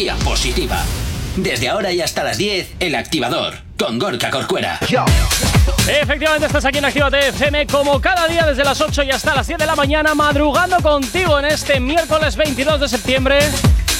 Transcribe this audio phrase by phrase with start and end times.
[0.00, 0.82] energía positiva.
[1.36, 4.78] Desde ahora y hasta las 10, El Activador, con Gorka Corcuera.
[5.86, 9.46] Efectivamente, estás aquí en Actívate FM como cada día desde las 8 y hasta las
[9.46, 13.38] 10 de la mañana, madrugando contigo en este miércoles 22 de septiembre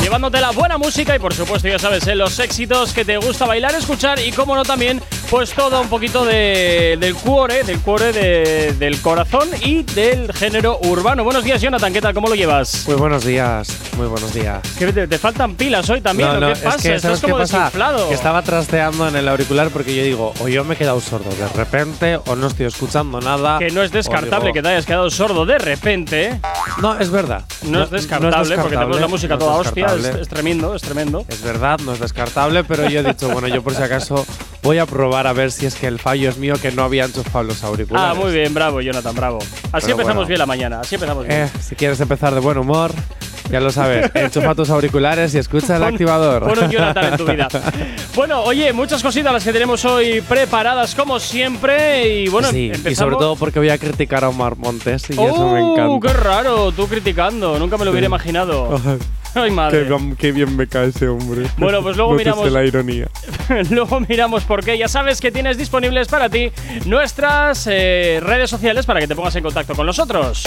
[0.01, 2.15] llevándote la buena música y por supuesto ya sabes, ¿eh?
[2.15, 6.25] los éxitos que te gusta bailar, escuchar y como no también, pues todo un poquito
[6.25, 11.23] de, del cuore, del cuore de, del corazón y del género urbano.
[11.23, 12.15] Buenos días Jonathan, ¿qué tal?
[12.15, 12.85] ¿Cómo lo llevas?
[12.89, 14.61] Muy buenos días, muy buenos días.
[14.77, 16.41] ¿Qué te, faltan pilas hoy también?
[16.41, 16.77] No, ¿Qué pasa?
[16.77, 18.09] Es que, Estás como desinflado.
[18.09, 21.31] Que estaba trasteando en el auricular porque yo digo, o yo me he quedado sordo
[21.31, 23.61] de repente o no estoy escuchando nada.
[23.61, 26.41] Que no es descartable que te hayas quedado sordo de repente.
[26.83, 27.45] No, es verdad.
[27.63, 31.25] No, es, descartable, porque tenemos la música toda hostia es, tremendo, es tremendo.
[31.29, 34.27] Es verdad, no es descartable, pero yo he dicho, bueno, yo por si acaso
[34.63, 37.05] voy a probar a ver si es que el fallo es mío que no había
[37.05, 38.17] enchufado los auriculares.
[38.17, 39.39] Ah, muy bien, bravo, Jonathan, bravo.
[39.73, 41.43] Así empezamos bien la mañana, así empezamos bien.
[41.43, 42.93] Eh, si quieres empezar de buen humor,
[43.51, 46.45] ya lo sabes, enchufa tus auriculares y escucha el activador.
[46.45, 47.49] Un Jonathan en tu vida.
[48.15, 52.95] Bueno, oye, muchas cositas las que tenemos hoy preparadas como siempre y bueno, sí, y
[52.95, 55.89] sobre todo porque voy a criticar a Omar Montes y eso me encanta.
[55.89, 56.73] ¡Uh, qué raro!
[56.73, 58.81] Tú criticando, nunca me lo hubiera imaginado.
[59.35, 59.87] Ay, madre.
[60.19, 61.47] Qué, bien me cae ese hombre.
[61.57, 62.51] Bueno, pues luego miramos.
[62.51, 63.09] la ironía.
[63.71, 64.77] luego miramos por qué.
[64.77, 66.51] Ya sabes que tienes disponibles para ti
[66.87, 70.45] nuestras eh, redes sociales para que te pongas en contacto con nosotros.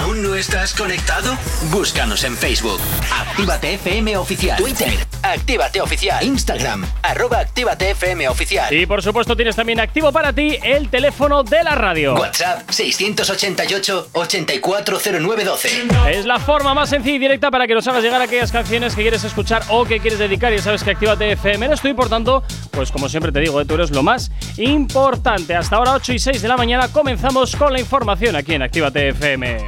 [0.00, 1.36] ¿Aún no estás conectado?
[1.70, 2.80] Búscanos en Facebook.
[3.12, 4.56] Actívate FM Oficial.
[4.56, 4.92] Twitter.
[5.22, 6.24] Actívate Oficial.
[6.24, 6.84] Instagram.
[7.02, 8.72] Arroba Actívate FM Oficial.
[8.74, 12.14] Y por supuesto tienes también activo para ti el teléfono de la radio.
[12.14, 15.68] WhatsApp 688 840912.
[16.10, 18.94] Es la forma más sencilla y directa para que nos hagas llegar a aquellas canciones
[18.94, 20.52] que quieres escuchar o que quieres dedicar.
[20.52, 23.60] Y sabes que Actívate FM eres tú y por tanto, pues como siempre te digo,
[23.60, 25.54] eh, tú eres lo más importante.
[25.54, 29.08] Hasta ahora 8 y 6 de la mañana comenzamos con la información aquí en Actívate
[29.08, 29.66] FM.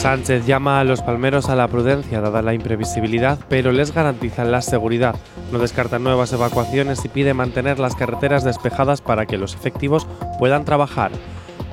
[0.00, 4.62] Sánchez llama a los palmeros a la prudencia dada la imprevisibilidad, pero les garantizan la
[4.62, 5.14] seguridad.
[5.52, 10.06] No descartan nuevas evacuaciones y pide mantener las carreteras despejadas para que los efectivos
[10.38, 11.10] puedan trabajar.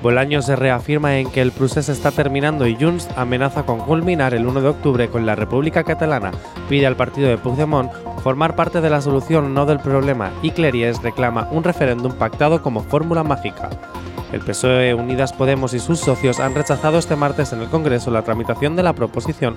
[0.02, 4.46] Bolaños se reafirma en que el procés está terminando y Junts amenaza con culminar el
[4.46, 6.32] 1 de octubre con la República Catalana.
[6.70, 7.92] Pide al partido de Puigdemont
[8.22, 12.84] formar parte de la solución, no del problema, y Cleries reclama un referéndum pactado como
[12.84, 13.70] fórmula mágica.
[14.32, 18.24] El PSOE, Unidas Podemos y sus socios han rechazado este martes en el Congreso la
[18.24, 19.56] tramitación de la proposición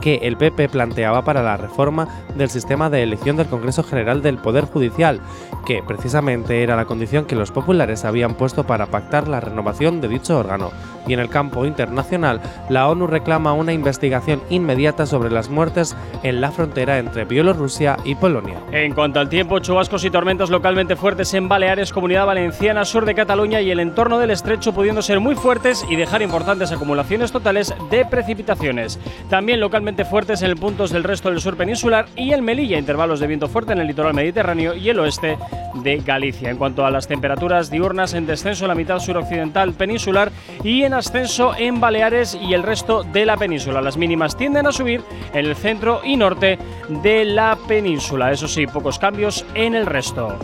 [0.00, 4.38] que el PP planteaba para la reforma del sistema de elección del Congreso General del
[4.38, 5.20] Poder Judicial,
[5.66, 10.08] que precisamente era la condición que los populares habían puesto para pactar la renovación de
[10.08, 10.70] dicho órgano.
[11.06, 16.40] Y en el campo internacional, la ONU reclama una investigación inmediata sobre las muertes en
[16.40, 18.58] la frontera entre Bielorrusia y Polonia.
[18.72, 23.14] En cuanto al tiempo, chubascos y tormentas localmente fuertes en Baleares, Comunidad Valenciana, sur de
[23.14, 27.74] Cataluña y el entorno del estrecho pudiendo ser muy fuertes y dejar importantes acumulaciones totales
[27.90, 28.98] de precipitaciones.
[29.30, 33.26] También localmente fuertes en puntos del resto del sur peninsular y en Melilla, intervalos de
[33.26, 35.38] viento fuerte en el litoral mediterráneo y el oeste
[35.82, 36.50] de Galicia.
[36.50, 40.30] En cuanto a las temperaturas diurnas, en descenso en la mitad suroccidental peninsular
[40.62, 43.80] y en ascenso en Baleares y el resto de la península.
[43.80, 46.58] Las mínimas tienden a subir en el centro y norte
[47.02, 48.30] de la península.
[48.30, 50.38] Eso sí, pocos cambios en el resto.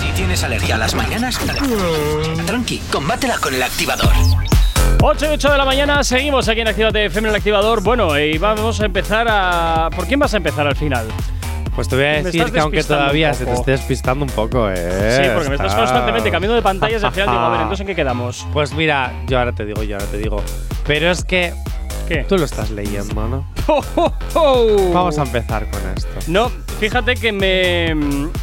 [0.00, 1.38] Si tienes alergia a las mañanas,
[2.46, 4.12] tranqui, combátela con el activador.
[5.00, 7.82] 8 y 8 de la mañana, seguimos aquí en Activate FM, el activador.
[7.82, 9.90] Bueno, y vamos a empezar a.
[9.94, 11.06] ¿Por quién vas a empezar al final?
[11.76, 15.20] Pues te voy a decir que aunque todavía se te esté despistando un poco, ¿eh?
[15.22, 17.80] Sí, porque me estás constantemente cambiando de pantallas y al final digo, a ver, entonces
[17.82, 18.44] ¿en qué quedamos?
[18.52, 20.42] Pues mira, yo ahora te digo, yo ahora te digo.
[20.84, 21.54] Pero es que.
[22.08, 22.24] ¿Qué?
[22.24, 23.46] Tú lo estás leyendo, ¿no?
[24.34, 26.08] Vamos a empezar con esto.
[26.26, 26.50] No,
[26.80, 27.94] fíjate que me,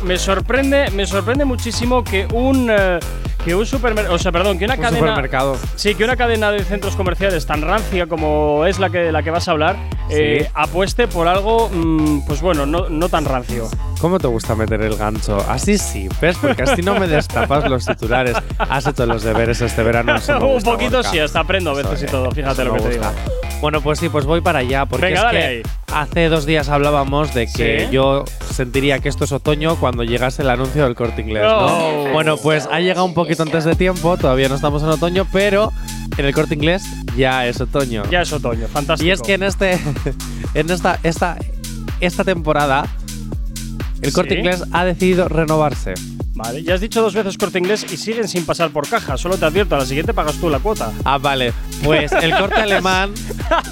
[0.03, 2.69] me sorprende, me sorprende muchísimo que un.
[2.71, 2.99] Eh,
[3.45, 5.57] que un supermercado, o sea, perdón, que una Un cadena, supermercado.
[5.75, 9.21] sí, que una cadena de centros comerciales tan rancia como es la que de la
[9.21, 9.77] que vas a hablar,
[10.09, 13.69] eh, apueste por algo, mm, pues bueno, no, no tan rancio.
[14.01, 15.37] ¿Cómo te gusta meter el gancho?
[15.47, 16.37] Así sí, ¿ves?
[16.41, 18.35] Porque así no me destapas los titulares.
[18.57, 20.13] Has hecho los deberes este verano.
[20.27, 23.05] un gusta, poquito sí, hasta aprendo a veces y todo, fíjate lo que te digo.
[23.61, 24.85] Bueno, pues sí, pues voy para allá.
[24.85, 25.61] Porque Venga, es dale que ahí.
[25.93, 27.91] hace dos días hablábamos de que Sí.
[27.91, 32.11] yo sentiría que esto es otoño cuando llegase el anuncio del corte inglés, ¿no?
[32.13, 35.71] Bueno, pues ha llegado un poquito antes de tiempo, todavía no estamos en otoño, pero
[36.17, 36.83] en el corte inglés
[37.17, 38.03] ya es otoño.
[38.11, 39.07] Ya es otoño, fantástico.
[39.07, 39.79] Y es que en este
[40.53, 41.37] en esta esta
[42.01, 42.85] esta temporada
[44.01, 44.39] el Corte Sí.
[44.39, 45.93] Inglés ha decidido renovarse.
[46.35, 49.15] Vale, ya has dicho dos veces corte inglés y siguen sin pasar por caja.
[49.17, 50.91] Solo te advierto, a la siguiente pagas tú la cuota.
[51.05, 51.53] Ah, vale.
[51.83, 53.13] Pues el corte alemán.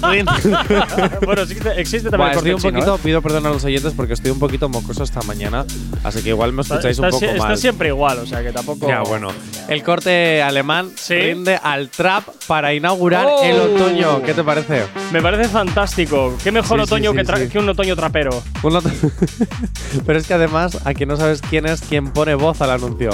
[1.24, 3.00] bueno, existe, existe también Buah, el corte estoy un chino, poquito, ¿eh?
[3.02, 5.64] pido perdón a los oyentes porque estoy un poquito mocoso esta mañana,
[6.04, 7.58] así que igual me Está, escucháis un está poco si- está mal.
[7.58, 8.88] siempre igual, o sea que tampoco.
[8.88, 9.28] Ya, bueno.
[9.68, 11.14] El corte alemán Sí.
[11.14, 13.42] rinde al trap para inaugurar Oh.
[13.44, 14.22] el otoño.
[14.22, 14.84] ¿Qué te parece?
[15.12, 16.34] Me parece fantástico.
[16.42, 18.42] Qué mejor Sí, otoño sí, que, que un otoño trapero.
[18.62, 18.74] Un
[20.06, 23.10] Pero es que además, aquí no sabes quién es quien pone voz al anuncio.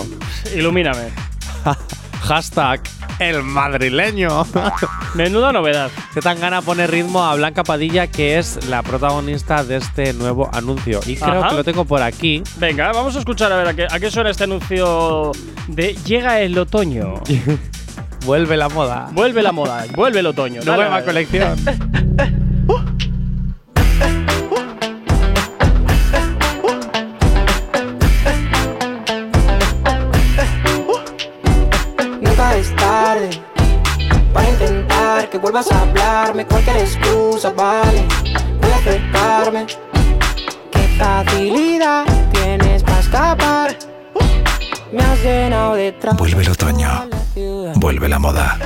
[0.55, 1.11] Ilumíname.
[2.23, 2.83] Hashtag
[3.21, 4.47] el madrileño.
[5.15, 5.91] Menuda novedad.
[6.15, 10.49] Se tan gana pone ritmo a Blanca Padilla, que es la protagonista de este nuevo
[10.53, 11.01] anuncio.
[11.07, 11.51] Y creo Ajá.
[11.51, 12.43] que lo tengo por aquí.
[12.57, 15.33] Venga, vamos a escuchar a ver a qué, a qué suena este anuncio
[15.69, 17.15] de Llega el otoño.
[18.25, 19.09] Vuelve la moda.
[19.13, 20.61] Vuelve la moda, vuelve el otoño.
[20.63, 21.05] Nueva dale.
[21.07, 21.57] colección.
[35.31, 36.47] Que vuelvas a hablarme.
[36.47, 38.05] Cualquier excusa vale.
[38.61, 39.67] Voy a acercarme.
[40.73, 43.77] Qué facilidad tienes para escapar.
[44.93, 46.89] Me has llenado de traumas Vuelve el otoño.
[46.89, 47.73] la.
[47.77, 48.59] Vuelve la moda.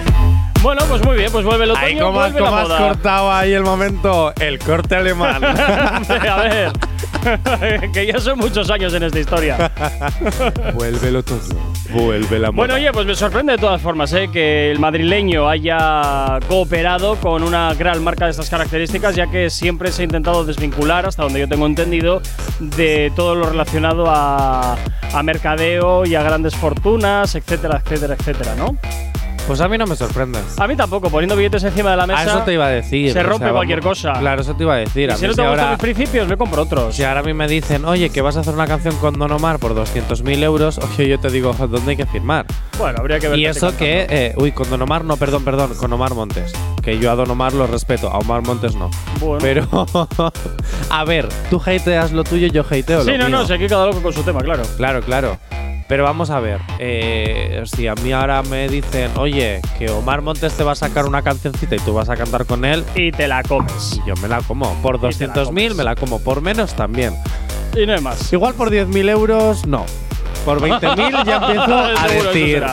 [0.63, 2.69] Bueno, pues muy bien, pues vuelve el otoño, Ay, ¿cómo, has- vuelve la cómo has
[2.69, 2.79] moda.
[2.89, 4.33] cortado ahí el momento?
[4.41, 5.45] El corte alemán.
[5.45, 6.73] A ver.
[7.93, 9.71] que ya son muchos años en esta historia.
[10.75, 11.75] Vuelve el otoño.
[11.91, 12.57] Vuelve la moda.
[12.57, 14.29] Bueno, oye, pues me sorprende de todas formas ¿eh?
[14.33, 19.93] que el madrileño haya cooperado con una gran marca de estas características, ya que siempre
[19.93, 22.21] se ha intentado desvincular, hasta donde yo tengo entendido,
[22.59, 24.77] de todo lo relacionado a,
[25.13, 28.77] a mercadeo y a grandes fortunas, etcétera, etcétera, etcétera, ¿no?
[29.47, 30.39] Pues a mí no me sorprende.
[30.59, 32.21] A mí tampoco, poniendo billetes encima de la mesa.
[32.21, 33.13] A eso te iba a decir.
[33.13, 34.19] se o rompe sea, cualquier vamos- cosa.
[34.19, 35.11] Claro, eso te iba a decir.
[35.11, 36.95] Y A si no si te gustan ahora, los principios, me compro otros.
[36.95, 39.31] si ahora a mí me dicen, oye, que vas a hacer una canción con Don
[39.33, 42.47] Omar por 200.000 euros, oye, yo te digo, ¿dónde hay que firmar?
[42.79, 43.39] Bueno, habría que ver.
[43.39, 46.51] Y eso que, eh, uy, con Don Omar no, perdón, perdón, con Omar Montes.
[46.83, 48.91] Que yo a Don Omar lo respeto, a Omar Montes no.
[49.21, 49.39] Bueno.
[49.43, 49.67] Pero,
[50.91, 53.29] a ver, tú hateas lo tuyo, yo hateo lo Sí, no, mío.
[53.41, 54.63] no, si aquí cada loco con su tema, claro.
[54.79, 55.37] Claro, claro.
[55.87, 60.55] Pero vamos a ver, eh, si a mí ahora me dicen, oye, que Omar Montes
[60.55, 63.29] te va a sacar una cancioncita y tú vas a cantar con él, Y te
[63.29, 64.01] la comes.
[64.03, 64.73] y yo me la como.
[64.81, 65.75] Por Y te la 200.000 comes.
[65.77, 67.15] me la como, por menos también.
[67.77, 68.33] Y no hay más.
[68.33, 69.85] Igual por 10.000 euros, no.
[70.47, 72.65] Por 20.000 ya empiezo a decir,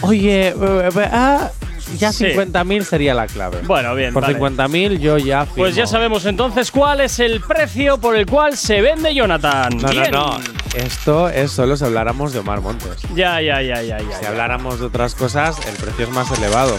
[0.00, 0.54] oye, eh,
[0.96, 1.50] eh, ah,
[1.98, 2.24] ya Sí.
[2.26, 3.58] 50.000 sería la clave.
[3.66, 4.14] Bueno, bien.
[4.14, 4.38] por vale.
[4.38, 5.86] 50.000 yo ya Pues ya firmo.
[5.92, 9.76] sabemos entonces cuál es el precio por el cual se vende Jonathan.
[9.76, 10.10] No, Bien.
[10.10, 10.63] no, no.
[10.74, 13.02] Esto es solo si habláramos de Omar Montes.
[13.14, 14.16] Ya, ya, ya, ya, ya.
[14.16, 14.28] Si ya.
[14.28, 16.76] habláramos de otras cosas, el precio es más elevado.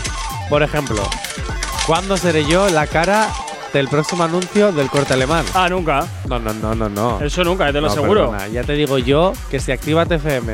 [0.49, 1.01] Por ejemplo,
[1.87, 3.29] ¿cuándo seré yo la cara
[3.73, 5.45] del próximo anuncio del corte alemán?
[5.53, 6.05] Ah, nunca.
[6.27, 7.21] No, no, no, no, no.
[7.21, 8.31] Eso nunca, te lo No, aseguro.
[8.31, 10.53] perdona, Ya te digo yo que si Actívate FM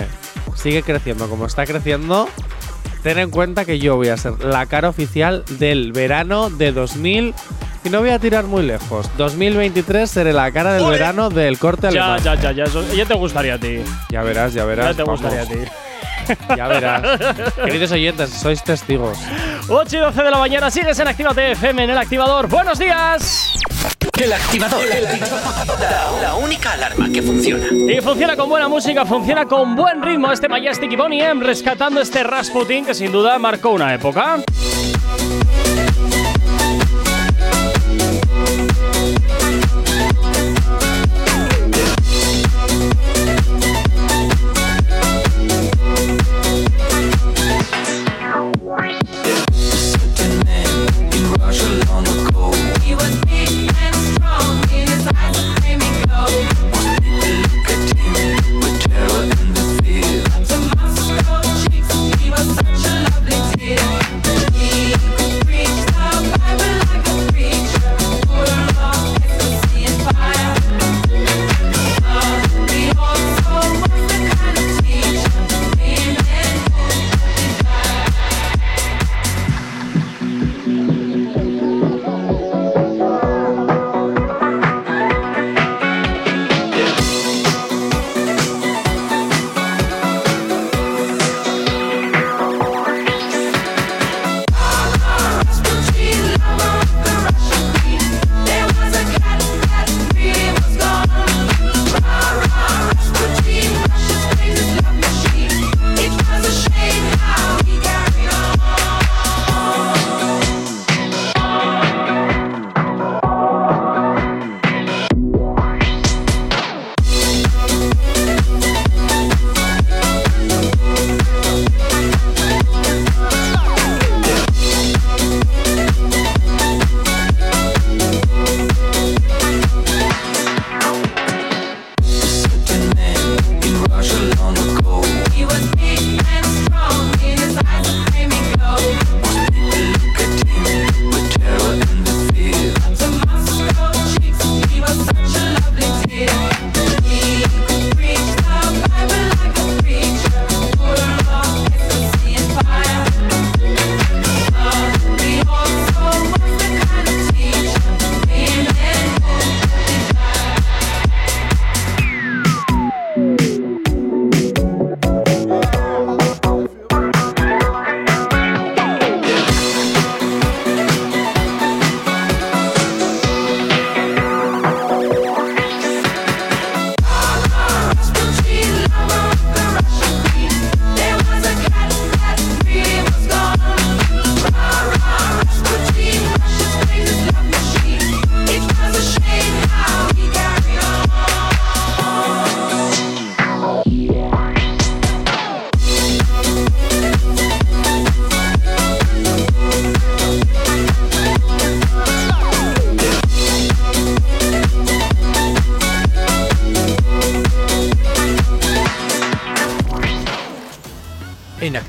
[0.56, 2.30] sigue creciendo como está creciendo,
[3.02, 7.34] ten en cuenta que yo voy a ser la cara oficial del verano de 2000.
[7.83, 9.10] Y no voy a tirar muy lejos.
[9.18, 12.19] 2023 seré la cara del verano del corte Ya, alemán.
[12.24, 12.63] ya, ya, ya.
[12.66, 13.81] Eso, ya te gustaría a ti.
[14.10, 14.86] Ya verás, ya verás.
[14.88, 15.22] Ya te vamos.
[15.22, 15.72] gustaría a ti.
[16.56, 17.01] Ya verás.
[17.56, 19.18] Queridos oyentes, sois testigos.
[19.68, 22.48] 8 y 12 de la mañana, sigues en Actívate FM en el activador.
[22.48, 23.54] ¡Buenos días!
[24.22, 24.80] El activador.
[24.88, 27.66] La, la única alarma que funciona.
[27.72, 32.00] Y funciona con buena música, funciona con buen ritmo este Majestic y Bonnie M, rescatando
[32.00, 34.38] este Rasputin que sin duda marcó una época.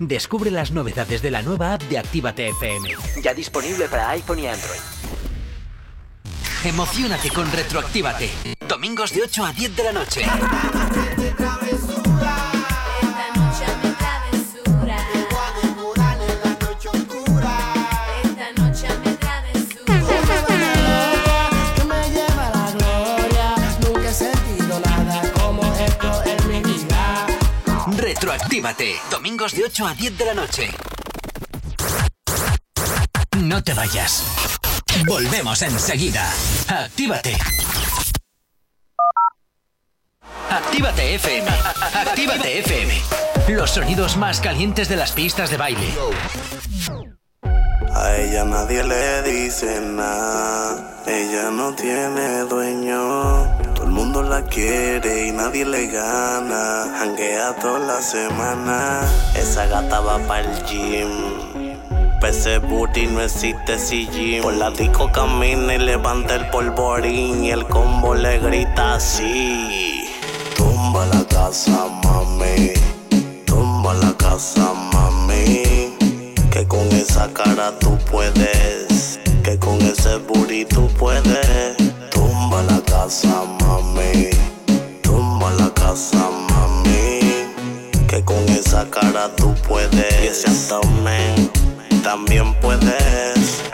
[0.00, 2.88] Descubre las novedades de la nueva app de Actívate FM.
[3.22, 4.80] Ya disponible para iPhone y Android.
[6.64, 8.30] Emocionate con Retroactívate.
[8.66, 10.22] Domingos de 8 a 10 de la noche.
[28.20, 28.96] Retroactívate.
[29.10, 30.70] Domingos de 8 a 10 de la noche.
[33.38, 34.22] No te vayas.
[35.06, 36.30] Volvemos enseguida.
[36.68, 37.38] Actívate.
[40.50, 41.48] Actívate FM.
[41.94, 43.00] Actívate FM.
[43.48, 45.88] Los sonidos más calientes de las pistas de baile.
[47.94, 53.69] A ella nadie le dice nada, ella no tiene dueño.
[53.90, 56.94] El mundo la quiere y nadie le gana.
[56.96, 59.00] Janguea toda la semana.
[59.34, 61.08] Esa gata va para el gym.
[62.20, 63.78] Pese booty no existe
[64.12, 64.44] gym.
[64.44, 67.42] Por la disco camina y levanta el polvorín.
[67.42, 70.04] Y el combo le grita así.
[70.56, 72.70] Tumba la casa, mami.
[73.44, 75.96] Tumba la casa, mami.
[76.52, 79.18] Que con esa cara tú puedes.
[79.42, 81.76] Que con ese booty tú puedes.
[82.12, 83.69] Tumba la casa, mami.
[85.90, 87.18] Casa, mami.
[88.06, 90.22] Que con esa cara tú puedes.
[90.22, 91.50] Y ese abdomen
[92.04, 93.64] también puedes.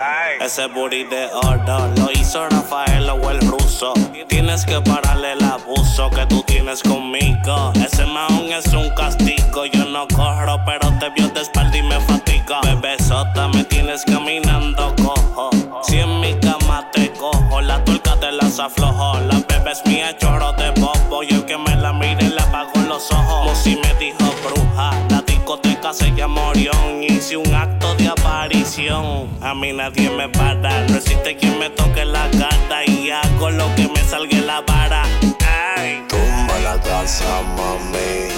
[0.41, 3.93] Ese booty de oro lo hizo Rafael o el ruso.
[4.29, 7.75] Tienes que pararle el abuso que tú tienes conmigo.
[7.85, 9.67] Ese maón es un castigo.
[9.67, 12.63] Yo no corro, pero te vio de espalda y me fatiga.
[12.63, 15.51] Bebesota, me tienes caminando cojo.
[15.83, 19.21] Si en mi cama te cojo, la tuerca te las aflojo.
[19.21, 20.73] La bebé es mía, choro de
[21.17, 21.23] bobo.
[21.23, 23.47] Y el que me la mire le apago los ojos.
[23.47, 24.91] Musi me dijo bruja.
[25.11, 27.03] La discoteca se llama Orión.
[27.03, 29.29] Hice un acto de aparición.
[29.41, 30.87] A mí nadie me para.
[30.87, 32.85] No existe quien me toque la cara.
[32.87, 35.03] Y hago lo que me salga la vara.
[36.09, 37.25] Tumba la casa,
[37.57, 38.29] mami.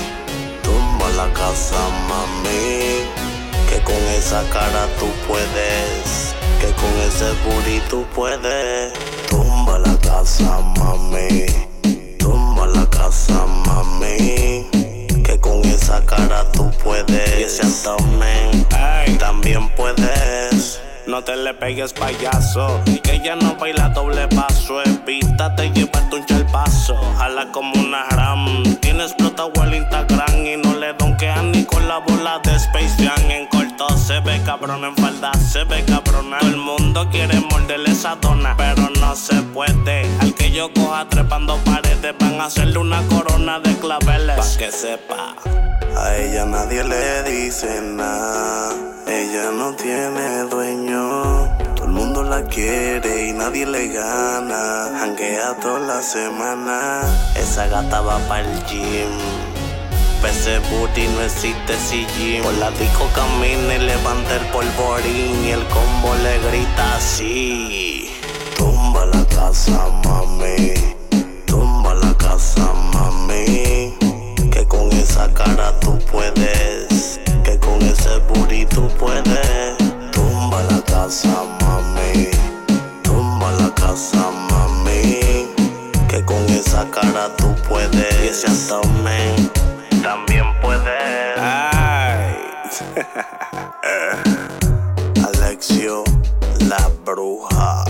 [0.62, 1.76] Tumba la casa,
[2.08, 3.04] mami.
[3.68, 6.34] Que con esa cara tú puedes.
[6.60, 8.92] Que con ese booty tú puedes.
[9.28, 11.46] Tumba la casa, mami.
[12.74, 14.66] La casa, mami.
[15.24, 17.38] Que con esa cara tú puedes.
[17.38, 18.66] Y ese abdomen
[19.18, 20.80] también puedes.
[21.06, 24.82] No te le pegues payaso, que ella no baila doble paso.
[24.82, 28.62] Evítate llevarte un chalpazo, jala como una ram.
[28.80, 33.30] Tiene explotado el Instagram y no le donkean ni con la bola de Space Jam.
[33.30, 36.38] En corto se ve cabrón, en falda se ve cabrona.
[36.40, 40.06] Todo el mundo quiere morderle esa dona, pero no se puede.
[40.20, 41.87] Al que yo coja trepando paredes,
[42.46, 44.36] hacerle una corona de claveles.
[44.36, 45.34] Pa' que sepa.
[45.96, 48.70] A ella nadie le dice nada,
[49.06, 51.48] ella no tiene dueño.
[51.74, 54.90] Todo el mundo la quiere y nadie le gana.
[54.98, 57.00] Janguea toda la semana,
[57.36, 59.10] esa gata va para el gym.
[60.22, 62.42] Pese booty no existe si gym.
[62.42, 65.44] Por la disco camina y levanta el polvorín.
[65.44, 68.10] Y el combo le grita así.
[68.56, 70.97] Tumba la casa, mami.
[72.38, 73.98] Casa, mami.
[74.52, 77.18] Que con esa cara tú puedes.
[77.42, 78.20] Que con ese
[78.70, 79.76] tú puedes.
[80.12, 82.28] Tumba la casa, mami.
[83.02, 85.48] Tumba la casa, mami.
[86.08, 88.14] Que con esa cara tú puedes.
[88.22, 89.50] Y ese abdomen
[90.00, 91.38] también puedes.
[91.40, 92.36] Ay.
[95.26, 96.04] Alexio,
[96.68, 97.84] la bruja.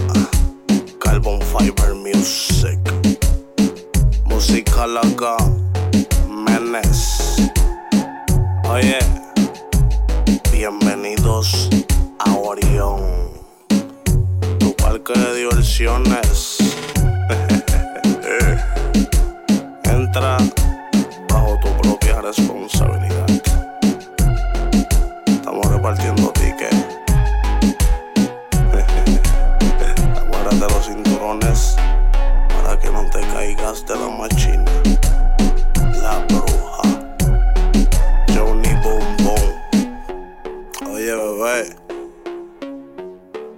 [0.98, 2.78] Carbon Fiber Music.
[4.38, 5.34] Música loca.
[6.30, 7.50] Menes.
[8.70, 9.00] Oye.
[10.52, 11.68] Bienvenidos
[12.20, 13.00] a Orión.
[14.60, 16.58] Tu parque de diversiones.
[19.82, 20.36] Entra
[21.28, 23.26] bajo tu propia responsabilidad.
[25.26, 26.27] Estamos repartiendo
[33.68, 34.64] de la machina.
[36.00, 36.82] La bruja.
[38.34, 40.90] Johnny Boom Boom.
[40.90, 41.76] Oye, bebé.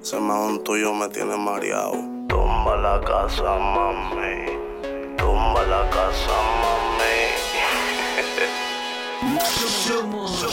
[0.02, 1.92] Ese un tuyo me tiene mareado.
[2.28, 4.46] Tumba la casa, mami.
[5.16, 7.30] Tumba la casa, mami.
[9.86, 10.44] Somos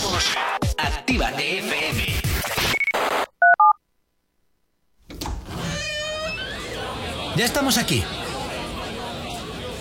[0.77, 2.05] Actívate FM.
[7.35, 8.03] Ya estamos aquí.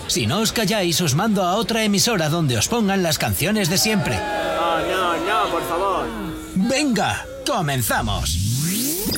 [0.07, 3.77] Si no os calláis, os mando a otra emisora donde os pongan las canciones de
[3.77, 4.15] siempre.
[4.15, 6.07] No, no, no, por favor.
[6.55, 8.37] Venga, comenzamos.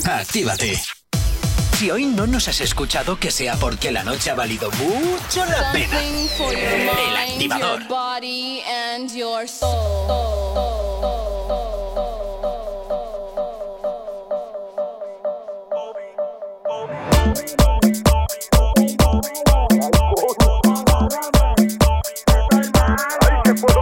[0.03, 0.81] Actívate.
[1.77, 5.71] Si hoy no nos has escuchado, que sea porque la noche ha valido mucho la
[5.71, 5.99] pena.
[6.01, 6.53] Something for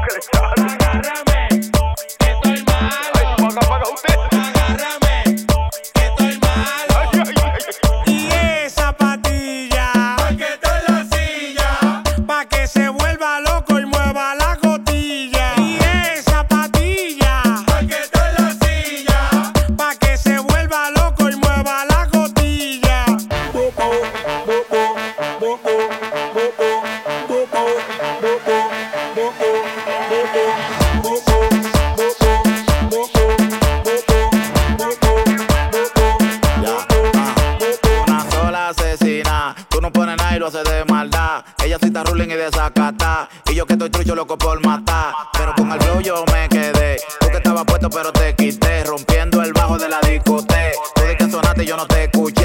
[0.08, 1.98] your El mind, activador.
[3.54, 4.57] your body and your
[43.50, 45.14] y yo que estoy trucho loco por matar.
[45.34, 46.98] Pero con el flow yo me quedé.
[47.20, 48.84] Tú que estabas puesto pero te quité.
[48.86, 50.72] Rompiendo el bajo de la discoteca.
[50.96, 52.37] Tú de que sonaste yo no te escuché.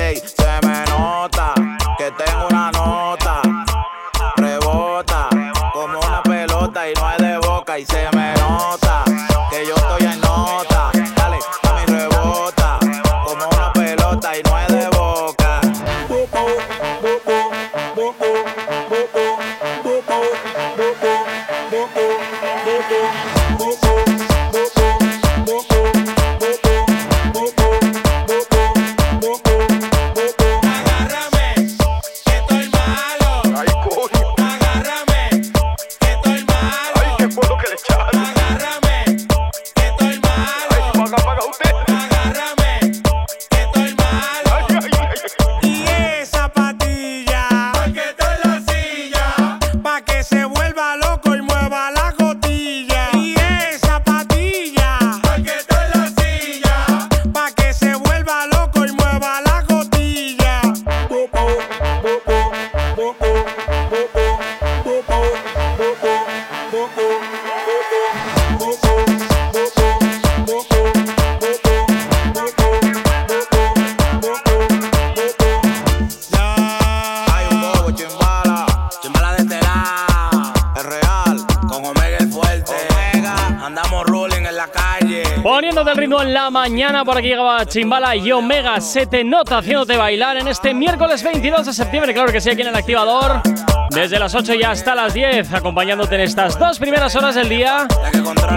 [87.73, 88.79] Chimbala y Omega.
[88.83, 92.13] Se te nota haciéndote bailar en este miércoles 22 de septiembre.
[92.13, 93.41] Claro que sí, aquí en el activador.
[93.89, 97.89] Desde las 8 y hasta las 10, acompañándote en estas dos primeras horas del día.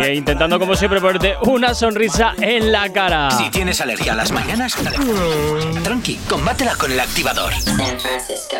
[0.03, 3.31] E intentando, como siempre, ponerte una sonrisa en la cara.
[3.31, 4.75] Si tienes alergia a las mañanas,
[5.81, 7.53] tranqui, combátela con el activador.
[7.53, 8.57] San Francisco,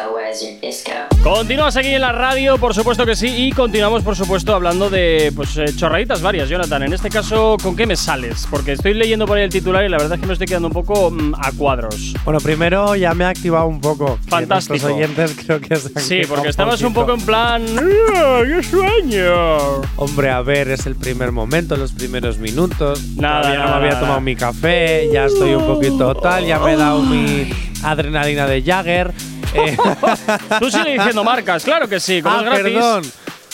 [1.23, 5.33] Continúas aquí en la radio, por supuesto que sí, y continuamos, por supuesto, hablando de
[5.35, 6.83] pues eh, chorraditas varias, Jonathan.
[6.83, 8.45] En este caso, ¿con qué me sales?
[8.49, 10.67] Porque estoy leyendo por ahí el titular y la verdad es que me estoy quedando
[10.67, 12.13] un poco mm, a cuadros.
[12.25, 14.19] Bueno, primero ya me ha activado un poco.
[14.27, 14.73] Fantástico.
[14.73, 17.65] nuestros oyentes creo que se han Sí, porque estabas un poco en plan.
[18.15, 19.81] "Ah, ¡Qué sueño!
[19.95, 23.01] Hombre, a ver, es el primer momento, los primeros minutos.
[23.17, 23.99] Nada, Todavía no nada, me había nada.
[24.01, 27.49] tomado mi café, ya estoy un poquito tal, ya me he dado mi
[27.83, 29.11] adrenalina de Jagger.
[29.55, 29.77] Eh,
[30.59, 32.63] Tú sigue diciendo marcas, claro que sí, como ah, es gratis.
[32.73, 33.03] perdón.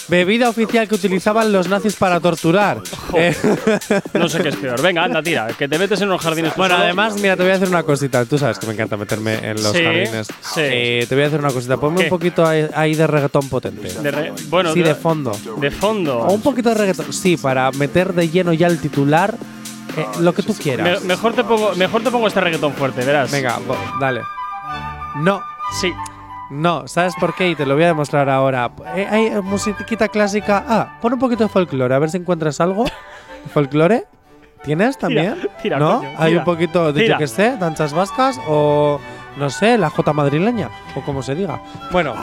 [0.07, 2.79] Bebida oficial que utilizaban los nazis para torturar.
[3.13, 3.33] Eh,
[4.13, 4.81] No sé qué es peor.
[4.81, 6.53] Venga, anda, tira, que te metes en unos jardines.
[6.57, 8.25] bueno, además, mira, te voy a hacer una cosita.
[8.25, 10.27] Tú sabes que me encanta meterme en los Sí, jardines.
[10.27, 10.61] sí.
[10.63, 11.77] Eh, te voy a hacer una cosita.
[11.77, 12.03] Ponme ¿Qué?
[12.05, 13.87] un poquito ahí, de reggaetón potente.
[14.01, 15.31] De re- bueno, sí, de- fondo.
[15.57, 16.19] De fondo.
[16.19, 17.13] O un poquito de reggaetón.
[17.13, 19.35] Sí, para meter de lleno ya el titular.
[19.97, 21.03] eh, lo que tú Me- quieras.
[21.03, 23.31] mejor, te pongo, mejor te pongo este reggaetón fuerte, verás.
[23.31, 23.59] Venga,
[23.99, 24.21] dale.
[25.17, 25.41] No,
[25.79, 25.93] Sí.
[26.49, 27.49] no, ¿sabes por qué?
[27.49, 28.71] Y te lo voy a demostrar ahora.
[28.95, 30.63] Eh, hay eh, musiquita clásica.
[30.67, 32.86] Ah, pon un poquito de folclore, a ver si encuentras algo.
[33.53, 34.05] ¿Folclore?
[34.63, 35.38] ¿Tienes también?
[35.62, 35.99] tira, ¿No?
[35.99, 36.39] coño, hay tira.
[36.39, 37.15] un poquito de, Tira.
[37.15, 38.99] yo que sé, danzas vascas o,
[39.38, 41.62] no sé, la jota madrileña, o como se diga.
[41.91, 42.13] Bueno.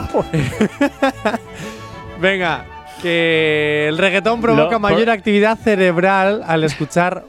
[2.21, 2.65] Venga,
[3.01, 7.25] que el reggaetón provoca mayor actividad cerebral al escuchar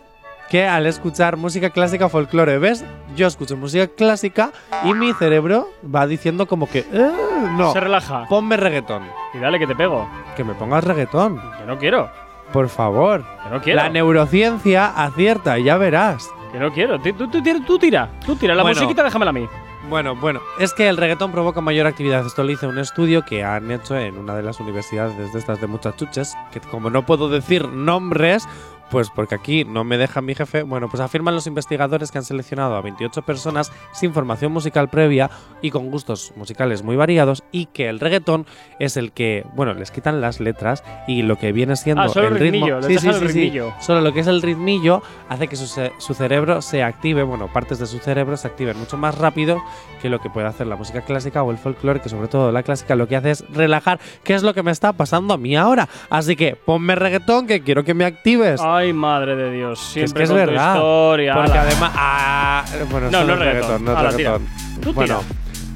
[0.48, 2.59] que al escuchar música clásica folclore.
[2.59, 2.85] ¿Ves?
[3.16, 4.51] Yo escucho música clásica
[4.85, 7.12] y mi cerebro va diciendo como que, "Eh,
[7.57, 8.27] no, Se relaja.
[8.29, 9.03] ponme reggaetón.
[9.35, 10.09] Y dale que te pego.
[10.37, 12.11] Que me pongas reggaetón, Que no quiero.
[12.53, 13.25] por favor.
[13.44, 13.83] Que no quiero.
[13.83, 16.29] La neurociencia acierta, ya verás.
[16.53, 16.99] Que no quiero.
[17.01, 18.09] Tú, tú- tú tira- tú tira.
[18.27, 18.55] Tú tira.
[18.55, 18.75] La Bueno.
[18.77, 19.46] musiquita déjamela a mí.
[19.88, 22.25] Bueno, bueno, es que el reggaetón provoca mayor actividad.
[22.25, 25.61] Esto lo hizo un estudio que han hecho en una de las universidades de estas
[25.61, 28.46] de muchachuches, que como no puedo decir nombres,
[28.90, 32.24] pues porque aquí no me deja mi jefe, bueno, pues afirman los investigadores que han
[32.24, 35.31] seleccionado a 28 personas sin formación musical previa
[35.62, 38.46] y con gustos musicales muy variados y que el reggaetón
[38.79, 42.29] es el que, bueno, les quitan las letras y lo que viene siendo Ah, solo
[42.29, 42.66] el ritmo.
[42.66, 43.72] ritmillo, les dejan el ritmillo.
[43.81, 47.48] Solo lo que es el ritmillo hace que su, ce- su cerebro se active, bueno,
[47.53, 49.62] partes de su cerebro se activen mucho más rápido
[50.03, 52.62] que lo que puede hacer la música clásica o el folclore, que sobre todo la
[52.62, 55.57] clásica lo que hace es relajar, que es lo que me está pasando a mí
[55.57, 55.88] ahora.
[56.09, 58.61] Así que ponme reggaetón que quiero que me actives.
[58.64, 59.78] Ay, madre de Dios.
[59.94, 60.74] Que es Siempre que es con tu verdad.
[60.74, 61.34] historia.
[61.34, 61.62] Porque ala.
[61.62, 61.92] además.
[61.94, 63.84] ah, bueno, No, no es reggaetón.
[63.84, 64.46] no es reggaetón.
[64.76, 64.92] Tú tira.
[64.94, 65.22] Bueno.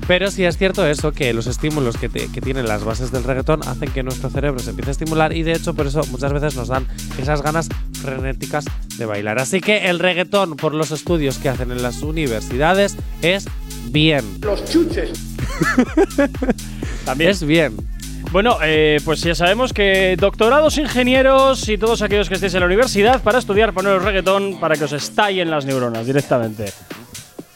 [0.07, 3.25] Pero sí es cierto eso, que los estímulos que, te- que tienen las bases del
[3.25, 6.31] reggaetón hacen que nuestro cerebro se empiece a estimular y de hecho por eso muchas
[6.31, 6.87] veces nos dan
[7.19, 7.71] esas ganas
[8.03, 8.67] frenéticas
[8.99, 9.39] de bailar.
[9.39, 13.47] Así que el reggaetón, por los estudios que hacen en las universidades, es
[13.87, 14.25] bien.
[14.43, 15.11] Los chuches.
[17.07, 17.31] También.
[17.31, 17.75] Es bien.
[18.35, 22.67] Bueno, eh, pues ya sabemos que doctorados, ingenieros y todos aquellos que estéis en la
[22.67, 26.65] universidad para estudiar poneros reggaetón para que os estallen las neuronas directamente.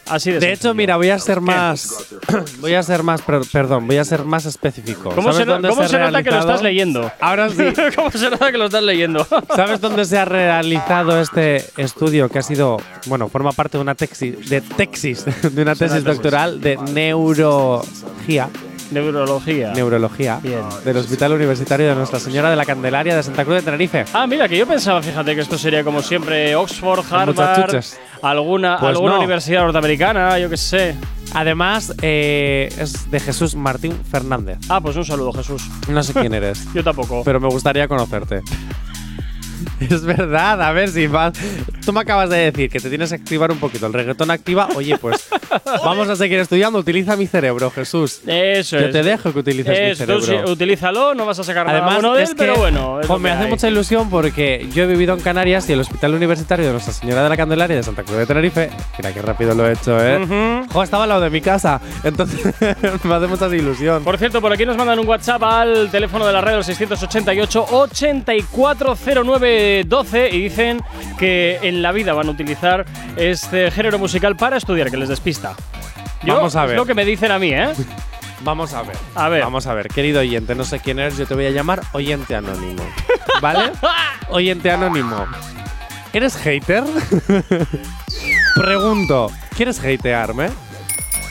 [0.06, 0.68] Así de De sencillo.
[0.70, 2.14] hecho, mira, voy a ser más.
[2.60, 3.22] voy a ser más.
[3.22, 5.10] per- perdón, voy a ser más específico.
[5.10, 7.10] ¿Cómo ¿Sabes se, no- dónde cómo ha se nota que lo estás leyendo?
[7.20, 7.56] Ahora sí.
[7.96, 9.26] ¿Cómo se nota que lo estás leyendo?
[9.56, 13.96] ¿Sabes dónde se ha realizado este estudio que ha sido, bueno, forma parte de una
[13.96, 18.48] tesis, de tesis, de una tesis doctoral de neurología,
[18.90, 19.72] Neurología.
[19.72, 20.62] neurología Bien.
[20.84, 24.04] del Hospital Universitario de Nuestra Señora de la Candelaria de Santa Cruz de Tenerife?
[24.12, 27.82] Ah, mira, que yo pensaba, fíjate, que esto sería como siempre Oxford, Harvard,
[28.22, 29.18] alguna, Pues alguna no.
[29.18, 30.94] universidad norteamericana, yo qué sé.
[31.34, 34.58] Además, eh, es de Jesús Martín Fernández.
[34.68, 35.62] Ah, pues un saludo, Jesús.
[35.88, 37.22] No sé quién eres, Yo tampoco.
[37.24, 38.40] pero me gustaría conocerte.
[39.90, 41.32] Es verdad, a ver si vas.
[41.84, 43.86] Tú me acabas de decir que te tienes que activar un poquito.
[43.86, 44.68] El reggaetón activa.
[44.74, 45.28] Oye, pues
[45.84, 46.78] vamos a seguir estudiando.
[46.78, 48.20] Utiliza mi cerebro, Jesús.
[48.26, 50.50] Eso Yo te dejo que utilices mi cerebro.
[50.50, 53.00] Utilízalo, no vas a sacar Además, nada bueno de él, pero bueno.
[53.06, 56.66] Jo, me hace mucha ilusión porque yo he vivido en Canarias y el hospital universitario
[56.66, 58.70] de Nuestra Señora de la Candelaria de Santa Cruz de Tenerife.
[58.98, 60.18] Mira qué rápido lo he hecho, ¿eh?
[60.18, 61.80] Uh estaba al lado de mi casa.
[62.04, 62.54] Entonces
[63.04, 64.04] me hace mucha ilusión.
[64.04, 69.67] Por cierto, por aquí nos mandan un WhatsApp al teléfono de la radio 688 8409
[69.68, 70.82] de 12 y dicen
[71.18, 75.54] que en la vida van a utilizar este género musical para estudiar, que les despista.
[76.22, 76.76] Vamos a ver.
[76.76, 77.72] Lo que me dicen a mí, ¿eh?
[78.40, 78.96] Vamos a ver.
[79.14, 79.42] A ver.
[79.42, 82.34] Vamos a ver, querido oyente, no sé quién eres, yo te voy a llamar oyente
[82.34, 82.82] anónimo.
[83.42, 83.72] ¿Vale?
[84.30, 85.26] oyente anónimo.
[86.12, 86.84] ¿Eres hater?
[88.54, 90.48] Pregunto, ¿quieres hatearme?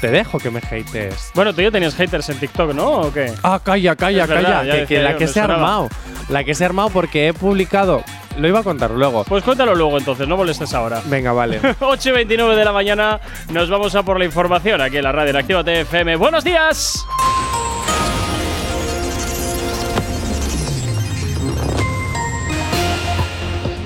[0.02, 1.32] Te dejo que me hatees.
[1.34, 2.88] Bueno, tú ya tenías haters en TikTok, ¿no?
[3.02, 3.34] ¿O qué?
[3.44, 4.62] Ah, calla, calla, Es calla.
[4.72, 5.90] que, que la que se ha armado.
[6.30, 8.04] La que se ha armado porque he publicado.
[8.38, 9.24] Lo iba a contar luego.
[9.24, 11.02] Pues cuéntalo luego entonces, no molestes ahora.
[11.06, 11.60] Venga, vale.
[11.80, 13.20] 8 y 29 de la mañana
[13.52, 16.16] nos vamos a por la información aquí en la radio en Actívate FM.
[16.18, 17.04] ¡Buenos días!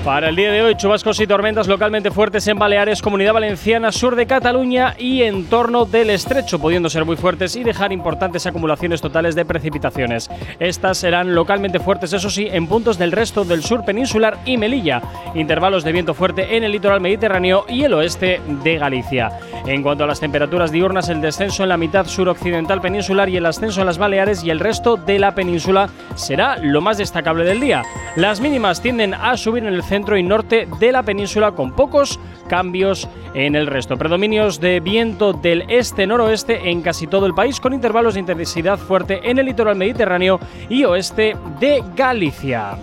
[0.04, 4.16] Para el día de hoy, chubascos y tormentas localmente fuertes en Baleares, Comunidad Valenciana, sur
[4.16, 9.00] de Cataluña y en torno del estrecho, pudiendo ser muy fuertes y dejar importantes acumulaciones
[9.00, 10.28] totales de precipitaciones.
[10.58, 15.00] Estas serán localmente fuertes, eso sí, en puntos del resto del sur peninsular y Melilla.
[15.36, 19.38] Intervalos de viento fuerte en el litoral mediterráneo y el oeste de Galicia.
[19.66, 23.46] En cuanto a las temperaturas diurnas, el descenso en la mitad suroccidental peninsular y el
[23.46, 27.60] ascenso en las Baleares y el resto de la península será lo más destacable del
[27.60, 27.84] día.
[28.16, 32.18] Las mínimas tienden a subir en el centro y norte de la península con pocos
[32.48, 33.98] cambios en el resto.
[33.98, 39.20] Predominios de viento del este-noroeste en casi todo el país con intervalos de intensidad fuerte
[39.22, 42.78] en el litoral mediterráneo y oeste de Galicia.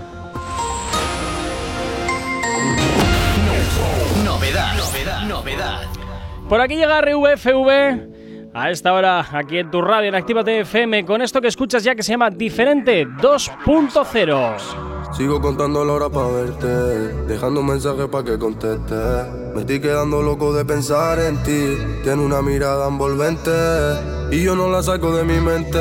[4.24, 5.82] Novedad, novedad, novedad.
[6.48, 8.54] Por aquí llega RVFV.
[8.54, 11.96] A esta hora, aquí en tu radio, en Actívate FM, con esto que escuchas ya
[11.96, 14.99] que se llama Diferente 2.0.
[15.12, 16.68] Sigo contando la hora para verte,
[17.28, 18.96] dejando un mensaje para que conteste.
[19.54, 21.78] Me estoy quedando loco de pensar en ti.
[22.04, 23.52] Tiene una mirada envolvente
[24.32, 25.80] y yo no la saco de mi mente.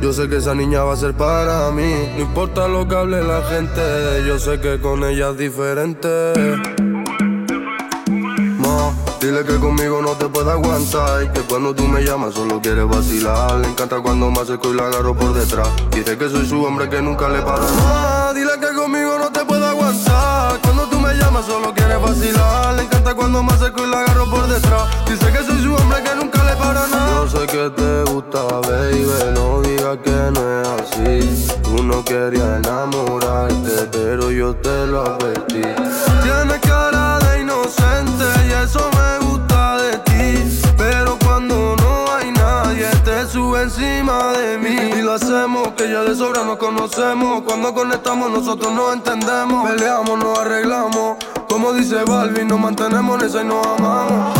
[0.00, 1.92] Yo sé que esa niña va a ser para mí.
[2.16, 6.32] No importa lo que hable la gente, yo sé que con ella es diferente.
[9.24, 11.22] Dile que conmigo no te puede aguantar.
[11.22, 13.54] y Que cuando tú me llamas solo quieres vacilar.
[13.54, 15.66] Le encanta cuando me acerco y la agarro por detrás.
[15.92, 18.34] Dice que soy su hombre que nunca le para nada.
[18.34, 20.60] Dile que conmigo no te puede aguantar.
[20.60, 22.74] Cuando tú me llamas solo quieres vacilar.
[22.74, 24.82] Le encanta cuando me acerco y la agarro por detrás.
[25.08, 27.24] Dice que soy su hombre que nunca le para nada.
[27.24, 29.06] Yo sé que te gusta, baby.
[29.32, 31.46] No digas que no es así.
[31.62, 35.62] Tú no querías enamorarte, pero yo te lo advertí.
[36.22, 39.13] Tienes cara de inocente y eso me
[44.62, 47.42] Y lo hacemos, que ya de sobra nos conocemos.
[47.42, 49.68] Cuando conectamos, nosotros nos entendemos.
[49.68, 51.16] Peleamos, nos arreglamos.
[51.48, 54.38] Como dice Balvin, nos mantenemos en esa y nos amamos.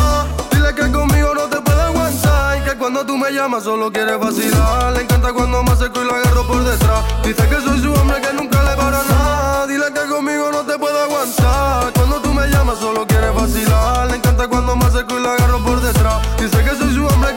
[0.53, 2.59] Dile que conmigo no te puede aguantar.
[2.59, 4.93] Y que cuando tú me llamas solo quieres vacilar.
[4.93, 7.05] Le encanta cuando me acerco y lo agarro por detrás.
[7.25, 9.67] Dice que soy su hombre que nunca le para nada.
[9.67, 11.93] Dile que conmigo no te puedo aguantar.
[11.93, 14.07] Cuando tú me llamas solo quieres vacilar.
[14.07, 16.23] Le encanta cuando me acerco y lo agarro por detrás.
[16.39, 17.34] Dice que soy su hombre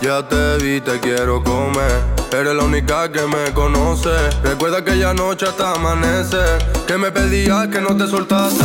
[0.00, 2.00] Ya te vi, te quiero comer.
[2.32, 4.10] Eres la única que me conoce.
[4.44, 6.58] Recuerda aquella noche hasta amanecer.
[6.86, 8.64] Que me pedías que no te soltase.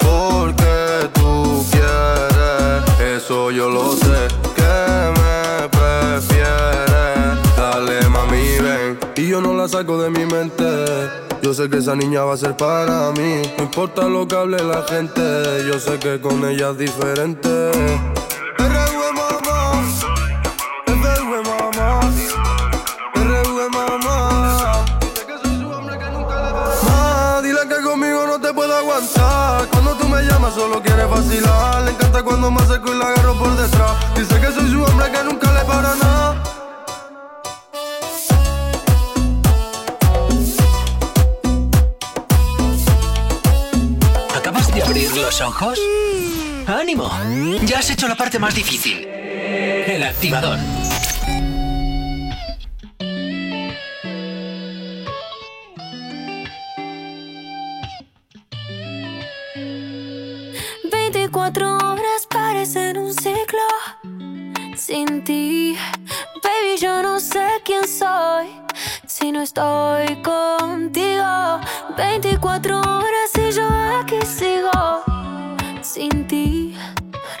[0.00, 4.28] Porque tú quieres, eso yo lo sé.
[4.56, 7.56] Que me prefieres.
[7.56, 8.98] Dale, mami, ven.
[9.16, 10.64] Y yo no la saco de mi mente.
[11.42, 13.42] Yo sé que esa niña va a ser para mí.
[13.58, 15.22] No importa lo que hable la gente.
[15.68, 17.70] Yo sé que con ella es diferente.
[31.10, 31.82] Vacilar.
[31.82, 33.92] Le encanta cuando me acerco y la agarro por detrás.
[34.14, 36.42] Dice que soy su hombre que nunca le para nada.
[44.36, 45.78] ¿Acabas de abrir los ojos?
[46.66, 47.10] ¡Ánimo!
[47.64, 49.06] Ya has hecho la parte más difícil.
[49.06, 50.58] El activador.
[61.42, 63.66] Horas parecen un ciclo
[64.76, 65.76] sin ti.
[66.42, 68.48] Baby, yo no sé quién soy
[69.06, 71.60] si no estoy contigo.
[71.96, 73.66] 24 horas y yo
[74.00, 75.02] aquí sigo
[75.80, 76.76] sin ti.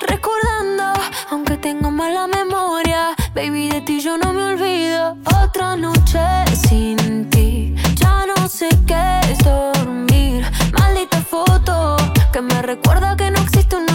[0.00, 0.92] Recordando,
[1.30, 5.16] aunque tengo mala memoria, baby, de ti yo no me olvido.
[5.44, 6.20] Otra noche
[6.68, 10.44] sin ti, ya no sé qué es dormir.
[10.78, 11.96] Maldita foto
[12.32, 13.89] que me recuerda que no existe un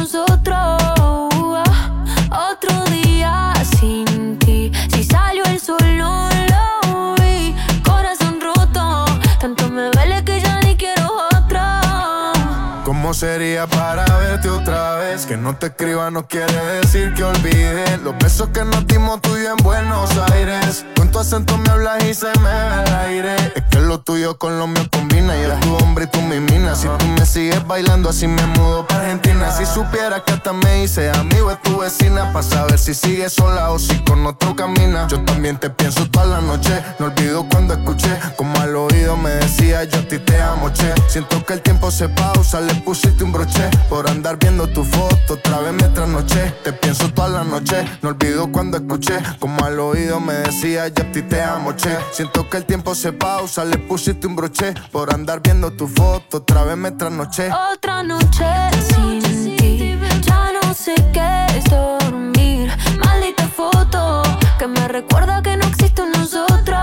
[13.15, 15.25] sería para verte otra vez?
[15.25, 19.37] Que no te escriba no quiere decir que olvide Los besos que nos dimos tú
[19.37, 23.35] y en Buenos Aires tu acento me hablas y se me va el aire.
[23.55, 26.41] Es que lo tuyo con lo mío combina Y eres tu hombre y tú mi
[26.41, 26.75] mina.
[26.75, 29.49] Si tú me sigues bailando así me mudo para Argentina.
[29.49, 33.71] Si supieras que hasta me hice amigo de tu vecina Pa' saber si sigues sola
[33.71, 35.07] o si con otro camina.
[35.07, 39.29] Yo también te pienso toda la noche No olvido cuando escuché Como al oído me
[39.29, 43.23] decía yo a ti te amo, che Siento que el tiempo se pausa, le pusiste
[43.23, 43.69] un broche.
[43.87, 46.53] Por andar viendo tu foto, otra vez me trasnoché.
[46.63, 51.04] Te pienso toda la noche, no olvido cuando escuché Como al oído me decía yo
[51.11, 55.13] ti te amo, che Siento que el tiempo se pausa, le pusiste un broche Por
[55.13, 58.45] andar viendo tu foto, otra vez me trasnoché Otra noche
[58.89, 59.21] sin
[59.57, 62.71] ti, ya no sé qué es dormir.
[62.99, 64.23] Maldita foto
[64.57, 66.77] que me recuerda que no existe un nosotros.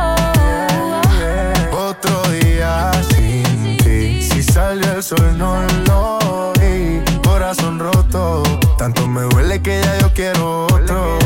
[1.73, 8.43] Otro día sin ti Si salió el sol no lo vi Corazón roto
[8.77, 11.22] Tanto me duele que ya yo quiero otro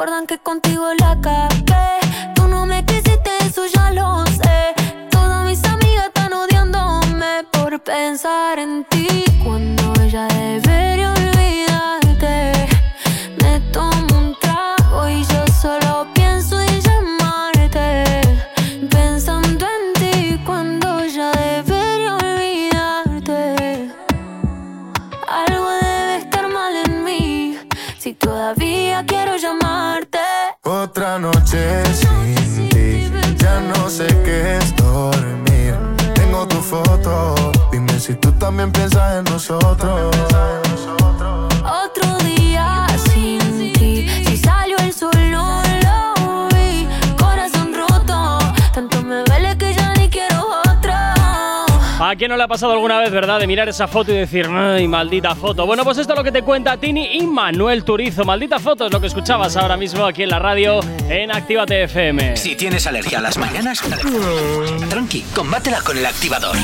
[0.00, 2.32] me recuerdan que contigo la cagué.
[2.34, 4.74] Tú no me quisiste, eso ya lo sé.
[5.10, 9.79] Todas mis amigas están odiándome por pensar en ti cuando
[33.90, 35.74] sé qué es dormir.
[36.14, 37.34] Tengo tu foto.
[37.72, 40.16] Dime si tú también piensas en nosotros
[52.10, 54.48] ¿A quién no le ha pasado alguna vez, verdad, de mirar esa foto y decir,
[54.50, 55.64] ay, maldita foto?
[55.64, 58.24] Bueno, pues esto es lo que te cuenta Tini y Manuel Turizo.
[58.24, 62.36] Maldita foto es lo que escuchabas ahora mismo aquí en la radio en Actívate FM.
[62.36, 63.80] Si tienes alergia a las mañanas,
[64.88, 66.56] tranqui, combátela con el activador.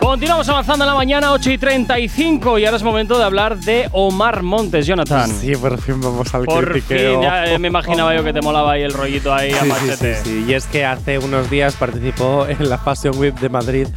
[0.00, 3.88] Continuamos avanzando en la mañana, 8 y 35, y ahora es momento de hablar de
[3.92, 5.30] Omar Montes, Jonathan.
[5.30, 7.20] Sí, por fin vamos al Por critiqueo.
[7.20, 9.62] fin, ya eh, me imaginaba yo que te molaba ahí el rollito ahí a Sí,
[9.62, 10.14] sí, machete.
[10.16, 10.44] sí, sí.
[10.48, 13.88] Y es que hace unos días participó en la Fashion Week de Madrid.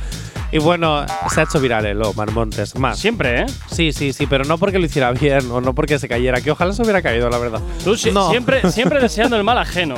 [0.52, 2.76] Y bueno, se ha hecho viral el Omar Montes.
[2.78, 2.98] Más.
[3.00, 3.46] Siempre, ¿eh?
[3.70, 6.52] Sí, sí, sí, pero no porque lo hiciera bien o no porque se cayera, que
[6.52, 7.60] ojalá se hubiera caído, la verdad.
[7.84, 8.30] Tú si- no.
[8.30, 9.96] siempre, siempre deseando el mal ajeno.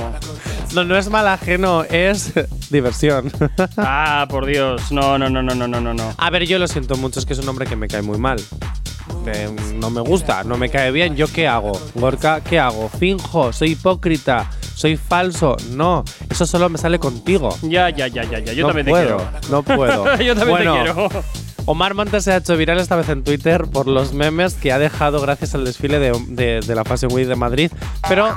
[0.74, 2.34] No, no es mal ajeno, es
[2.70, 3.32] diversión.
[3.78, 4.92] Ah, por Dios.
[4.92, 6.14] No, no, no, no, no, no, no, no.
[6.18, 8.18] A ver, yo lo siento mucho, es que es un hombre que me cae muy
[8.18, 8.40] mal.
[9.26, 11.16] Eh, no me gusta, no me cae bien.
[11.16, 11.72] ¿Yo qué hago?
[11.96, 12.90] Gorka, ¿qué hago?
[12.90, 13.52] ¿Finjo?
[13.54, 14.50] ¿Soy hipócrita?
[14.76, 15.58] ¿Soy falso?
[15.72, 17.50] No, eso solo me sale contigo.
[17.64, 18.54] Ya, ya, ya, ya, ya.
[18.54, 19.50] Yo no también puedo, te quiero.
[19.50, 20.16] No puedo.
[20.22, 21.24] Yo también Bueno, te quiero.
[21.66, 24.80] Omar Montes se ha hecho viral esta vez en Twitter por los memes que ha
[24.80, 27.72] dejado gracias al desfile de, de- de la Fashion Week de Madrid,
[28.08, 28.36] pero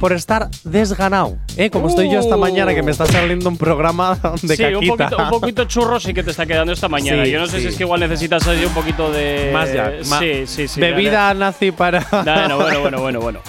[0.00, 1.70] por estar desganado, ¿eh?
[1.70, 2.40] Como estoy yo esta Uh.
[2.40, 4.96] mañana que me está saliendo un programa de sí, un caquita.
[5.10, 7.24] poquito, un poquito churro sí que te está quedando esta mañana.
[7.24, 7.62] Sí, Yo no sé sí.
[7.62, 9.50] si es que igual necesitas ahí un poquito de.
[9.52, 10.80] Más ya, ma- Sí, sí, sí.
[10.80, 12.00] Bebida nazi para.
[12.10, 13.40] Bueno, bueno, bueno, bueno, bueno.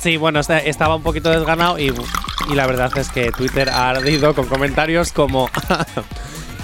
[0.00, 1.92] Sí, bueno, estaba un poquito desganado y,
[2.50, 5.48] y la verdad es que Twitter ha ardido con comentarios como.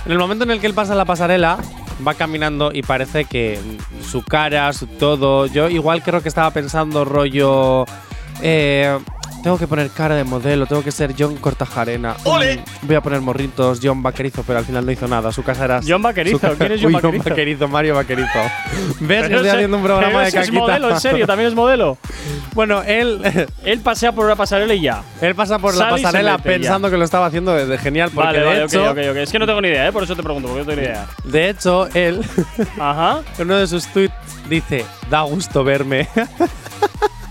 [0.09, 1.59] en el momento en el que él pasa la pasarela,
[2.07, 3.61] va caminando y parece que
[4.03, 5.45] su cara, su todo.
[5.45, 7.85] Yo igual creo que estaba pensando rollo.
[8.41, 8.99] eh,
[9.43, 12.15] tengo que poner cara de modelo, tengo que ser John Cortajarena.
[12.25, 15.33] Mm, voy a poner morritos, John Vaquerizo, pero al final no hizo nada.
[15.33, 15.81] Su casa era.
[15.87, 17.69] John Vaquerizo, ca- ¿quién es John Uy, Vaquerizo?
[17.69, 18.29] Mario Vaquerizo.
[19.01, 20.61] ¿Ves que Pero estoy haciendo un programa de ese es caquita?
[20.63, 21.99] modelo, en serio, también es modelo.
[22.55, 23.21] Bueno, él.
[23.65, 25.03] Él pasea por una pasarela y ya.
[25.21, 27.67] Él pasa por Sale la y se pasarela mete pensando que lo estaba haciendo de,
[27.67, 29.17] de genial, porque Vale, de vale, hecho, ok, ok, ok.
[29.19, 29.93] Es que no tengo ni idea, ¿eh?
[29.93, 31.07] Por eso te pregunto, porque no tengo ni idea.
[31.25, 32.21] de hecho, él
[32.81, 33.21] Ajá.
[33.39, 34.15] en uno de sus tweets
[34.49, 36.09] dice, da gusto verme.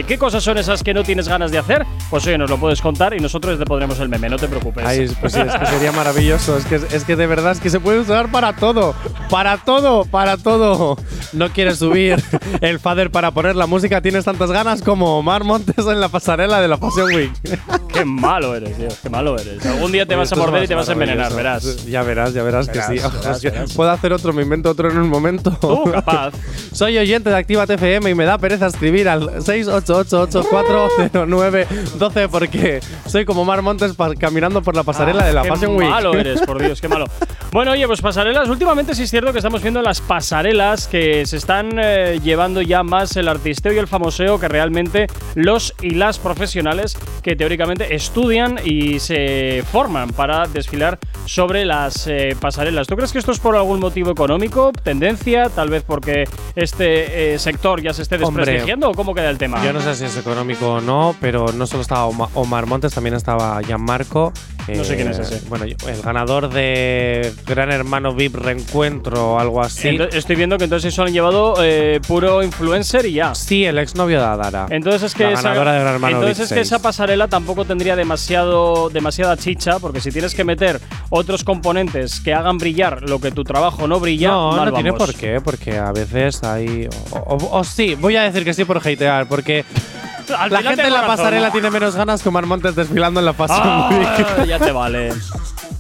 [0.07, 1.87] ¿Qué cosas son esas que no tienes ganas de hacer?
[2.11, 4.85] Pues oye, nos lo puedes contar y nosotros te pondremos el meme, no te preocupes.
[4.87, 6.57] Ay, pues sí, es que sería maravilloso.
[6.59, 8.95] Es que, es que de verdad es que se puede usar para todo.
[9.31, 10.97] Para todo, para todo.
[11.37, 12.23] No quieres subir
[12.63, 16.61] el fader para poner la música, tienes tantas ganas como Omar Montes en la pasarela
[16.61, 17.31] de la Fashion Week.
[17.93, 18.89] Qué malo eres, tío.
[19.03, 19.65] Qué malo eres.
[19.67, 21.85] Algún día te vas a morder y te vas a envenenar, verás.
[21.87, 22.95] Ya verás, ya verás, que Verás, sí.
[23.19, 23.73] verás, que verás.
[23.75, 25.51] Puedo hacer otro, me invento otro en un momento.
[25.61, 26.33] Tú, capaz.
[26.73, 33.43] Soy oyente de Activa TFM y me da pereza escribir al 688840912 porque soy como
[33.43, 35.89] Omar Montes caminando por la pasarela de la Ah, qué Fashion Week.
[35.91, 37.07] malo eres, por Dios, qué malo.
[37.53, 38.49] Bueno, oye, pues pasarelas.
[38.49, 42.83] Últimamente sí es cierto que estamos viendo las pasarelas que se están eh, llevando ya
[42.83, 48.59] más el artisteo y el famoseo que realmente los y las profesionales que teóricamente estudian
[48.65, 52.87] y se forman para desfilar sobre las eh, pasarelas.
[52.87, 56.25] ¿Tú crees que esto es por algún motivo económico, tendencia, tal vez porque
[56.55, 59.63] este eh, sector ya se esté Hombre, desprestigiando o cómo queda el tema?
[59.65, 62.95] Yo no sé si es económico o no, pero no solo estaba Oma- Omar Montes,
[62.95, 64.33] también estaba Gianmarco.
[64.69, 65.43] No sé eh, quién es ese.
[65.49, 69.89] Bueno, el ganador de Gran Hermano VIP Reencuentro o algo así.
[69.89, 73.35] Ento- estoy viendo que entonces eso han llevado eh, puro influencer y ya.
[73.35, 74.67] sí, el exnovio de Adara.
[74.71, 76.67] Entonces es que La esa, ganadora de Gran Hermano entonces es que 6.
[76.69, 82.33] esa pasarela tampoco tendría demasiado demasiada chicha, porque si tienes que meter otros componentes que
[82.35, 85.07] hagan brillar lo que tu trabajo no brilla, no, mal no tiene vamos.
[85.07, 86.89] por qué, porque a veces hay.
[87.11, 89.65] O, o- o sí, voy a decir que sí por hatear, porque
[90.51, 93.59] la gente en la pasarela tiene menos ganas que Omar Montes desfilando en la Fashion
[93.63, 93.91] Ah,
[94.39, 94.47] Week.
[94.49, 95.11] ya te vale.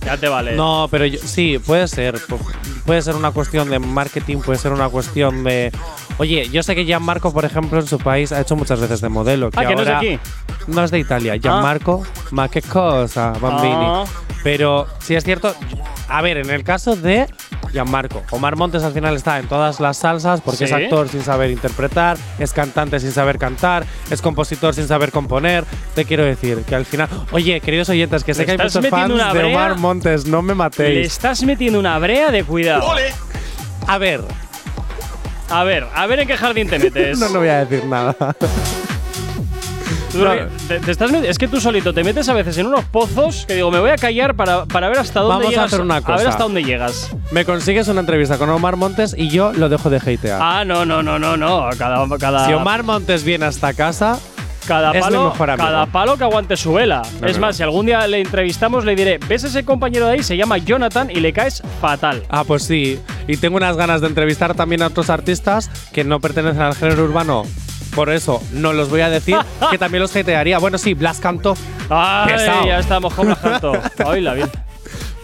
[0.07, 0.55] Ya te vale.
[0.57, 2.15] No, pero yo- sí, puede ser.
[2.17, 2.39] Pu-
[2.87, 5.73] Puede ser una cuestión de marketing, puede ser una cuestión de.
[6.19, 9.09] Oye, yo sé que Gianmarco, por ejemplo, en su país ha hecho muchas veces de
[9.09, 9.51] modelo.
[9.57, 10.19] Ah, que no es de aquí.
[10.69, 11.37] No es de Italia.
[11.37, 13.75] Gianmarco, ma che cosa, bambini.
[13.77, 14.05] Ah.
[14.45, 15.53] Pero sí es cierto.
[16.09, 17.27] A ver, en el caso de
[17.73, 20.65] Gianmarco, Omar Montes al final está en todas las salsas porque Sí.
[20.65, 25.65] es actor sin saber interpretar, es cantante sin saber cantar, es compositor sin saber componer.
[25.95, 27.09] Te quiero decir que al final.
[27.33, 29.57] Oye, queridos oyentes, que sé Le que hay muchos fans metiendo una de brea.
[29.57, 31.07] Omar Montes, no me Le matéis.
[31.09, 32.89] estás metiendo una brea de cuidado.
[33.89, 34.23] A ver,
[35.49, 37.19] A ver, a ver en qué jardín te metes.
[37.21, 38.17] no, no voy a decir nada.
[40.17, 42.67] Tú re- te- te estás met- es que tú solito te metes a veces en
[42.67, 45.51] unos pozos que digo, me voy a callar para, para ver hasta dónde Vamos a
[45.51, 45.65] llegas.
[45.67, 46.29] hacer una A ver cosa.
[46.29, 47.11] hasta dónde llegas.
[47.31, 50.41] Me consigues una entrevista con Omar Montes y yo lo dejo de hatear.
[50.43, 51.69] Ah, no, no, no, no, no.
[51.79, 54.19] Cada, cada, Si Omar Montes viene hasta casa,
[54.67, 57.03] cada palo, cada palo que aguante su vela.
[57.21, 57.57] No, es no, más, no.
[57.59, 60.23] si algún día le entrevistamos, le diré, ¿ves ese compañero de ahí?
[60.25, 62.25] Se llama Jonathan y le caes fatal.
[62.29, 62.99] Ah, pues sí.
[63.29, 67.05] Y tengo unas ganas de entrevistar también a otros artistas que no pertenecen al género
[67.05, 67.45] urbano.
[67.97, 69.37] Por eso no los voy a decir,
[69.73, 70.59] que también los hatearía.
[70.59, 71.57] Bueno, sí, Blas cantó.
[71.91, 72.67] Ay, Pesado.
[72.67, 73.73] ya estamos con la canto.
[74.07, 74.49] Ay, la vida.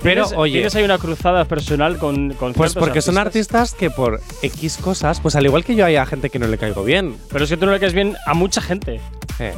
[0.03, 0.53] Pero, ¿Tienes- oye.
[0.55, 5.20] Tienes ahí una cruzada personal con, con Pues porque son artistas que por X cosas,
[5.20, 7.16] pues al igual que yo hay a gente que no le caigo bien.
[7.31, 9.01] Pero es que tú no le caes bien a mucha gente.
[9.39, 9.55] Eh.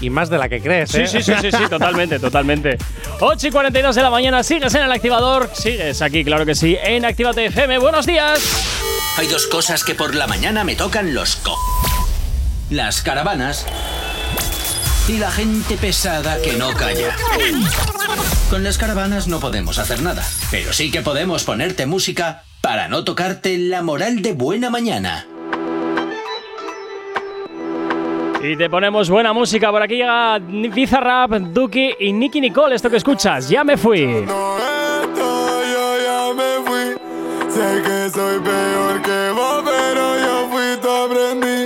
[0.00, 1.06] Y más de la que crees, Sí, ¿eh?
[1.06, 2.76] sí, sí, sí, sí, totalmente, totalmente.
[3.20, 6.76] 8 y 42 de la mañana, sigues en el activador, sigues aquí, claro que sí,
[6.82, 7.78] en Actívate FM.
[7.78, 8.40] ¡Buenos días!
[9.18, 11.56] Hay dos cosas que por la mañana me tocan los co.
[12.72, 13.66] Las caravanas
[15.06, 17.14] y la gente pesada que no calla.
[18.48, 23.04] Con las caravanas no podemos hacer nada, pero sí que podemos ponerte música para no
[23.04, 25.26] tocarte la moral de buena mañana.
[28.42, 32.96] Y te ponemos buena música, por aquí llega Bizarrap, Duki y Nicky Nicole, esto que
[32.96, 34.02] escuchas, ya me fui.
[34.02, 37.52] Esto yo ya me fui.
[37.52, 41.61] Sé que soy peor que vos, pero yo fui tu aprendí.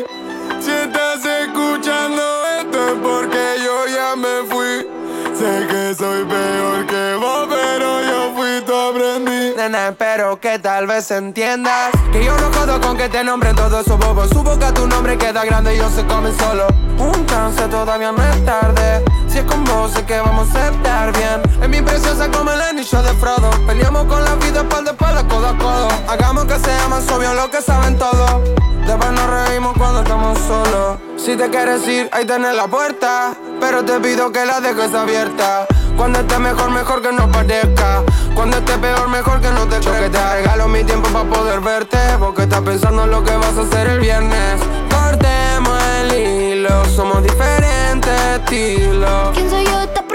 [9.87, 13.87] Nena, espero que tal vez entiendas Que yo no jodo con que te nombren todos
[13.87, 14.29] esos bobos.
[14.31, 16.67] Su boca tu nombre queda grande y ellos se comen solo.
[16.99, 17.27] Un
[17.71, 19.05] todavía no es tarde.
[19.29, 21.63] Si es con vos sé que vamos a estar bien.
[21.63, 23.51] Es mi preciosa como el anillo de Frodo.
[23.67, 25.89] Peleamos con la vida espalda espalda, codo a codo.
[26.09, 28.41] Hagamos que sea más obvio lo que saben todos.
[28.87, 30.99] Después nos reímos cuando estamos solos.
[31.17, 33.35] Si te quieres ir, ahí tenés la puerta.
[33.61, 35.67] Pero te pido que la dejes abierta
[35.97, 38.03] Cuando esté mejor, mejor que no parezca.
[38.35, 41.61] Cuando esté peor, mejor que no te crezca que te regalo mi tiempo para poder
[41.61, 44.61] verte Porque estás pensando en lo que vas a hacer el viernes.
[44.91, 49.31] Cortemos el hilo, somos diferentes estilos.
[49.35, 50.06] ¿Quién soy yo?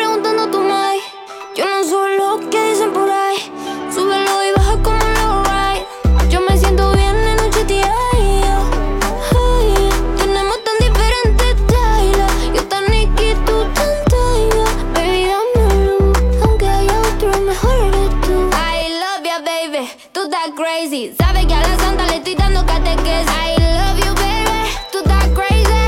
[20.81, 21.13] Crazy.
[21.17, 23.29] Sabes que a la santa le estoy dando catequesis.
[23.29, 24.69] I love you, baby.
[24.91, 25.83] Tú estás crazy.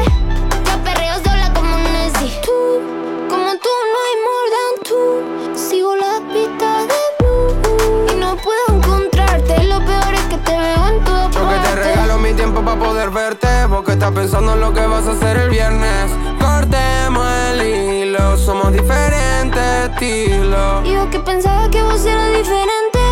[0.66, 2.32] Yo perreo sola como Nessie.
[2.44, 2.82] Tú,
[3.30, 5.60] como tú, no hay more than tú.
[5.60, 8.12] Sigo la pista de blue.
[8.12, 9.64] Y no puedo encontrarte.
[9.64, 12.80] Lo peor es que te veo en todas Yo que te regalo mi tiempo para
[12.80, 17.62] poder verte Porque estás pensando en lo que vas a hacer el viernes Cortemos el
[17.62, 23.03] hilo, somos diferentes estilos Y yo que pensaba que vos eras diferente.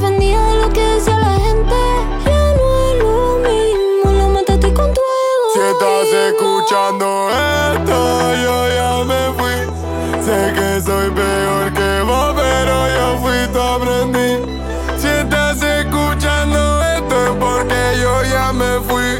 [0.00, 1.74] Defendía de lo que decía la gente.
[2.24, 4.12] Ya no es lo mismo.
[4.12, 5.46] Lo mataste con tu ego.
[5.54, 7.28] Si estás escuchando
[7.74, 7.96] esto,
[8.44, 9.56] yo ya me fui.
[10.24, 14.30] Sé que soy peor que vos, pero yo fui tu aprendí.
[14.98, 16.58] Si estás escuchando
[16.94, 19.10] esto es porque yo ya me fui.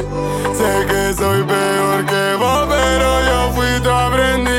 [0.55, 4.49] Sé que soy peor que vos, pero yo fui tu aprendí.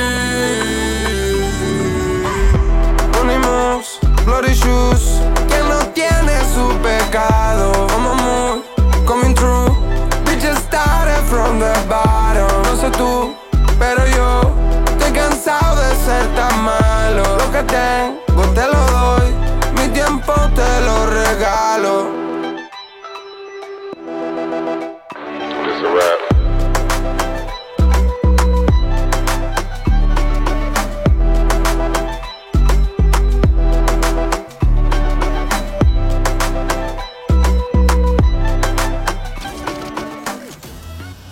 [3.22, 4.89] Unimos, bloody shoes
[12.92, 13.34] tú,
[13.78, 14.40] pero yo
[14.86, 17.22] Estoy cansado de ser tan malo.
[17.38, 19.34] Lo que tengo te lo doy
[19.76, 22.19] Mi tiempo te lo regalo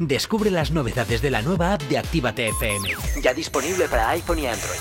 [0.00, 2.88] Descubre las novedades de la nueva app de Actívate FM.
[3.22, 4.80] Ya disponible para iPhone y Android.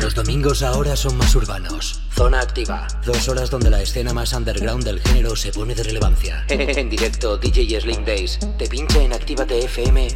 [0.00, 2.00] Los domingos ahora son más urbanos.
[2.14, 2.86] Zona activa.
[3.04, 6.44] Dos horas donde la escena más underground del género se pone de relevancia.
[6.48, 10.06] En directo, DJ Slim Days te pincha en Actívate FM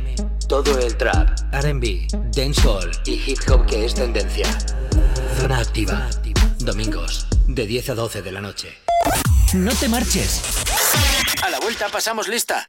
[0.47, 4.47] todo el trap, RB, dancehall y hip hop que es tendencia.
[5.41, 6.09] Zona activa.
[6.61, 8.69] Domingos, de 10 a 12 de la noche.
[9.55, 10.43] No te marches.
[11.43, 12.69] A la vuelta pasamos lista.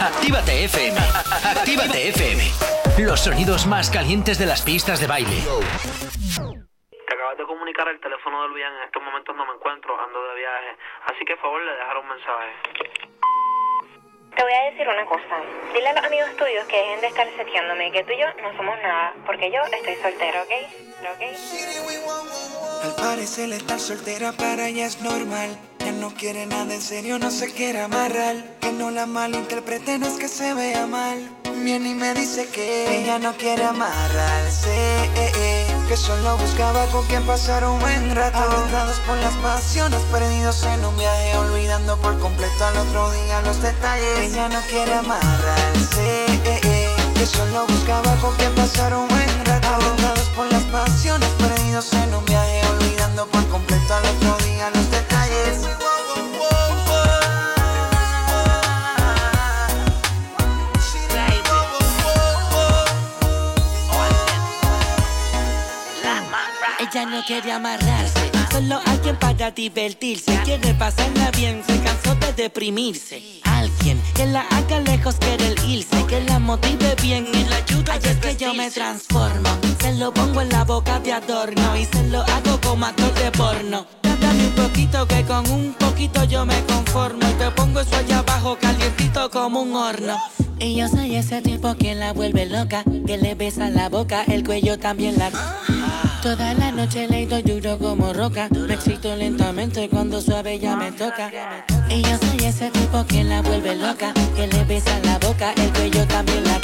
[0.00, 0.98] Actívate FM.
[1.44, 2.42] Actívate FM.
[2.98, 5.42] Los sonidos más calientes de las pistas de baile.
[7.06, 8.72] Te acabas de comunicar el teléfono del bien.
[8.72, 10.76] En estos momentos no me encuentro, ando de viaje.
[11.06, 13.13] Así que, por favor, le dejaré un mensaje.
[14.36, 15.40] Te voy a decir una cosa.
[15.72, 18.56] Dile a los amigos tuyos que dejen de estar seteándome, que tú y yo no
[18.56, 20.52] somos nada, porque yo estoy soltero, ¿ok?
[21.14, 21.22] ¿Ok?
[22.84, 25.56] Al parecer estar soltera para ella es normal.
[25.78, 28.36] Ya no quiere nada en serio, no se quiere amarrar.
[28.60, 31.18] Que no la malinterprete, no es que se vea mal.
[31.56, 34.70] Viene y me dice que ella no quiere amarrarse.
[34.70, 35.43] eh, eh,
[35.88, 38.38] Que solo buscaba con quien pasar un buen rato.
[38.38, 43.60] Arrastrados por las pasiones, perdidos en un viaje, olvidando por completo al otro día los
[43.60, 44.18] detalles.
[44.18, 46.26] Ella no quiere amarrarse.
[46.44, 49.68] eh, eh, Que solo buscaba con quien pasar un buen rato.
[49.68, 54.43] Arrastrados por las pasiones, perdidos en un viaje, olvidando por completo al otro día
[66.94, 70.38] Ella no quiere amarrarse, solo alguien para divertirse.
[70.44, 73.40] Quiere pasarla bien, se cansó de deprimirse.
[73.42, 77.90] Alguien que la haga lejos quiere el irse, que la motive bien y la ayude
[77.90, 79.48] a es que yo me transformo.
[79.80, 83.32] Se lo pongo en la boca de adorno y se lo hago como actor de
[83.32, 83.86] porno.
[84.20, 88.20] Dame un poquito que con un poquito yo me conformo y te pongo eso allá
[88.20, 90.16] abajo calientito como un horno.
[90.60, 94.44] Y yo soy ese tipo que la vuelve loca, que le besa la boca, el
[94.44, 95.32] cuello también la...
[96.24, 100.90] Toda la noche le doy duro como roca, me excito lentamente cuando suave ya me
[100.90, 101.30] toca.
[101.90, 105.70] Y yo soy ese tipo que la vuelve loca, que le besa la boca, el
[105.74, 106.58] cuello también la...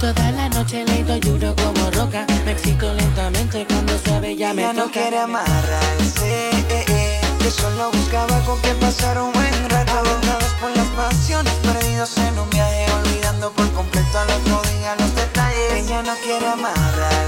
[0.00, 4.62] Toda la noche le doy duro como roca, me excito lentamente cuando suave ya me
[4.62, 4.86] Ella toca.
[4.86, 9.92] no quiere amarrarse, eh, eh, que solo buscaba con quien pasar un buen rato.
[9.98, 15.14] Agotados por las pasiones, perdidos en un viaje, olvidando por completo al otro día los
[15.14, 15.72] detalles.
[15.84, 17.21] Ella no quiere amarrarse,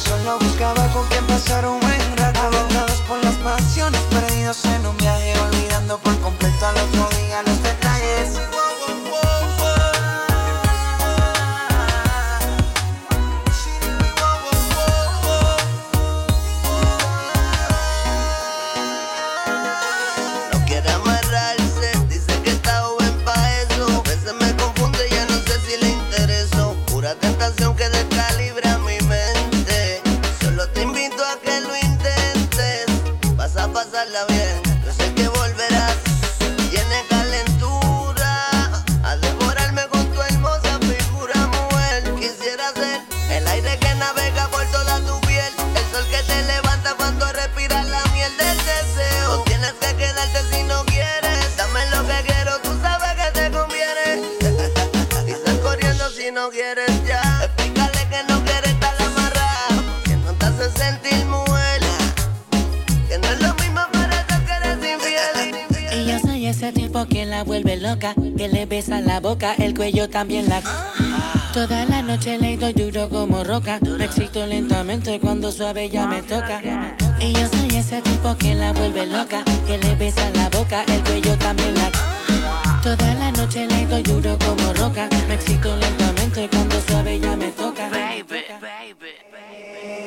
[0.00, 2.40] solo buscaba con quien pasar un buen rato.
[2.40, 6.49] Agotados por las pasiones, perdidos en un viaje, olvidando por completo
[68.00, 70.62] loca, que le besa la boca, el cuello también la...
[71.52, 76.22] Toda la noche le doy duro como roca, me excito lentamente cuando suave ya me
[76.22, 76.62] toca.
[77.20, 81.02] Y yo soy ese tipo que la vuelve loca, que le besa la boca, el
[81.02, 81.90] cuello también la...
[82.82, 87.48] Toda la noche le doy duro como roca, me excito lentamente cuando suave ya me
[87.48, 87.90] toca.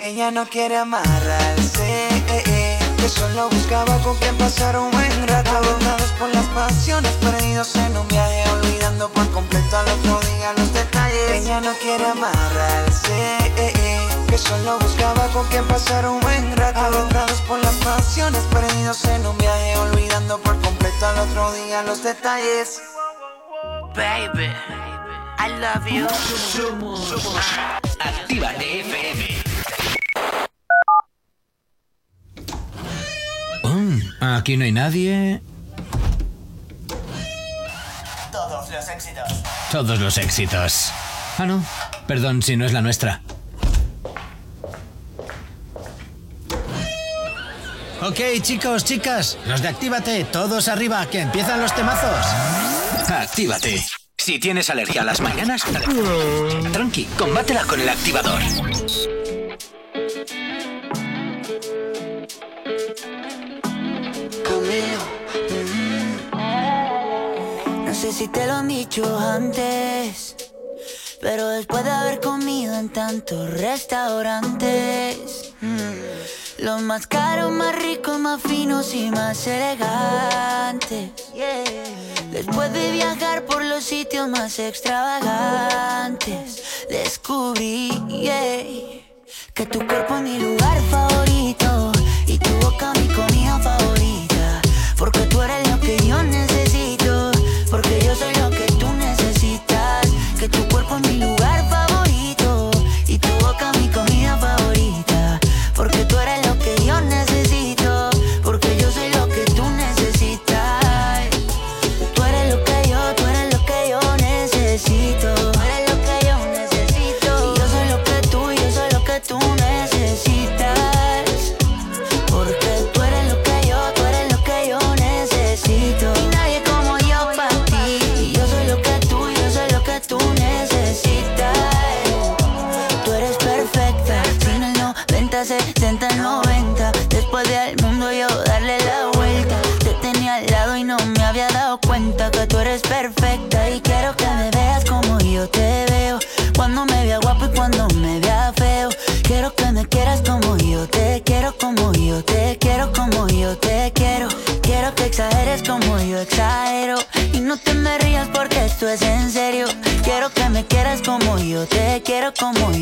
[0.04, 2.63] Ella no quiere amarrarse, eh, eh,
[3.04, 5.52] que solo buscaba con quien pasar un buen rato.
[5.52, 10.74] Agotados por las pasiones, perdidos en un viaje, olvidando por completo al otro día los
[10.74, 11.32] detalles.
[11.32, 13.12] Ella no quiere amarrarse,
[13.58, 14.00] eh, eh,
[14.30, 16.80] que solo buscaba con quien pasar un buen rato.
[16.80, 22.02] Adentrados por las pasiones, perdidos en un viaje, olvidando por completo al otro día los
[22.04, 22.82] detalles.
[23.96, 24.50] Baby,
[25.40, 26.08] I love you.
[28.00, 29.44] Actívate FM.
[33.74, 35.42] Mm, aquí no hay nadie.
[38.32, 39.30] Todos los éxitos.
[39.72, 40.92] Todos los éxitos.
[41.38, 41.64] Ah, no.
[42.08, 43.22] Perdón si no es la nuestra.
[48.02, 52.26] Ok, chicos, chicas, los de Actívate, todos arriba, que empiezan los temazos.
[53.10, 53.82] Actívate.
[54.18, 55.64] Si tienes alergia a las mañanas,
[56.74, 58.42] tranqui, combátela con el activador.
[68.14, 70.36] Si te lo han dicho antes,
[71.20, 78.40] pero después de haber comido en tantos restaurantes, mm, los más caros, más ricos, más
[78.40, 81.10] finos y más elegantes.
[82.32, 87.90] Después de viajar por los sitios más extravagantes, descubrí
[89.56, 91.92] que tu cuerpo es mi lugar favorito
[92.28, 93.33] y tu boca mi comida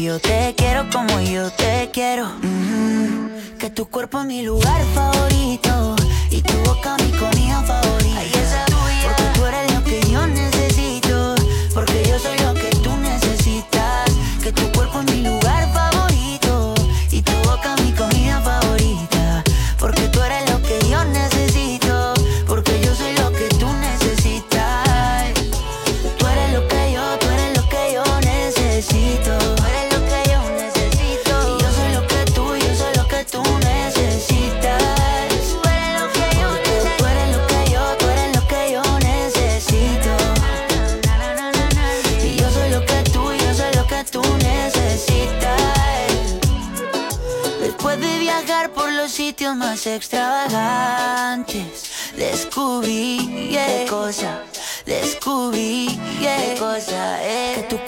[0.02, 2.26] yo te quiero, como yo te quiero.
[2.42, 6.01] Mm, que tu cuerpo es mi lugar favorito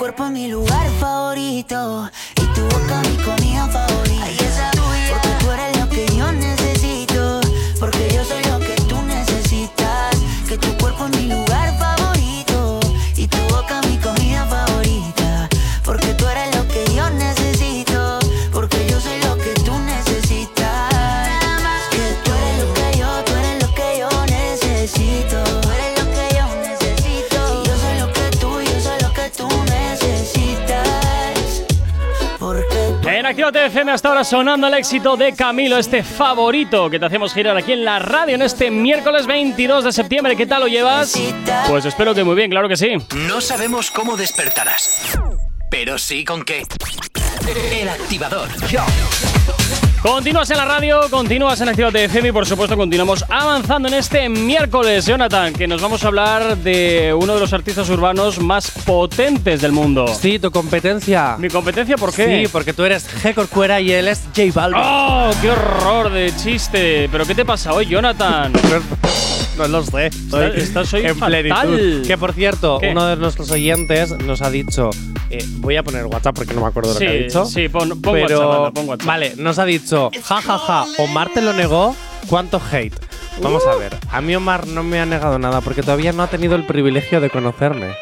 [0.04, 2.12] cuerpo es mi lugar favorito
[33.94, 37.86] hasta ahora sonando el éxito de Camilo, este favorito que te hacemos girar aquí en
[37.86, 40.36] la radio en este miércoles 22 de septiembre.
[40.36, 41.14] ¿Qué tal lo llevas?
[41.68, 42.96] Pues espero que muy bien, claro que sí.
[43.16, 45.16] No sabemos cómo despertarás,
[45.70, 46.64] pero sí con qué.
[47.72, 48.50] El activador.
[50.04, 54.28] Continúas en la radio, continúas en Actívate FM y por supuesto continuamos avanzando en este
[54.28, 59.62] miércoles, Jonathan, que nos vamos a hablar de uno de los artistas urbanos más potentes
[59.62, 60.06] del mundo.
[60.10, 61.38] Sí, tu competencia.
[61.40, 62.44] ¿Mi competencia por qué?
[62.44, 63.34] Sí, porque tú eres G.
[63.34, 64.82] Corcuera y él es J Balvin.
[64.84, 67.08] ¡Oh, qué horror de chiste!
[67.10, 68.52] ¿Pero qué te pasa hoy, Jonathan?
[69.58, 70.08] No lo sé.
[70.08, 71.44] Está- estás hoy en fatal.
[71.44, 72.08] plenitud.
[72.08, 72.90] Que por cierto, ¿Qué?
[72.92, 74.90] uno de nuestros oyentes nos ha dicho.
[75.30, 77.46] eh, voy a poner WhatsApp porque no me acuerdo de Sí, lo que ha dicho.
[77.46, 79.08] sí, pon- pon pero, WhatsApp, anda, pon WhatsApp.
[79.08, 81.96] Vale, nos ha dicho, ja, ja, ja, Omar te lo negó,
[82.30, 82.94] ¿cuánto hate?
[83.42, 83.70] Vamos Uh.
[83.70, 86.56] a ver, a mí Omar no me ha negado nada porque todavía no ha tenido
[86.56, 87.94] el privilegio de conocerme.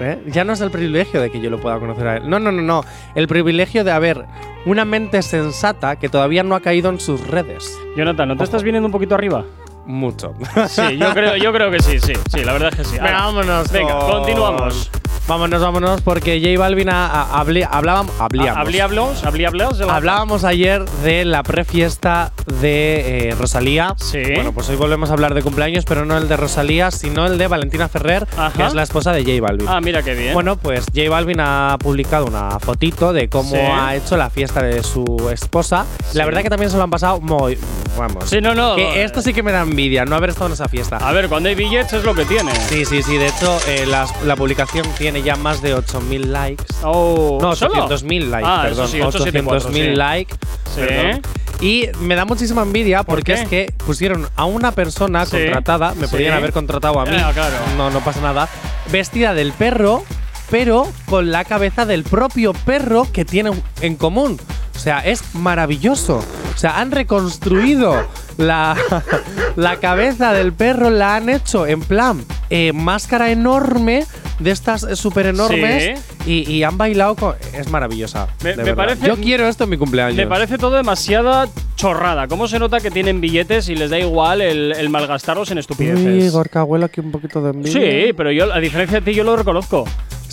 [0.00, 0.18] ¿eh?
[0.26, 2.28] Ya no es el privilegio de que yo lo pueda conocer a él.
[2.28, 2.84] No, no, no, no.
[3.14, 4.24] El privilegio de haber
[4.66, 7.74] una mente sensata que todavía no ha caído en sus redes.
[7.96, 9.44] Jonathan, ¿no te estás viniendo un poquito arriba?
[9.88, 10.34] Mucho.
[10.68, 12.12] Sí, yo creo, yo creo que sí, sí.
[12.30, 12.92] Sí, la verdad es que sí.
[12.96, 13.20] Venga, Ala.
[13.24, 13.72] vámonos.
[13.72, 14.90] Venga, con- continuamos.
[15.28, 18.56] Vámonos, vámonos, porque J Balvin a- a- habli- hablábamos, hablíamos.
[18.58, 19.80] Hablíamos, hablíamos.
[19.82, 23.94] Hablábamos ayer de la prefiesta de eh, Rosalía.
[23.98, 24.22] Sí.
[24.34, 27.36] Bueno, pues hoy volvemos a hablar de cumpleaños, pero no el de Rosalía, sino el
[27.36, 28.52] de Valentina Ferrer, Ajá.
[28.56, 29.68] que es la esposa de J Balvin.
[29.68, 30.32] Ah, mira qué bien.
[30.32, 33.56] Bueno, pues J Balvin ha publicado una fotito de cómo Sí.
[33.60, 35.84] ha hecho la fiesta de su esposa.
[36.14, 36.26] La Sí.
[36.26, 37.58] verdad que también se lo han pasado muy.
[37.98, 38.30] Vamos.
[38.30, 38.76] Sí, no, no.
[38.76, 40.96] Que esto sí que me da envidia, no haber estado en esa fiesta.
[40.98, 42.54] A ver, cuando hay billets es lo que tiene.
[42.54, 43.16] Sí, sí, sí.
[43.18, 46.64] De hecho, eh, las- la publicación tiene ya más de 8.000 likes.
[46.82, 47.74] Oh, No, ¿solo?
[47.88, 48.88] 800.000 likes, Ah, perdón.
[48.88, 49.96] sí, 874, 800.000 sí.
[49.96, 50.34] likes.
[50.74, 50.80] Sí.
[50.80, 51.22] perdón.
[51.60, 55.32] Y me da muchísima envidia ¿Por porque es que pusieron a una persona Sí.
[55.32, 56.10] contratada, me Sí.
[56.12, 57.56] podrían haber contratado a mí, Ah, claro.
[57.76, 58.48] no, no pasa nada,
[58.92, 60.04] vestida del perro,
[60.50, 64.38] pero con la cabeza del propio perro que tienen en común.
[64.76, 66.18] O sea, es maravilloso.
[66.54, 68.06] O sea, han reconstruido
[68.36, 68.76] la,
[69.56, 74.06] la cabeza del perro, la han hecho en plan eh, máscara enorme
[74.38, 77.34] de estas súper enormes y, y han bailado con…
[77.52, 78.28] Es maravillosa.
[78.44, 80.16] Me- me parece- Yo quiero esto en mi cumpleaños.
[80.16, 82.28] Me parece todo demasiada chorrada.
[82.28, 86.32] ¿Cómo se nota que tienen billetes y les da igual el, el malgastarlos en estupideces?
[86.32, 87.72] Gorka, huele aquí un poquito de envidia.
[88.06, 89.84] Sí, pero yo, a diferencia de ti, yo lo reconozco.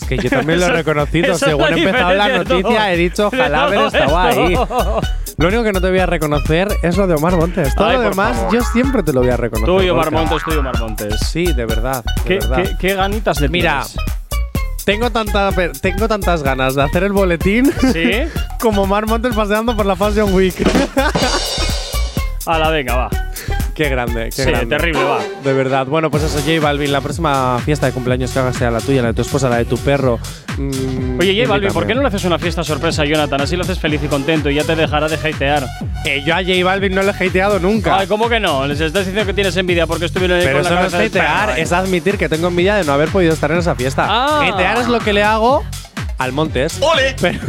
[0.08, 1.34] Que yo también lo he reconocido.
[1.34, 4.53] eso Según he empezado la de noticia, he dicho, de ojalá haber estado ahí.
[5.38, 7.76] Lo único que no te voy a reconocer es lo de Omar Montes.
[7.76, 8.53] Todo Ay, lo demás, favor.
[8.53, 9.68] yo siempre te lo voy a reconocer.
[9.68, 10.12] Tú y Omar.
[10.12, 11.20] Montes, tú y Omar Montes.
[11.28, 12.03] Sí, de verdad.
[12.03, 12.58] de ¿Qué, verdad.
[12.64, 13.97] qué- qué ganitas le Mira, tienes?
[14.86, 15.51] tengo, tanta,
[15.82, 18.12] tengo tantas ganas de hacer el boletín ¿Sí?
[18.62, 20.56] como Omar Montes paseando por la Fashion Week.
[22.45, 23.10] A la venga, va.
[23.76, 24.76] Qué grande, qué Sí, grande.
[24.76, 25.19] terrible, va.
[25.43, 25.86] De verdad.
[25.86, 29.01] Bueno, pues eso, J Balvin, la próxima fiesta de cumpleaños que hagas sea la tuya,
[29.03, 30.17] la de tu esposa, la de tu perro.
[30.57, 33.41] mm, Oye, J Balvin, ¿por qué no le haces una fiesta sorpresa a Jonathan?
[33.41, 35.65] Así lo haces feliz y contento y ya te dejará de hatear.
[36.05, 37.97] Eh, yo a J Balvin no le he hateado nunca.
[37.99, 38.65] Ay, ¿cómo que no?
[38.65, 40.93] Les estás diciendo que tienes envidia porque estuvieron ahí Pero con eso la no es
[40.93, 44.05] hatear, es admitir que tengo envidia de no haber podido estar en esa fiesta.
[44.09, 44.47] Ah.
[44.53, 45.63] Hatear es lo que le hago
[46.18, 46.78] al Montes.
[46.82, 47.16] ¡Ole!
[47.22, 47.39] Pero,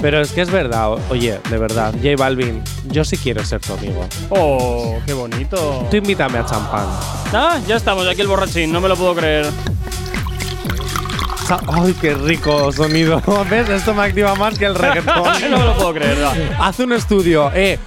[0.00, 3.72] pero es que es verdad, oye, de verdad, J Balvin, yo sí quiero ser tu
[3.72, 4.06] amigo.
[4.30, 5.86] Oh, qué bonito.
[5.90, 6.86] Tú invítame a champán.
[7.32, 9.46] Ah, ya estamos, aquí el borrachín, no me lo puedo creer.
[11.68, 13.22] ¡Ay, qué rico sonido!
[13.50, 13.68] ¿Ves?
[13.68, 15.16] Esto me activa más que el reggaetón.
[15.50, 16.66] no me lo puedo creer, va.
[16.66, 17.78] Haz un estudio, eh.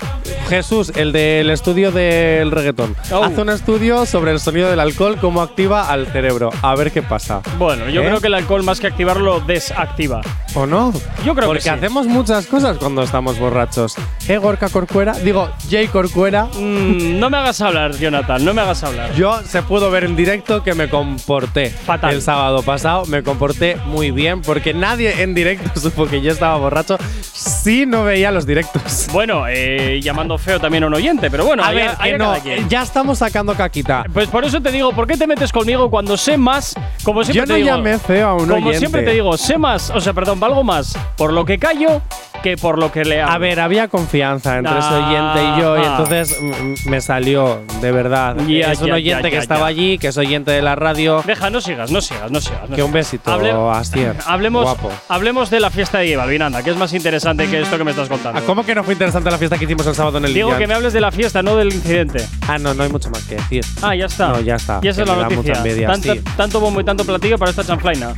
[0.48, 2.96] Jesús, el del estudio del reggaetón.
[3.12, 3.24] Oh.
[3.24, 6.50] Haz un estudio sobre el sonido del alcohol, cómo activa al cerebro.
[6.62, 7.42] A ver qué pasa.
[7.58, 8.06] Bueno, yo ¿Eh?
[8.06, 10.22] creo que el alcohol más que activarlo desactiva.
[10.56, 10.92] ¿O no?
[11.24, 11.70] Yo creo Porque que sí.
[11.70, 13.96] hacemos muchas cosas cuando estamos borrachos.
[14.28, 15.14] ¿Eh, Gorka Corcuera?
[15.14, 16.46] Digo, Jay Corcuera.
[16.46, 19.14] Mm, no me hagas hablar, Jonathan, no me hagas hablar.
[19.14, 22.14] Yo se pudo ver en directo que me comporté Fatal.
[22.16, 23.06] el sábado pasado.
[23.06, 23.49] Me comporté
[23.86, 28.46] muy bien porque nadie en directo supo que yo estaba borracho si no veía los
[28.46, 29.08] directos.
[29.12, 32.70] Bueno, eh, llamando feo también a un oyente, pero bueno, A ver, que no, quien.
[32.70, 34.06] ya estamos sacando caquita.
[34.14, 36.76] Pues por eso te digo, ¿por qué te metes conmigo cuando sé más?
[37.04, 38.80] Como siempre Yo no te digo, llamé feo a un Como oyente.
[38.80, 42.02] siempre te digo, sé más, o sea, perdón, valgo más por lo que callo
[42.42, 43.22] que por lo que le.
[43.22, 45.88] A ver, había confianza entre ese Ah, oyente y yo, y ah.
[45.98, 48.36] entonces mm, me salió, de verdad.
[48.48, 51.24] Ya, es un ya, oyente ya, que estaba allí, que es oyente de la radio.
[51.26, 52.70] Deja, no sigas, no sigas, no sigas.
[52.70, 54.16] no Que un besito, Hable- Astier.
[54.26, 54.92] Hablemos, Guapo.
[55.10, 57.84] hablemos de la fiesta de J Balvin, anda, que es más interesante que esto que
[57.84, 58.40] me estás contando.
[58.40, 60.48] Ah, ¿Cómo que no fue interesante la fiesta que hicimos el sábado en el Digo
[60.50, 60.60] Lillian?
[60.60, 62.26] que me hables de la fiesta, no del incidente.
[62.48, 63.64] Ah, no, no hay mucho más que decir.
[63.82, 64.30] Ah, ya está.
[64.30, 65.54] No, ya está, Y esa es la noticia.
[65.56, 66.22] envidia, Tanto, sí.
[66.38, 68.14] tanto bombo y tanto platillo para esta chanflaina.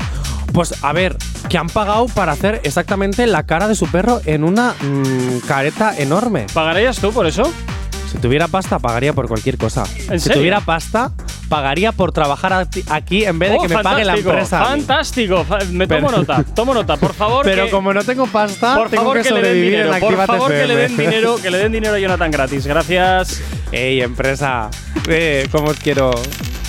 [0.54, 1.16] Pues a ver,
[1.50, 5.96] que han pagado para hacer exactamente la cara de su perro en una mm, careta
[5.98, 6.46] enorme.
[6.54, 7.44] ¿Pagarías tú por eso?
[8.12, 9.84] Si tuviera pasta, pagaría por cualquier cosa.
[10.10, 10.40] ¿En si serio?
[10.40, 11.12] tuviera pasta,
[11.48, 14.58] pagaría por trabajar aquí en vez de Oh, que me pague la fantástico, empresa.
[14.58, 14.82] a mí.
[14.82, 15.44] Fantástico.
[15.46, 17.46] Fa- Me tomo Pero- nota, tomo nota, por favor.
[17.46, 19.94] Pero que- como no tengo pasta, por tengo favor que que, le den sobrevivir dinero,
[19.94, 21.04] en por Actívate favor que le den FM.
[21.10, 22.68] dinero, que le den dinero a Jonathan gratis.
[22.68, 23.42] Gracias.
[23.72, 24.70] Ey, empresa.
[25.08, 26.12] Eh, ¿Cómo os quiero?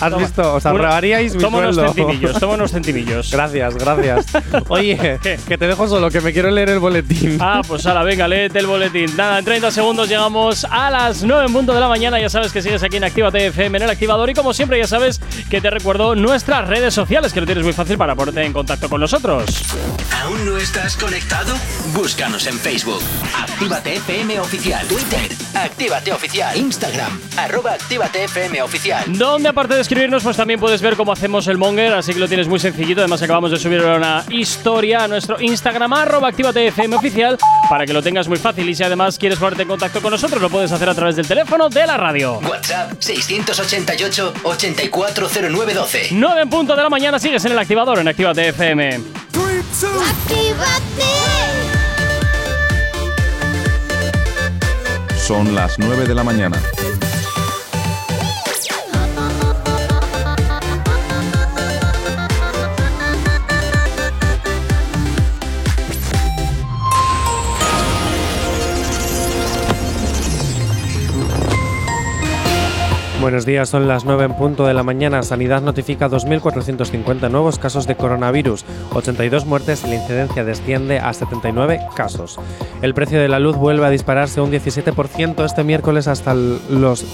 [0.03, 0.23] ¿Has Toma.
[0.23, 0.55] visto?
[0.55, 1.93] Os ahorraríais mi Toma unos sueldo.
[1.95, 3.31] centimillos, toma unos centimillos.
[3.31, 4.27] Gracias, gracias.
[4.69, 5.39] Oye, ¿Qué?
[5.47, 7.39] que te dejo solo, que me quiero leer el boletín.
[7.41, 9.17] Ah, pues ahora, venga, léete el boletín.
[9.17, 12.21] Nada, en 30 segundos llegamos a las 9 en punto de la mañana.
[12.21, 14.29] Ya sabes que sigues aquí en Actívate FM en el activador.
[14.31, 17.73] Y como siempre, ya sabes que te recuerdo nuestras redes sociales, que lo tienes muy
[17.73, 19.45] fácil para ponerte en contacto con nosotros.
[20.23, 21.55] ¿Aún no estás conectado?
[21.95, 23.01] Búscanos en Facebook.
[23.39, 24.87] Actívate FM Oficial.
[24.87, 25.29] Twitter.
[25.55, 26.57] Actívate Oficial.
[26.57, 27.21] Instagram.
[27.37, 29.05] Arroba Actívate FM Oficial.
[29.19, 32.27] Donde aparte de escribirnos, pues también puedes ver cómo hacemos el monger, así que lo
[32.27, 33.03] tienes muy sencillito.
[33.03, 37.37] Además, acabamos de subir una historia a nuestro Instagram, arroba Actívate oficial,
[37.69, 38.67] para que lo tengas muy fácil.
[38.67, 41.29] Y si además quieres ponerte en contacto con nosotros, lo puedes hacer a través del
[41.29, 42.39] teléfono de la radio.
[42.39, 46.09] WhatsApp 688 840912.
[46.13, 48.99] 9 en punto de la mañana, sigues en el activador en Actívate FM.
[55.19, 56.59] Son las 9 de la mañana.
[73.23, 75.23] Buenos días, son las 9 en punto de la mañana.
[75.23, 78.65] Sanidad notifica 2.450 nuevos casos de coronavirus,
[78.95, 82.41] 82 muertes y la incidencia desciende a 79 casos.
[82.83, 87.07] El precio de la luz vuelve a dispararse un 17% este miércoles hasta los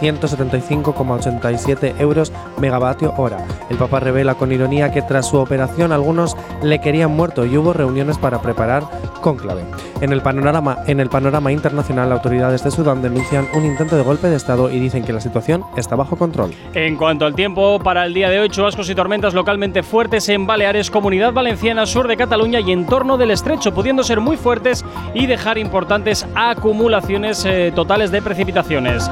[0.00, 3.38] 175,87 euros megavatio hora.
[3.70, 7.72] El Papa revela con ironía que tras su operación algunos le querían muerto y hubo
[7.72, 8.84] reuniones para preparar
[9.20, 9.64] cónclave.
[10.00, 14.28] En el panorama, en el panorama internacional, autoridades de Sudán denuncian un intento de golpe
[14.28, 16.52] de Estado y dicen que la situación está bajo control.
[16.74, 20.46] En cuanto al tiempo, para el día de hoy, chubascos y tormentas localmente fuertes en
[20.46, 25.26] Baleares, Comunidad Valenciana, sur de Cataluña y entorno del estrecho, pudiendo ser muy fuertes y
[25.26, 29.10] dejar importantes acumulaciones eh, totales de precipitaciones.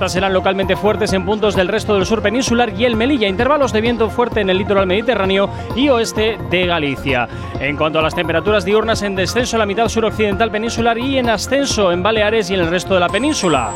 [0.00, 3.70] Estas serán localmente fuertes en puntos del resto del sur peninsular y el Melilla, intervalos
[3.70, 7.28] de viento fuerte en el litoral mediterráneo y oeste de Galicia.
[7.60, 11.28] En cuanto a las temperaturas diurnas, en descenso en la mitad suroccidental peninsular y en
[11.28, 13.72] ascenso en Baleares y en el resto de la península.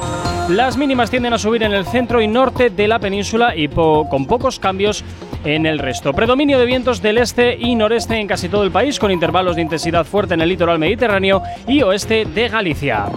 [0.49, 4.25] Las mínimas tienden a subir en el centro y norte de la península y con
[4.25, 5.05] pocos cambios
[5.45, 6.15] en el resto.
[6.15, 9.63] Predominio de vientos del este y noreste en casi todo el país, con intervalos de
[9.63, 13.09] intensidad fuerte en el litoral mediterráneo y oeste de Galicia.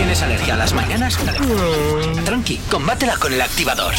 [0.00, 1.18] Tienes alergia a las mañanas,
[2.24, 3.92] tranqui, combátela con el activador.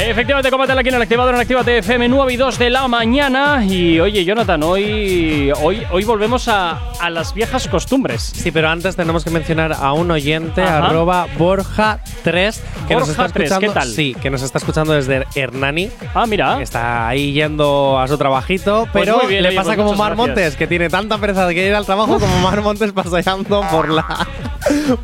[0.00, 3.64] Efectivamente, combátela aquí en el activador en Actívate FM 9 y 2 de la mañana.
[3.64, 8.22] Y oye, Jonathan, hoy, hoy, hoy volvemos a, a las viejas costumbres.
[8.34, 10.86] Sí, pero antes tenemos que mencionar a un oyente, Ajá.
[10.86, 13.60] arroba Borja3, que nos está Borja 3, escuchando.
[13.60, 13.88] ¿qué tal?
[13.88, 15.90] Sí, que nos está escuchando desde Hernani.
[16.14, 16.62] Ah, mira.
[16.62, 20.28] Está ahí yendo a su trabajito, Pues pero bien, le pasa pues como Mar gracias.
[20.28, 24.04] Montes, que tiene tanta pereza de ir al trabajo como Mar Montes paseando por la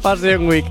[0.01, 0.65] Fashion Week.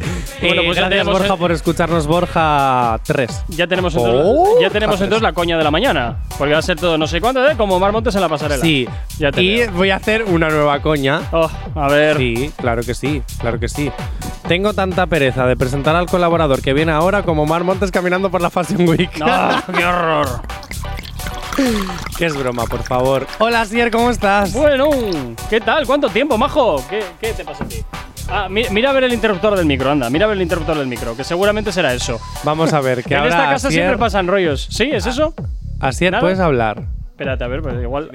[0.48, 3.46] Bueno, pues gracias Borja por escucharnos, Borja 3.
[3.50, 6.18] Ya tenemos, entonces, Oh, ya tenemos entonces la coña de la mañana.
[6.38, 7.56] Porque va a ser todo no sé cuánto, ¿eh?
[7.58, 8.62] Como Mar Montes en la pasarela.
[8.64, 8.88] Sí,
[9.20, 9.72] Ya te y veo.
[9.72, 11.22] voy a hacer una nueva coña.
[11.32, 12.18] Oh, a ver.
[12.18, 13.91] Sí, claro que sí, claro que sí.
[14.48, 18.41] Tengo tanta pereza de presentar al colaborador que viene ahora como Mar Montes caminando por
[18.41, 19.18] la Fashion Week.
[19.18, 19.26] No,
[19.76, 20.28] qué horror.
[22.18, 23.28] que es broma, por favor.
[23.39, 24.52] Hola, Sier, ¿cómo estás?
[24.54, 24.89] Bueno,
[25.50, 25.86] ¿qué tal?
[25.86, 26.84] ¿Cuánto tiempo, majo?
[26.89, 27.78] ¿Qué, qué te pasa a ti?
[28.30, 30.78] Ah, mi- mira a ver el interruptor del micro, anda, mira a ver el interruptor
[30.78, 32.19] del micro, que seguramente será eso.
[32.43, 34.67] Vamos a ver, que en ahora esta casa Asier- siempre pasan rollos.
[34.71, 34.89] ¿Sí?
[34.91, 35.34] ¿Es eso?
[35.80, 36.21] Asier, ¿Nada?
[36.21, 36.84] puedes hablar.
[37.14, 38.09] Espérate, a ver, pues igual.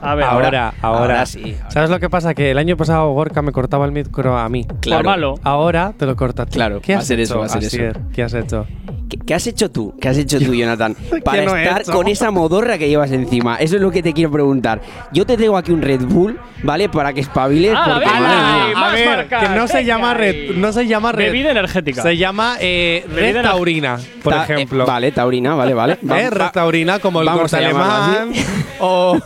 [0.00, 0.72] A ver, ahora, ahora.
[0.80, 2.34] ahora sí, ahora ¿Sabes lo que pasa?
[2.34, 4.64] Que el año pasado Gorka me cortaba el micro a mí.
[4.80, 5.02] Claro.
[5.02, 5.34] Por malo.
[5.42, 6.52] Ahora te lo corta a ti.
[6.52, 8.00] Claro, ¿Qué va has a ser hecho, eso, va a ser eso.
[8.14, 8.64] ¿Qué has hecho?
[9.10, 9.94] ¿Qué, qué has hecho tú?
[10.00, 10.94] ¿Qué has hecho tú, Jonathan?
[11.24, 13.56] Para no estar con esa modorra que llevas encima.
[13.56, 14.80] Eso es lo que te quiero preguntar.
[15.12, 16.88] Yo te traigo aquí un Red Bull, ¿vale?
[16.88, 17.74] Para que espabiles.
[17.76, 21.26] ¡Hala, porque, madre a ver, marcas, que no se llama red, no se llama red.
[21.26, 22.02] Bebida energética.
[22.02, 24.84] Se llama eh, red taurina, por Ta- ejemplo.
[24.84, 25.98] eh, vale, taurina, vale, vale.
[26.08, 26.30] Va- ¿Eh?
[26.30, 28.32] Red taurina como el vamos corte alemán
[28.80, 29.16] o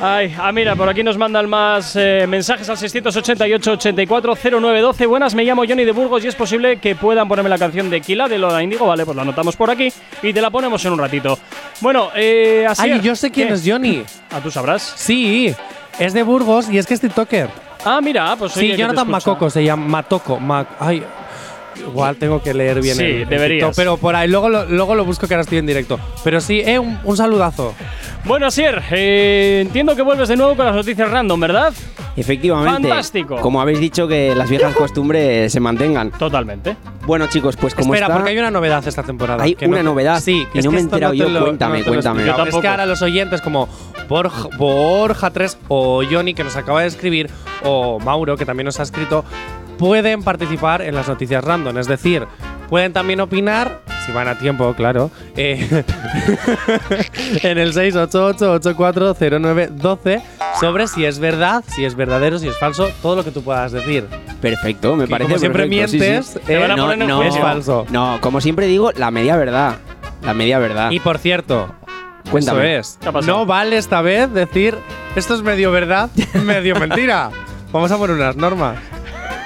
[0.00, 5.08] Ay, ah, mira, por aquí nos mandan más eh, mensajes al 688-840912.
[5.08, 8.00] Buenas, me llamo Johnny de Burgos y es posible que puedan ponerme la canción de
[8.00, 8.86] Kila de Lola Indigo.
[8.86, 9.92] Vale, pues la anotamos por aquí
[10.22, 11.38] y te la ponemos en un ratito.
[11.80, 12.90] Bueno, eh, así.
[12.90, 14.02] Ay, yo sé quién es Johnny.
[14.30, 14.94] Ah, tú sabrás.
[14.96, 15.54] Sí,
[15.98, 17.48] es de Burgos y es que es TikToker.
[17.84, 19.10] Ah, mira, pues oye, Sí, Jonathan.
[19.10, 20.38] Macoco se llama Matoco.
[20.40, 21.02] Mac- ay,
[21.80, 23.60] igual tengo que leer bien Sí, el, el deberías.
[23.70, 25.98] TikTok, pero por ahí luego lo, luego lo busco que ahora estoy en directo.
[26.24, 27.74] Pero sí, eh, un, un saludazo.
[28.24, 31.72] Bueno, Asier, eh, entiendo que vuelves de nuevo con las noticias random, ¿verdad?
[32.16, 32.88] Efectivamente.
[32.88, 33.36] Fantástico.
[33.36, 36.10] Como habéis dicho, que las viejas costumbres se mantengan.
[36.12, 36.76] Totalmente.
[37.06, 38.16] Bueno, chicos, pues como Espera, está.
[38.16, 39.44] porque hay una novedad esta temporada.
[39.44, 41.28] Hay que una te- novedad Sí, y es no que me he enterado te yo.
[41.28, 42.24] lo- Cuéntame, he cuéntame.
[42.24, 43.68] Yo Es que ahora los oyentes como
[44.08, 47.30] Borja, Borja 3 o Johnny, que nos acaba de escribir,
[47.62, 49.24] o Mauro, que también nos ha escrito,
[49.78, 51.78] pueden participar en las noticias random.
[51.78, 52.26] Es decir,
[52.68, 55.68] pueden también opinar, si van a tiempo, claro, eh,
[57.42, 60.22] en el 688-840912
[60.60, 63.72] sobre si es verdad, si es verdadero, si es falso, todo lo que tú puedas
[63.72, 64.06] decir.
[64.40, 66.04] Perfecto, me Que parece como siempre perfecto, sí, sí.
[66.04, 67.36] mientes, Te van a eh, poner en no, juicio.
[67.36, 67.86] es falso.
[67.90, 69.76] No, como siempre digo, la media verdad.
[70.22, 70.90] La media verdad.
[70.90, 71.74] Y por cierto,
[72.30, 72.78] Cuéntame.
[72.78, 73.26] Eso es.
[73.26, 74.74] No vale esta vez decir
[75.14, 76.10] esto es medio verdad,
[76.44, 77.30] medio mentira.
[77.72, 78.76] Vamos a poner unas normas.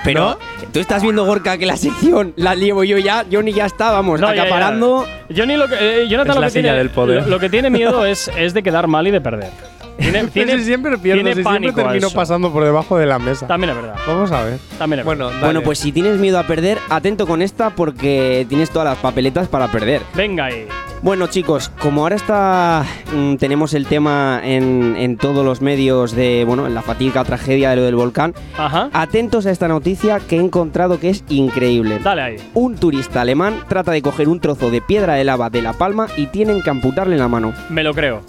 [0.04, 0.38] Pero
[0.72, 3.24] tú estás viendo, Gorka, que la sección la llevo yo ya.
[3.30, 4.42] Johnny ya está, vamos, No, ya, ya.
[4.42, 5.06] acaparando.
[5.34, 7.22] Johnny lo que, eh, Jonathan Es lo que, tiene, del poder.
[7.24, 9.50] Lo, lo que tiene miedo es, es de quedar mal y de perder.
[9.98, 13.46] Tiene, tiene, si siempre pierdo, tiene si siempre termino pasando por debajo de la mesa.
[13.46, 13.96] También es verdad.
[14.06, 14.58] Vamos a ver.
[14.78, 15.40] También es Bueno, verdad.
[15.42, 19.48] Bueno, pues si tienes miedo a perder, atento con esta porque tienes todas las papeletas
[19.48, 20.02] para perder.
[20.14, 20.66] Venga ahí.
[21.02, 22.84] Bueno chicos, como ahora está
[23.14, 27.70] mm, tenemos el tema en, en todos los medios de bueno, en la fatídica tragedia
[27.70, 28.90] de lo del volcán, Ajá.
[28.92, 32.00] atentos a esta noticia que he encontrado que es increíble.
[32.00, 32.36] Dale ahí.
[32.52, 36.06] Un turista alemán trata de coger un trozo de piedra de lava de La Palma
[36.18, 37.54] y tienen que amputarle la mano.
[37.70, 38.20] Me lo creo.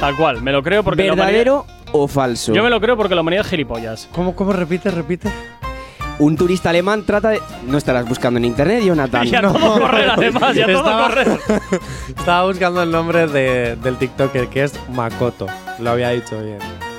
[0.00, 2.52] Tal cual, me lo creo porque la ¿Verdadero o falso?
[2.52, 4.08] Yo me lo creo porque la humanidad es gilipollas.
[4.10, 4.52] ¿Cómo, cómo?
[4.52, 5.30] Repite, repite.
[6.18, 7.40] Un turista alemán trata de...
[7.66, 9.26] No estarás buscando en internet, Jonathan.
[9.30, 11.38] Ya todo correr, además, ya todo Estaba- correr.
[12.16, 15.46] Estaba buscando el nombre de- del TikToker, que es Makoto.
[15.80, 16.58] Lo había dicho bien.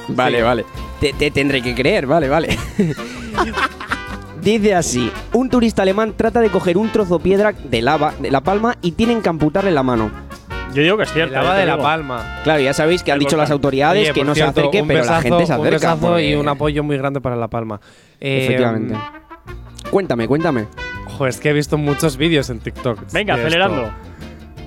[0.09, 0.43] Vale, Sí.
[0.43, 0.65] vale.
[0.99, 2.57] Te, te tendré que creer, vale, vale.
[4.41, 8.41] Dice así, un turista alemán trata de coger un trozo piedra de lava de La
[8.41, 10.11] Palma y tienen que amputarle la mano.
[10.75, 11.33] Yo digo que es cierto.
[11.33, 11.77] Lava de La.
[11.77, 12.39] Palma.
[12.43, 14.87] Claro, ya sabéis que han dicho las autoridades Oye, que no cierto, se acerque, un
[14.87, 15.69] pero la besazo- gente se Un acerca.
[15.71, 17.79] besazo porque- y un apoyo muy grande para La Palma.
[18.19, 18.95] Eh, Efectivamente.
[19.89, 20.65] Cuéntame, cuéntame.
[21.07, 22.99] Ojo, es que he visto muchos vídeos en TikTok.
[23.13, 23.83] Venga, acelerando.
[23.83, 23.93] esto.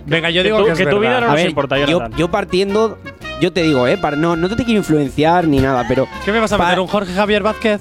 [0.06, 2.08] Venga, yo Que digo que, es que tu vida no A nos ver, importa, yo,
[2.16, 2.96] yo partiendo,
[3.40, 6.40] yo te digo, eh, para- no, no te quiero influenciar ni nada, pero ¿Qué me
[6.40, 6.80] vas a meter?
[6.80, 7.80] ¿Un Jorge Javier Vázquez?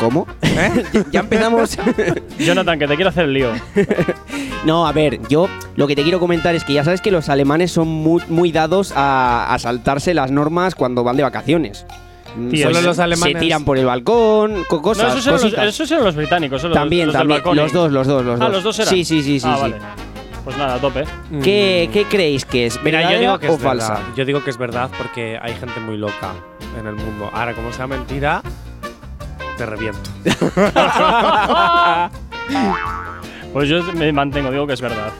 [0.00, 0.26] ¿Cómo?
[1.12, 1.76] ya empezamos.
[2.38, 3.50] Jonathan, que te quiero hacer el lío.
[4.64, 7.30] No, a ver, yo lo que te quiero comentar es que ya sabes que los
[7.30, 11.86] alemanes son muy, muy dados a, a saltarse las normas cuando van de vacaciones.
[12.50, 12.84] Tío, Solo sí.
[12.84, 16.04] los alemanes se tiran por el balcón, co- No, cosas, esos eran, los, esos eran
[16.04, 16.62] los británicos.
[16.62, 18.52] los- También, los del también, los dos, los dos, los Ah, dos.
[18.52, 18.90] los dos eran.
[18.94, 19.62] Sí, sí, sí, sí, Ah, sí.
[19.62, 19.76] vale.
[20.44, 21.04] Pues nada, a tope.
[21.42, 22.78] ¿Qué, qué creéis que es?
[22.82, 23.94] Mira, yo ¿Verdadera digo que o es falsa?
[23.94, 24.06] verdad.
[24.14, 26.34] Yo digo que es verdad porque hay gente muy loca
[26.78, 27.30] en el mundo.
[27.32, 28.42] Ahora, como sea mentira,
[29.60, 30.10] te reviento.
[33.52, 35.10] Pues yo me mantengo, digo que es verdad.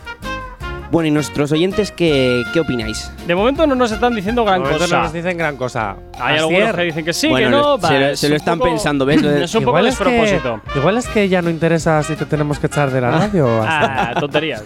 [0.93, 3.11] Bueno, y nuestros oyentes, ¿qué, qué opináis?
[3.27, 4.87] De momento no nos están diciendo gran cosa.
[4.97, 5.97] no nos dicen gran cosa.
[6.19, 7.77] Hay Asier, algunos que dicen que sí, Bueno, que no.
[7.79, 9.23] se va, lo- es se lo están poco- pensando, ¿ves?
[9.25, 10.61] Es un poco igual es que- despropósito.
[10.79, 13.47] igual es que ya no interesa si te tenemos que echar de la radio.
[13.47, 13.69] o así.
[13.73, 14.65] Ah, tonterías.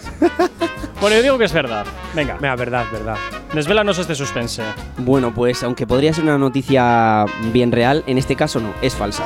[1.01, 1.85] bueno, yo digo que es verdad.
[2.15, 3.17] Venga, Mira, verdad, verdad.
[3.53, 4.61] desvélanos este suspense.
[4.97, 9.23] Bueno, pues aunque podría ser una noticia bien real, en este caso no, es falsa.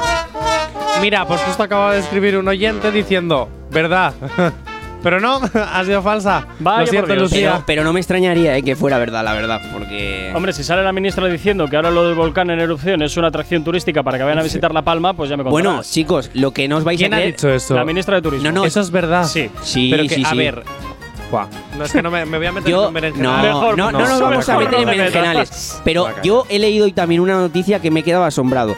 [1.01, 4.13] Mira, pues justo acaba de escribir un oyente diciendo, verdad.
[5.01, 6.45] Pero no, ha sido falsa.
[6.59, 7.15] Vaya Lo siento.
[7.15, 7.51] Lucía.
[7.51, 10.29] Pero, pero no me extrañaría eh, que fuera verdad, la verdad, porque...
[10.35, 13.27] Hombre, si sale la ministra diciendo que ahora lo del volcán en erupción es una
[13.27, 15.63] atracción turística para que vayan a visitar La Palma, pues ya me contarás.
[15.73, 17.33] Bueno, chicos, lo que no os vais ¿Quién a ha creer...
[17.33, 17.75] dicho eso?
[17.75, 18.51] La ministra de Turismo.
[18.51, 19.23] No, no, Eso es verdad.
[19.23, 19.49] Sí.
[19.61, 20.37] Sí, Pero que, sí, a sí.
[20.37, 20.63] ver.
[21.31, 23.37] Buah, no es que no me, me voy a meter Yo, en un berenjenal.
[23.37, 25.79] no, Mejor no, no, no nos vamos a meter en berenjenales.
[25.83, 28.75] Pero yo he leído hoy también una noticia que me he quedado asombrado.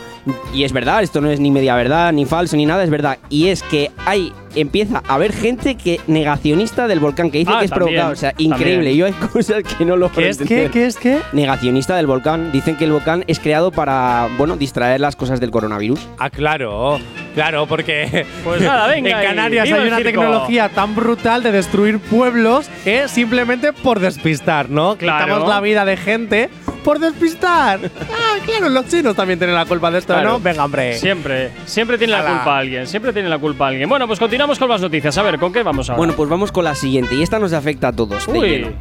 [0.54, 3.18] Y es verdad, esto no es ni media verdad, ni falso, ni nada, es verdad.
[3.30, 7.60] Y es que hay, empieza a haber gente que negacionista del volcán, que dice Ah,
[7.60, 8.14] que es también, provocado.
[8.14, 8.52] O sea, también.
[8.54, 8.96] increíble.
[8.96, 10.70] Yo hay cosas que no lo ¿Qué es qué?
[10.72, 11.20] ¿Qué es qué?
[11.34, 12.52] Negacionista del volcán.
[12.52, 16.00] Dicen que el volcán es creado para, bueno, distraer las cosas del coronavirus.
[16.20, 17.00] Ah, claro.
[17.34, 22.70] Claro, porque Pues nada, venga en Canarias hay una tecnología tan brutal de destruir pueblos
[22.84, 24.96] que simplemente por despistar, ¿no?
[24.98, 25.26] Claro.
[25.26, 26.50] Quitamos la vida de gente
[26.84, 27.80] por despistar.
[28.12, 30.30] ah, claro, los chinos también tienen la culpa de esto, Claro.
[30.30, 30.40] ¿no?
[30.40, 30.96] Venga, hombre.
[30.98, 33.88] Siempre, siempre tiene la culpa alguien, siempre tiene la culpa alguien.
[33.88, 35.18] Bueno, pues continuamos con las noticias.
[35.18, 35.98] A ver, ¿con qué vamos ahora?
[35.98, 37.16] Bueno, pues vamos con la siguiente.
[37.16, 38.26] Y esta nos afecta a todos.
[38.28, 38.72] de Uy, lleno.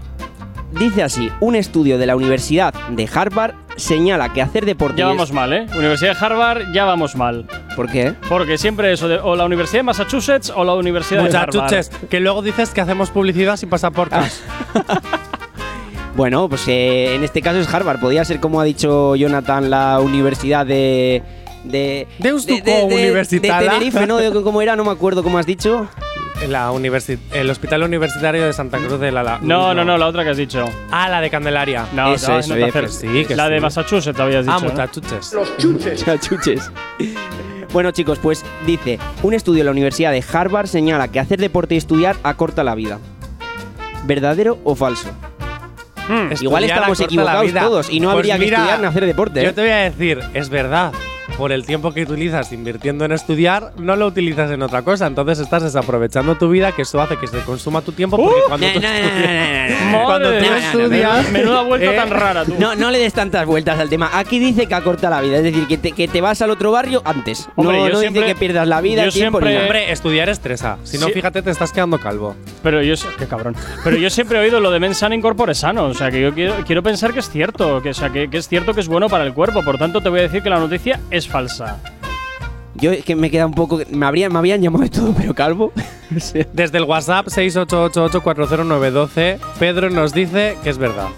[0.73, 5.33] Dice así, un estudio de la Universidad de Harvard señala que hacer deporte ya vamos
[5.33, 5.67] mal, ¿eh?
[5.77, 7.47] Universidad de Harvard, ya vamos mal.
[7.75, 8.15] ¿Por qué?
[8.29, 11.55] Porque siempre eso de o la Universidad de Massachusetts o la Universidad de Harvard.
[11.55, 14.43] Muchachuches, que luego dices que hacemos publicidad sin pasaportes.
[16.17, 18.01] Bueno, pues eh, en este caso es Harvard.
[18.01, 21.23] Podría ser, como ha dicho Jonathan, la Universidad de...
[21.65, 23.73] De, Deustuco de Universitala.
[23.73, 24.17] Tenerife, ¿no?
[24.19, 24.77] De- ¿Cómo era?
[24.77, 25.89] No me acuerdo cómo has dicho.
[26.49, 30.07] La universi- el Hospital Universitario de Santa Cruz de la La- No, no, no, la
[30.07, 30.65] otra que has dicho.
[30.91, 31.87] Ah, la de Candelaria.
[31.93, 32.95] No, Eso, no, eso, no te eh, acerques.
[32.95, 33.53] sí, que La sí.
[33.53, 34.57] de Massachusetts habías dicho.
[34.59, 34.71] Ah, ¿no?
[34.71, 35.35] muchachuches.
[36.05, 36.71] Chachuches.
[37.73, 41.77] Bueno, chicos, pues dice, un estudio de la Universidad de Harvard señala que hacer deporte
[41.77, 42.99] y estudiar acorta la vida.
[44.07, 45.09] ¿Verdadero o falso?
[46.09, 46.33] Hmm.
[46.41, 49.41] Igual estamos equivocados todos y no Pues habría que estudiar ni hacer deporte.
[49.43, 49.45] ¿eh?
[49.45, 50.91] Yo te voy a decir, es verdad.
[51.41, 55.07] Por el tiempo que utilizas invirtiendo en estudiar, no lo utilizas en otra cosa.
[55.07, 58.19] Entonces estás desaprovechando tu vida, que eso hace que se consuma tu tiempo.
[58.19, 58.43] Porque
[60.07, 61.31] cuando tú, estudias.
[61.31, 62.55] Menuda vuelta eh, tan rara, tú.
[62.59, 64.11] No, no le des tantas vueltas al tema.
[64.13, 66.73] Aquí dice que acorta la vida, es decir, que te, que te vas al otro
[66.73, 67.49] barrio antes.
[67.57, 69.63] Hombre, no yo no siempre- dice que pierdas la vida, yo tiempo siempre-.
[69.63, 70.77] Hombre, estudiar estresa.
[70.85, 71.13] Si no, Sí.
[71.13, 72.37] fíjate, te estás quedando calvo.
[72.63, 73.57] Pero yo, qué cabrón.
[73.83, 75.85] Pero yo siempre he oído lo de mens sana in corpore sano.
[75.87, 77.81] O sea, que yo quiero, quiero pensar que es cierto.
[77.83, 79.63] Que, o sea, que, que es cierto que es bueno para el cuerpo.
[79.63, 81.79] Por tanto, te voy a decir que la noticia es falsa.
[82.75, 83.81] Yo es que me queda un poco.
[83.91, 85.73] Me, habrían, me habían llamado de todo, pero calvo.
[86.53, 91.09] Desde el WhatsApp 688840912, Pedro nos dice que es verdad.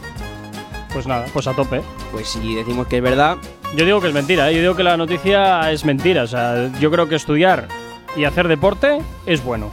[0.92, 1.80] Pues nada, pues a tope.
[2.10, 3.36] Pues si decimos que es verdad.
[3.74, 4.54] Yo digo que es mentira, ¿eh?
[4.54, 6.24] yo digo que la noticia es mentira.
[6.24, 7.68] O sea, yo creo que estudiar
[8.16, 9.70] y hacer deporte es bueno.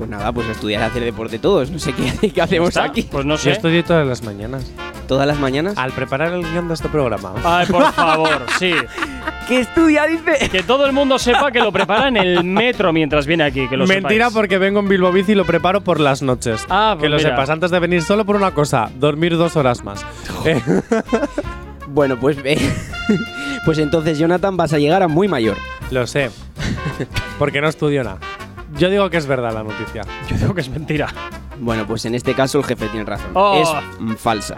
[0.00, 1.70] Pues nada, pues estudiar y hacer deporte todos.
[1.70, 2.84] No sé qué, qué hacemos ¿Está?
[2.84, 3.02] aquí.
[3.02, 3.50] Pues no Yo sé.
[3.52, 4.64] estudio todas las mañanas.
[5.06, 5.76] ¿Todas las mañanas?
[5.76, 7.34] Al preparar el guion de este programa.
[7.44, 8.72] Ay, por favor, sí.
[9.46, 10.48] ¿Qué estudia, dice?
[10.48, 13.68] Que todo el mundo sepa que lo prepara en el metro mientras viene aquí.
[13.68, 14.34] Que lo Mentira sepáis.
[14.34, 16.64] porque vengo en Bilbo Bici y lo preparo por las noches.
[16.70, 17.30] Ah, pues que lo mira.
[17.30, 20.02] sepas, antes de venir solo por una cosa, dormir dos horas más.
[20.46, 20.62] Eh,
[21.88, 22.38] Bueno, pues.
[22.44, 22.56] eh,
[23.64, 25.56] pues entonces, Jonathan, vas a llegar a muy mayor.
[25.90, 26.30] lo sé.
[27.38, 28.18] Porque no estudio nada.
[28.76, 30.02] Yo digo que es verdad la noticia.
[30.28, 31.08] Yo digo que es mentira.
[31.58, 33.30] Bueno, pues en este caso el jefe tiene razón.
[33.34, 33.60] Oh.
[33.60, 33.68] Es
[34.00, 34.56] mm, falsa.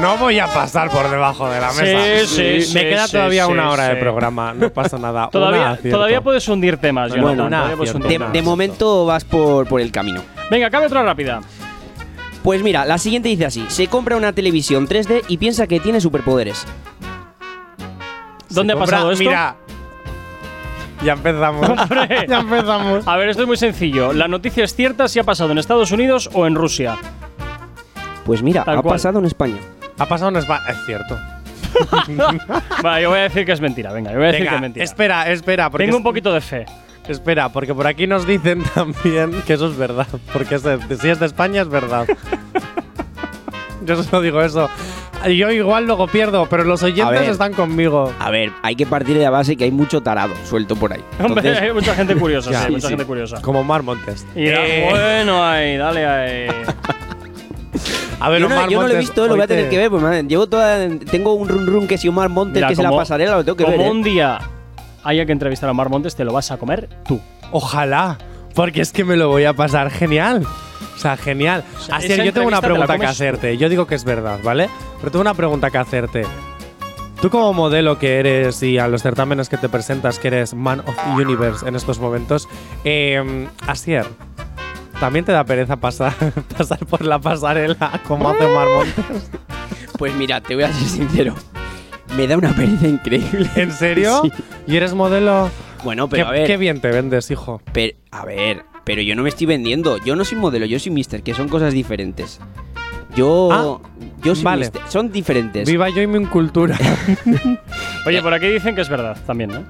[0.00, 1.82] No voy a pasar por debajo de la mesa.
[2.26, 4.52] Sí, sí, Me sí, queda sí, todavía sí, una hora de programa.
[4.54, 5.28] No pasa nada.
[5.32, 7.46] Todavía, todavía puedes hundir temas, Bueno, Jonathan.
[7.46, 8.06] una todavía puedes acierto.
[8.06, 8.32] hundir De, temas.
[8.34, 10.22] de momento vas por, por el camino.
[10.50, 11.40] Venga, cabe otra rápida.
[12.42, 16.00] Pues mira, la siguiente dice así: se compra una televisión 3D y piensa que tiene
[16.00, 16.66] superpoderes.
[18.50, 19.24] ¿Dónde ha pasado esto?
[19.24, 19.56] Mira.
[21.04, 21.68] Ya empezamos.
[21.78, 22.26] Hombre.
[22.28, 23.06] ya empezamos.
[23.06, 24.12] A ver, esto es muy sencillo.
[24.12, 26.96] La noticia es cierta si ha pasado en Estados Unidos o en Rusia.
[28.24, 28.94] Pues mira, Tal ha cual.
[28.94, 29.56] pasado en España.
[29.98, 30.62] Ha pasado en España.
[30.68, 31.18] Es cierto.
[32.82, 33.92] Vale, yo voy a decir que es mentira.
[33.92, 34.84] Venga, yo voy a decir Venga, que es mentira.
[34.84, 35.70] espera, espera.
[35.70, 36.66] Porque Tengo un poquito de fe.
[37.06, 40.06] Espera, porque por aquí nos dicen también que eso es verdad.
[40.32, 42.06] Porque es de- si es de España, es verdad.
[43.84, 44.68] Yo solo digo eso.
[45.26, 47.30] Yo igual luego pierdo, pero los oyentes ver.
[47.30, 48.12] están conmigo.
[48.20, 51.02] A ver, hay que partir de la base que hay mucho tarado suelto por ahí.
[51.22, 52.92] Hombre, hay mucha gente curiosa, Ya, sí, sí, mucha sí.
[52.92, 53.42] gente curiosa.
[53.42, 54.26] Como Mar Montes.
[54.36, 56.48] Y Eh, bueno, ahí, dale ahí.
[58.20, 59.54] a ver, yo, no, Omar yo no lo he visto, lo voy a hoy te-
[59.56, 59.90] tener que ver.
[59.90, 62.88] Pues, llevo toda, tengo un run run que si Omar Montes, Mira, que se la
[62.90, 63.86] como- pasarela, lo tengo que Como ver.
[63.86, 63.90] ¿eh?
[63.90, 64.38] un día
[65.04, 67.20] haya que entrevistar a Mar Montes, te lo vas a comer tú.
[67.50, 68.18] Ojalá,
[68.54, 70.46] porque es que me lo voy a pasar genial.
[70.98, 71.62] O sea, genial.
[71.78, 73.56] sea, Así esa yo tengo una te pregunta que hacerte.
[73.56, 74.68] Yo digo que es verdad, ¿vale?
[74.98, 76.22] Pero tengo una pregunta que hacerte.
[77.22, 80.80] Tú como modelo que eres y a los certámenes que te presentas, que eres Man
[80.80, 82.48] of the Universe en estos momentos,
[82.82, 84.06] eh, Asier,
[84.98, 86.14] ¿también te da pereza pasar,
[86.58, 89.30] pasar por la pasarela como hace Mar Montes?
[89.98, 91.34] Pues mira, te voy a ser sincero.
[92.16, 93.48] Me da una pereza increíble.
[93.54, 94.22] ¿En serio?
[94.22, 94.32] Sí.
[94.66, 95.48] ¿Y eres modelo?
[95.84, 96.46] Bueno, pero qué, a ver.
[96.46, 97.62] qué bien te vendes, hijo.
[97.72, 99.98] Pero, a ver, pero yo no me estoy vendiendo.
[99.98, 102.40] Yo no soy modelo, yo soy mister, que son cosas diferentes.
[103.14, 103.82] Yo.
[104.22, 104.60] yo soy vale.
[104.64, 104.80] mister.
[104.88, 105.68] Son diferentes.
[105.68, 106.78] Viva yo y mi cultura.
[108.06, 109.64] Oye, por aquí dicen que es verdad también, ¿no?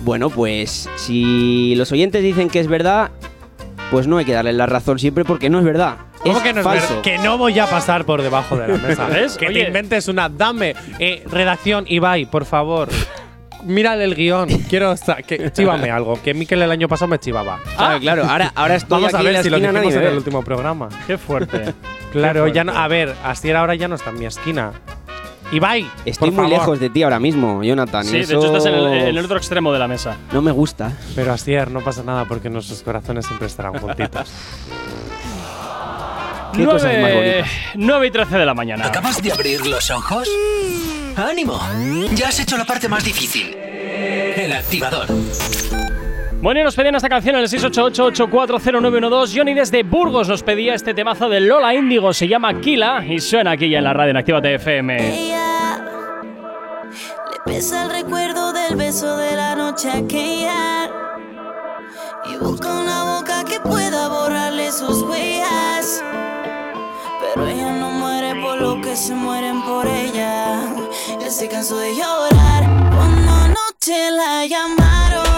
[0.00, 3.12] Bueno, pues si los oyentes dicen que es verdad,
[3.92, 5.98] pues no hay que darle la razón siempre porque no es verdad.
[6.20, 6.88] ¿Cómo es que no es falso.
[6.88, 7.02] verdad?
[7.02, 9.06] Que no voy a pasar por debajo de la mesa.
[9.12, 9.36] ¿Ves?
[9.36, 9.60] Que Oye.
[9.60, 10.28] te inventes una.
[10.28, 10.74] Dame.
[10.98, 12.88] Eh, redacción, Ibai, por favor.
[13.64, 14.48] Mírale el guion.
[14.68, 14.96] Quiero.
[14.96, 16.20] sa- Que, chívame algo.
[16.22, 17.58] Que Miquel el año pasado me chivaba.
[17.76, 18.24] Claro, claro.
[18.24, 20.00] Ahora, ahora estoy Vamos aquí a en ver la si lo esquina, dijimos nadie en
[20.02, 20.18] me el ve.
[20.18, 20.88] último programa.
[21.06, 21.74] Qué fuerte.
[22.12, 22.72] Claro, Qué ya no.
[22.72, 24.72] A ver, Asier ahora ya no está en mi esquina.
[25.52, 25.86] Ibai.
[26.06, 26.58] Estoy por muy favor.
[26.60, 28.02] lejos de ti ahora mismo, Jonathan.
[28.04, 30.16] Sí, de Eso hecho estás en el, en el otro extremo de la mesa.
[30.32, 30.92] No me gusta.
[31.14, 34.30] Pero Asier, no pasa nada porque nuestros corazones siempre estarán juntitos.
[36.54, 37.50] Qué cosas más 9, bonitas.
[37.76, 38.86] 9 y 13 de la mañana.
[38.86, 40.28] ¿Acabas de abrir los ojos?
[41.18, 41.60] ¡Ánimo!
[42.14, 43.54] Ya has hecho la parte más difícil.
[43.54, 45.06] El activador.
[46.40, 49.36] Bueno, y nos pedían esta canción en el 688-840912.
[49.36, 52.12] Johnny desde Burgos nos pedía este temazo de Lola Índigo.
[52.12, 55.24] Se llama Kila y suena aquí ya en la radio en Actívate FM.
[55.24, 55.84] Ella
[57.32, 60.88] le pesa el recuerdo del beso de la noche aquella
[62.32, 66.04] y busca una boca que pueda borrarle sus huellas.
[67.20, 70.60] Pero ella no muere por lo que se mueren por ella.
[71.16, 72.64] Ya se cansó de llorar
[72.94, 75.37] cuando anoche la llamaron.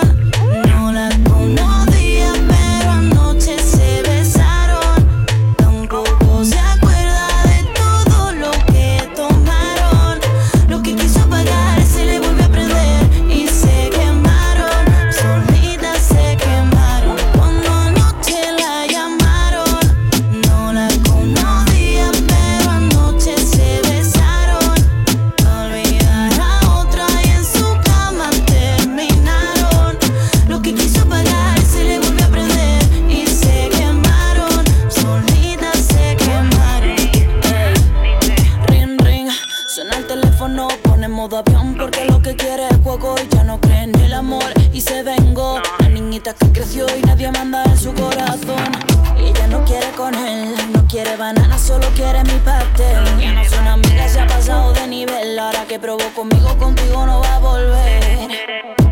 [46.22, 48.70] Que creció y nadie manda en su corazón.
[49.16, 53.18] Ella no quiere con él, no quiere banana, solo quiere mi pastel.
[53.18, 55.38] Ya no son amigas, se ha pasado de nivel.
[55.38, 58.28] Ahora que probó conmigo, contigo no va a volver.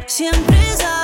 [0.06, 0.97] Siempre sale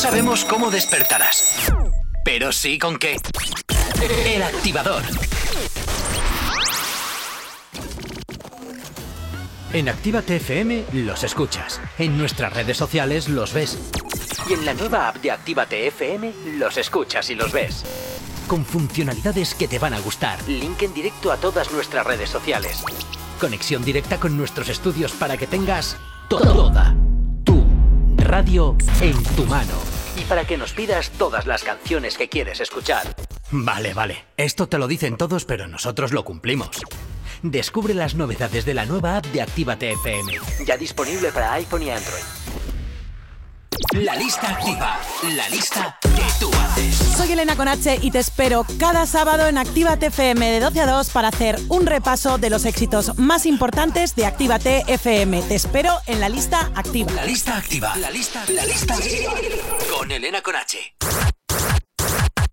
[0.00, 1.70] sabemos cómo despertarás,
[2.24, 3.18] pero sí con qué.
[4.24, 5.02] El activador.
[9.74, 11.82] En Actívate FM los escuchas.
[11.98, 13.78] En nuestras redes sociales los ves.
[14.48, 17.84] Y en la nueva app de Actívate FM los escuchas y los ves.
[18.48, 20.38] Con funcionalidades que te van a gustar.
[20.48, 22.82] Link en directo a todas nuestras redes sociales.
[23.38, 25.98] Conexión directa con nuestros estudios para que tengas
[26.30, 26.96] toda
[28.30, 29.74] radio en tu mano.
[30.16, 33.16] Y para que nos pidas todas las canciones que quieres escuchar.
[33.50, 34.24] Vale, vale.
[34.36, 36.80] Esto te lo dicen todos, pero nosotros lo cumplimos.
[37.42, 40.34] Descubre las novedades de la nueva app de Actívate FM.
[40.64, 42.22] Ya disponible para iPhone y Android.
[43.94, 45.00] La lista activa.
[45.34, 46.99] La lista que tú haces.
[47.16, 51.10] Soy Elena Conache y te espero cada sábado en Actívate FM de 12 a 2
[51.10, 55.42] para hacer un repaso de los éxitos más importantes de Actívate FM.
[55.42, 57.12] Te espero en la lista activa.
[57.12, 57.94] La lista activa.
[57.96, 59.32] La lista, la lista activa.
[59.96, 60.94] Con Elena Conache.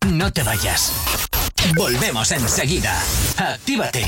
[0.07, 0.91] No te vayas.
[1.75, 3.01] Volvemos enseguida.
[3.37, 4.05] Actívate.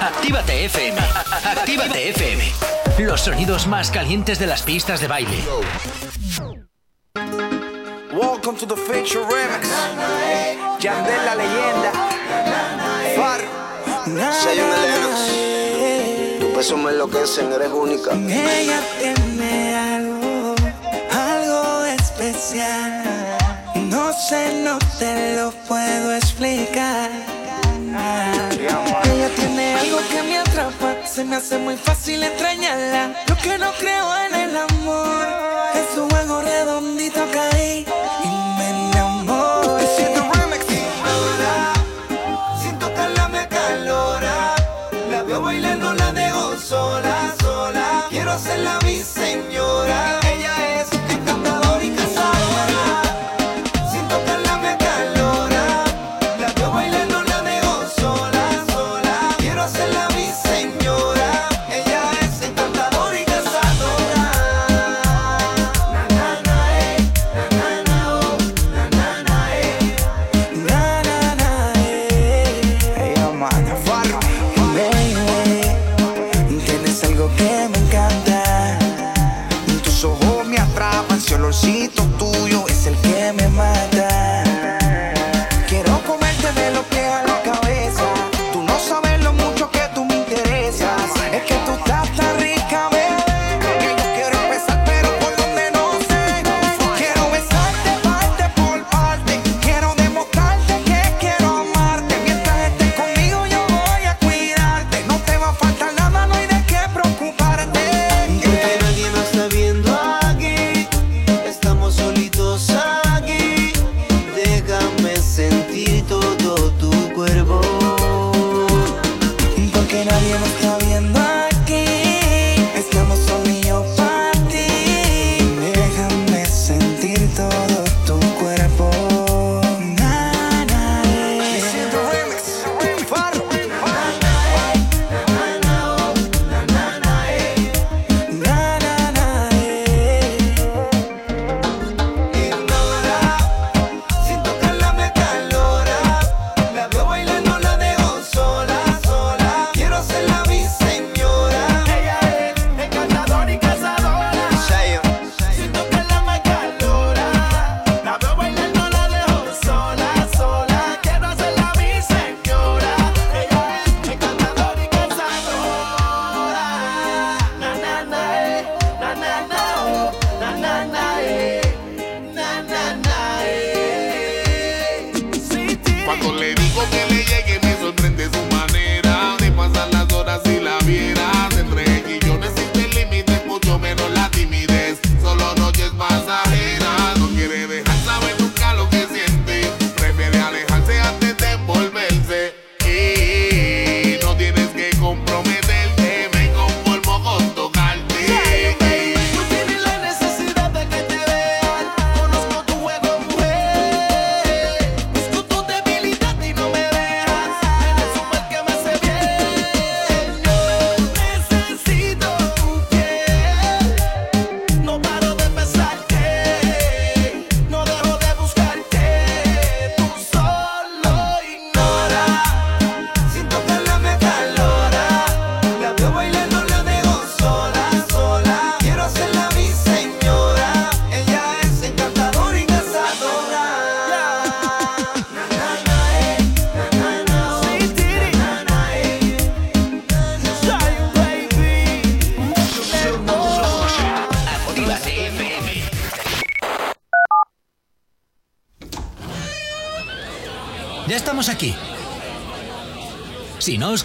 [0.00, 1.00] Actívate FM.
[1.44, 2.52] Actívate FM.
[2.98, 5.44] Los sonidos más calientes de las pistas de baile.
[7.14, 9.68] Welcome to the Fiction Remix.
[10.80, 11.92] Yandel la leyenda.
[13.16, 13.40] Far.
[14.06, 16.40] Zion Elenas.
[16.40, 18.12] Tu peso me enloquecen, eres única.
[18.12, 20.54] Ella tiene algo,
[21.12, 23.38] algo especial.
[23.74, 27.10] No sé, no te lo puedo explicar.
[27.90, 33.24] Ella tiene algo que me atrapa, se me hace muy fácil extrañarla.
[33.26, 35.26] Yo que no creo en el amor,
[35.74, 36.06] en su
[37.18, 37.97] Okay.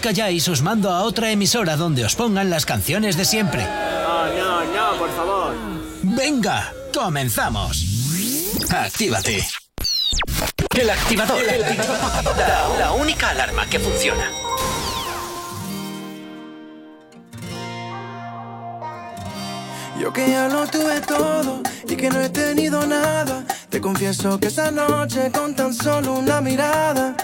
[0.00, 3.64] calláis, os mando a otra emisora donde os pongan las canciones de siempre.
[3.64, 5.54] No, no, no, por favor.
[6.02, 7.84] Venga, comenzamos.
[8.70, 9.46] Actívate.
[10.78, 11.42] El activador.
[11.42, 12.36] El activador.
[12.36, 14.30] La, la única alarma que funciona.
[20.00, 23.44] Yo que ya lo tuve todo y que no he tenido nada.
[23.70, 27.16] Te confieso que esa noche con tan solo una mirada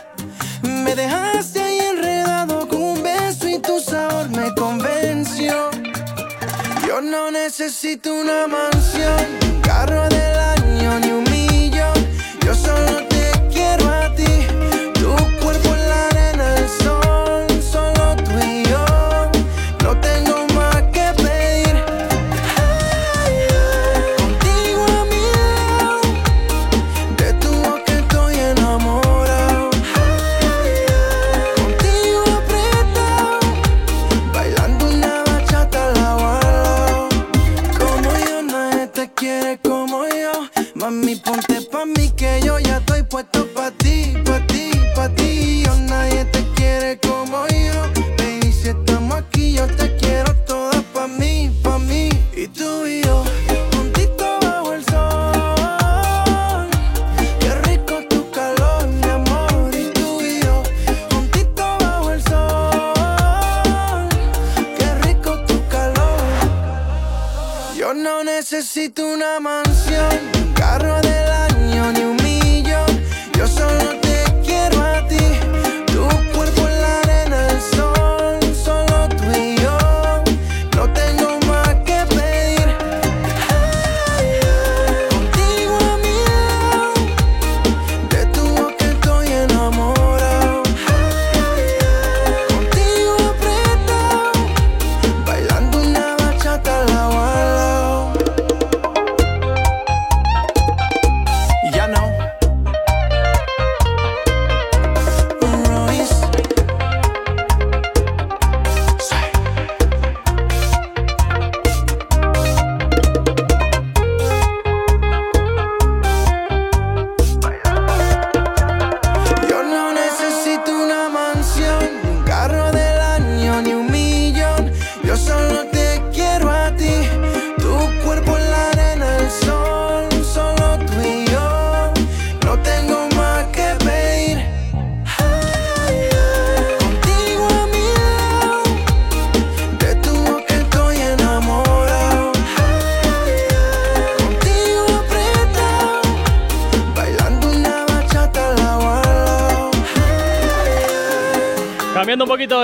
[0.62, 1.59] me dejaste
[7.30, 9.14] necesito una mansión,
[9.52, 10.09] un carro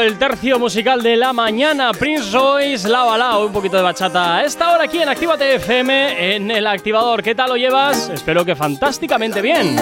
[0.07, 1.91] el tercio musical de la mañana.
[1.93, 4.45] Prince Royce, Lava Lao, un poquito de bachata.
[4.45, 7.23] Esta hora aquí en Actívate FM, en el activador.
[7.23, 8.09] ¿Qué tal lo llevas?
[8.11, 9.75] Espero que fantásticamente bien.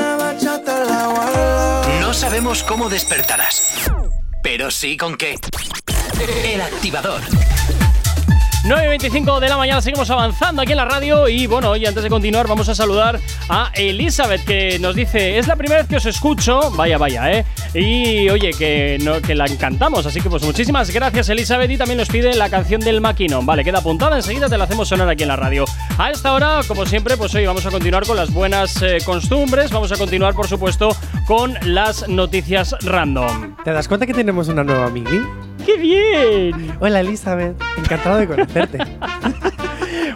[2.01, 3.91] No sabemos cómo despertarás,
[4.43, 5.37] pero sí con qué.
[6.45, 7.21] El activador.
[8.65, 12.09] 9.25 de la mañana, seguimos avanzando aquí en la radio y bueno, y antes de
[12.09, 13.21] continuar vamos a saludar
[13.51, 17.45] a Elizabeth que nos dice, es la primera vez que os escucho, vaya, vaya, eh,
[17.75, 21.99] y oye, que, no, que la encantamos, así que pues muchísimas gracias Elizabeth y también
[21.99, 25.25] nos pide la canción del maquinón, vale, queda apuntada, enseguida te la hacemos sonar aquí
[25.25, 25.65] en la radio.
[25.99, 29.73] A esta hora, como siempre, pues hoy vamos a continuar con las buenas eh, costumbres,
[29.73, 30.97] vamos a continuar por supuesto
[31.27, 33.57] con las noticias random.
[33.65, 35.21] ¿Te das cuenta que tenemos una nueva amigui?
[35.67, 36.77] ¡Qué bien!
[36.79, 38.79] Hola Elizabeth, encantado de conocerte.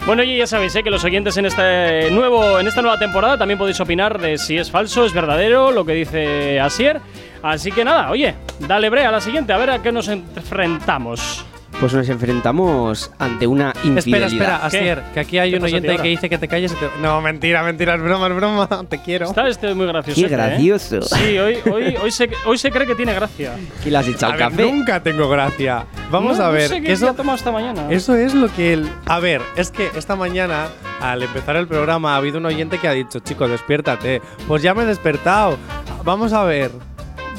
[0.09, 0.81] Bueno, y ya sabéis ¿eh?
[0.81, 4.57] que los oyentes en este nuevo, en esta nueva temporada también podéis opinar de si
[4.57, 6.99] es falso, es verdadero, lo que dice Asier.
[7.43, 11.45] Así que nada, oye, dale bre a la siguiente, a ver a qué nos enfrentamos.
[11.79, 14.27] Pues nos enfrentamos ante una espera, infidelidad.
[14.31, 16.89] espera, Asier, que aquí hay ¿Qué un oyente que dice que te calles y te...
[17.01, 19.27] No, mentira, mentira, es broma, es broma, te quiero.
[19.27, 20.19] Está este muy gracioso.
[20.19, 20.29] Qué ¿eh?
[20.29, 21.01] gracioso.
[21.03, 23.53] Sí, hoy, hoy, hoy, se, hoy se cree que tiene gracia.
[23.83, 24.63] ¿Qué le has echado A al ver, café?
[24.71, 25.85] nunca tengo gracia.
[26.11, 27.85] Vamos No, a no ver, sé que qué eso, ha tomado esta mañana.
[27.91, 28.89] eso es lo que él...
[29.05, 30.67] A ver, es que esta mañana,
[30.99, 34.21] al empezar el programa, ha habido un oyente que ha dicho, chicos, despiértate.
[34.49, 35.57] Pues ya me he despertado.
[36.03, 36.71] Vamos a ver,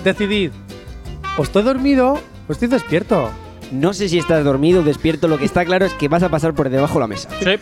[0.02, 0.52] decidid.
[1.36, 3.30] ¿O estoy dormido o estoy despierto?
[3.70, 6.28] No sé si estás dormido o despierto, lo que está claro es que vas a
[6.28, 7.28] pasar por debajo de la mesa.
[7.42, 7.56] Sí.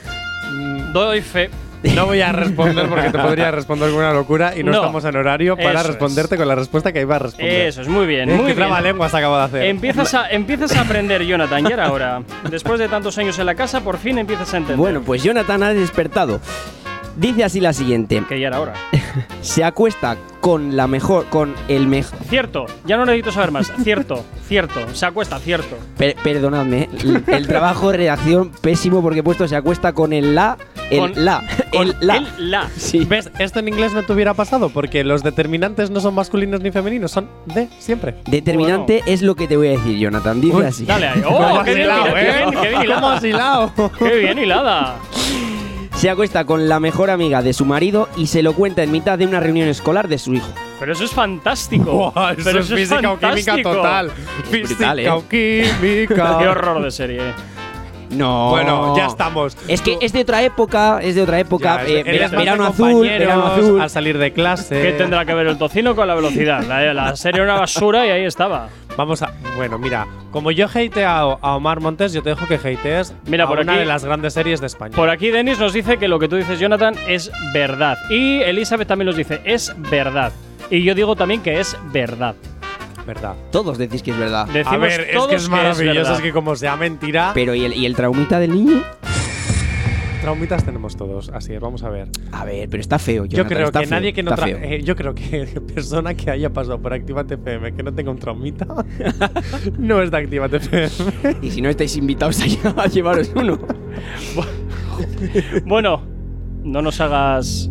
[0.93, 1.51] Doy fe.
[1.95, 4.79] No voy a responder porque te podría responder con una locura y no, No.
[4.79, 7.69] estamos en horario para responderte con la respuesta que iba a responder.
[7.69, 8.57] Eso es muy bien, Eh, muy qué bien.
[8.57, 9.63] trabalenguas acabo de hacer.
[9.65, 12.23] Empiezas a, empiezas a aprender, Jonathan, ya era ahora.
[12.51, 14.77] Después de tantos años en la casa, por fin empiezas a entender.
[14.77, 16.41] Bueno, pues Jonathan ha despertado.
[17.19, 18.23] Dice así la siguiente.
[18.29, 18.75] Que ya era hora.
[19.43, 22.17] Se acuesta con la mejor, con el mejor.
[22.29, 23.73] Cierto, ya no necesito saber más.
[23.83, 24.81] Cierto, cierto.
[24.95, 25.77] Se acuesta, cierto.
[26.23, 30.57] perdonadme, el, el trabajo de redacción pésimo porque he puesto se acuesta con el la,
[30.91, 31.43] el Con- la,
[31.73, 32.17] el la.
[32.19, 32.69] El la.
[32.77, 33.05] Sí.
[33.05, 33.31] ¿Ves?
[33.41, 37.11] Esto en inglés no te hubiera pasado porque los determinantes no son masculinos ni femeninos,
[37.11, 38.15] son de siempre.
[38.27, 40.41] Determinante es lo que te voy a decir, Jonathan.
[40.41, 40.85] Dice Uy, así.
[40.85, 41.21] Dale ahí.
[41.25, 42.59] ¿Cómo ¡Oh, qué bien, hilado, qué bien, eh?
[42.63, 43.01] qué bien hilada!
[43.01, 43.73] ¿Cómo has hilado?
[43.99, 44.97] ¡Qué bien hilada!
[45.99, 49.19] Se acuesta con la mejor amiga de su marido y se lo cuenta en mitad
[49.19, 50.47] de una reunión escolar de su hijo.
[50.79, 51.91] Pero eso es fantástico.
[52.15, 54.11] Buah, eso Pero es física o química total.
[54.49, 55.11] Física Brutal, ¿eh?
[55.11, 56.37] o química.
[56.41, 57.21] Qué horror de serie.
[58.11, 58.51] No.
[58.51, 59.57] Bueno, ya estamos.
[59.67, 61.83] Es que es de otra época, es de otra época.
[61.85, 63.81] Ya, eh, eres vera- más de verano azul, verano azul.
[63.81, 64.81] Al salir de clase.
[64.81, 66.63] ¿Qué tendrá que ver el tocino con la velocidad?
[66.63, 68.69] La, la serie era una basura y ahí estaba.
[68.99, 69.33] Vamos a.
[69.57, 73.45] Bueno, mira, como yo he hateado a Omar Montes, yo te dejo que hatees Mira,
[73.45, 74.97] a por una aquí- de las grandes series de España.
[74.97, 77.97] Por aquí Denis nos dice que lo que tú dices, Jonathan, es verdad.
[78.11, 80.33] Y Elizabeth también nos dice, es verdad.
[80.69, 82.35] Y yo digo también que es verdad.
[83.07, 83.37] verdad.
[83.53, 84.47] Todos decís que es verdad.
[84.49, 86.15] Decimos A ver, es que es maravilloso, verdad.
[86.17, 88.83] es que como sea mentira, Pero ¿y el, y el traumita del niño?
[90.21, 91.29] Traumitas tenemos todos.
[91.31, 92.09] Así es, vamos a ver.
[92.33, 93.25] A ver, pero está feo.
[93.25, 96.31] Yo creo está que feo, nadie que no tra- eh, yo creo que persona que
[96.31, 98.67] haya pasado por Activate FM que no tenga un traumita
[99.79, 100.89] no es de Activate FM.
[101.43, 103.59] Y si no estáis invitados a, lle- a llevaros uno.
[105.67, 106.03] Bueno,
[106.65, 107.71] no nos hagas.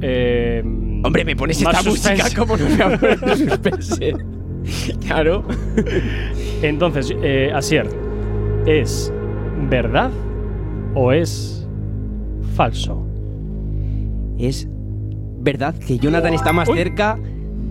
[0.00, 4.14] eh, Hombre, me pones esta música como no me suspense.
[5.06, 5.44] claro.
[6.62, 7.88] Entonces, eh, Asier,
[8.66, 9.12] ¿es
[9.70, 10.10] verdad
[10.98, 11.66] o es
[12.56, 13.02] falso?
[14.38, 14.66] Es
[15.40, 16.76] verdad que Jonathan está más Uy.
[16.78, 17.18] cerca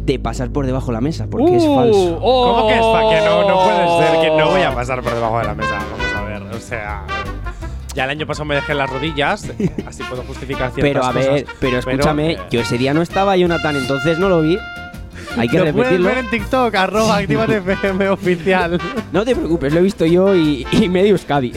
[0.06, 2.20] de pasar por debajo de la mesa, porque es Uh, falso.
[2.22, 2.54] oh.
[2.56, 5.14] ¿Cómo que es fa- que no, no puede ser que no voy a pasar por
[5.14, 5.78] debajo de la mesa?
[5.91, 7.04] Vamos a ver, o sea.
[7.94, 9.52] Ya el año pasado me dejé las rodillas,
[9.88, 13.02] así puedo justificar ciertas Pero a ver, cosas, pero escúchame, eh, yo ese día no
[13.02, 14.58] estaba Jonathan, entonces no lo vi.
[15.42, 16.08] Hay que lo puedes repetirlo.
[16.10, 18.80] ver en TikTok, arroba FM oficial.
[19.12, 21.54] No te preocupes, lo he visto yo y, y medio Euskadi.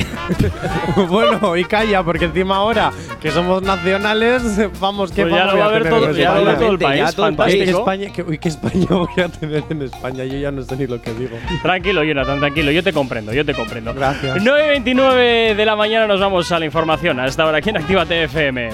[1.08, 4.42] bueno, y calla, porque encima ahora que somos nacionales,
[4.80, 6.70] vamos, que Pues ya vamos lo va a a ver todo- ya lo va todo
[6.72, 7.00] el país.
[7.00, 7.70] ya todo el Uy, ¿qué.
[7.70, 10.86] España, qué, uy, qué España voy a tener en España, yo ya no sé ni
[10.86, 11.36] lo que digo.
[11.62, 13.92] Tranquilo, Jonathan, tranquilo, yo te comprendo, yo te comprendo.
[13.94, 14.36] Gracias.
[14.38, 17.20] 9.29 de la mañana nos vamos a la información.
[17.20, 18.70] A esta hora aquí en Actívate FM.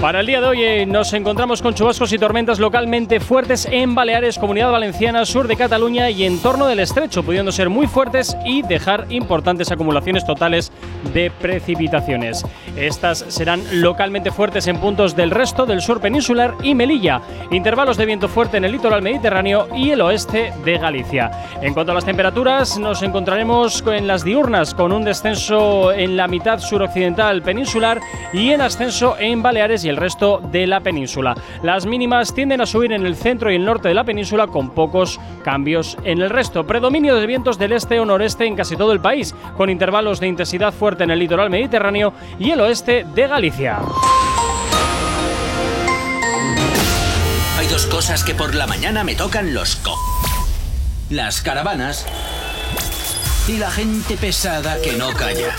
[0.00, 3.96] Para el día de hoy eh, nos encontramos con chubascos y tormentas localmente fuertes en
[3.96, 8.36] Baleares, Comunidad Valenciana, sur de Cataluña y en torno del estrecho, pudiendo ser muy fuertes
[8.46, 10.70] y dejar importantes acumulaciones totales
[11.12, 12.44] de precipitaciones.
[12.76, 17.20] Estas serán localmente fuertes en puntos del resto del sur peninsular y Melilla,
[17.50, 21.30] intervalos de viento fuerte en el litoral mediterráneo y el oeste de Galicia.
[21.60, 26.28] En cuanto a las temperaturas, nos encontraremos en las diurnas con un descenso en la
[26.28, 28.00] mitad suroccidental peninsular
[28.32, 31.34] y en ascenso en Baleares y el resto de la península.
[31.62, 34.70] Las mínimas tienden a subir en el centro y el norte de la península con
[34.70, 36.66] pocos cambios en el resto.
[36.66, 40.28] Predominio de vientos del este o noreste en casi todo el país, con intervalos de
[40.28, 43.78] intensidad fuerte en el litoral mediterráneo y el oeste de Galicia.
[47.58, 49.94] Hay dos cosas que por la mañana me tocan los co...
[51.10, 52.06] Las caravanas
[53.48, 55.56] y la gente pesada que no calla.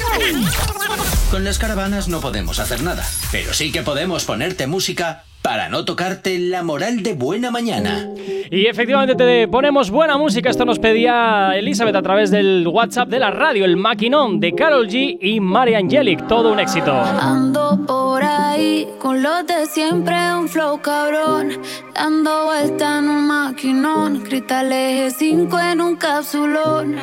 [1.32, 5.86] Con las caravanas no podemos hacer nada, pero sí que podemos ponerte música para no
[5.86, 8.08] tocarte la moral de buena mañana.
[8.52, 10.50] Y efectivamente te ponemos buena música.
[10.50, 14.88] Esto nos pedía Elizabeth a través del WhatsApp de la radio, el maquinón de Carol
[14.88, 16.28] G y Mari Angelic.
[16.28, 16.94] Todo un éxito.
[16.94, 21.62] Ando por ahí con los de siempre, un flow cabrón.
[21.94, 24.22] Dando vuelta en un maquinón.
[24.22, 26.96] Cristal eje 5 en un capsulón.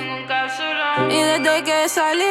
[1.11, 2.25] Y desde que salí,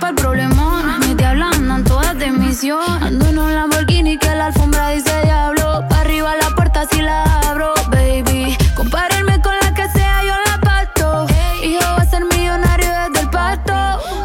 [0.00, 2.80] para el problemón Mis diablas andan todas de misión.
[3.02, 5.84] Ando en un Lamborghini que la alfombra dice diablo.
[5.88, 8.56] Pa' arriba la puerta si la abro, baby.
[8.74, 11.26] Compárenme con la que sea, yo la parto.
[11.62, 13.74] Hijo va a ser millonario desde el pasto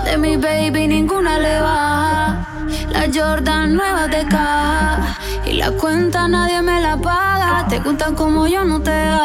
[0.06, 2.48] De mi baby ninguna le baja.
[2.90, 5.18] La Jordan nueva de caja.
[5.46, 7.68] Y la cuenta nadie me la paga.
[7.68, 9.25] Te gustan como yo, no te hagas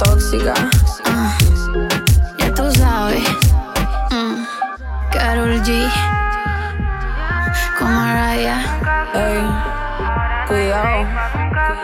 [0.00, 0.54] tóxica.
[2.38, 3.22] Ya tú sabes.
[4.10, 4.44] Mm,
[5.12, 5.88] Karol G.
[7.78, 8.62] Con Mariah.
[9.14, 9.42] Ey,
[10.48, 11.04] cuidado.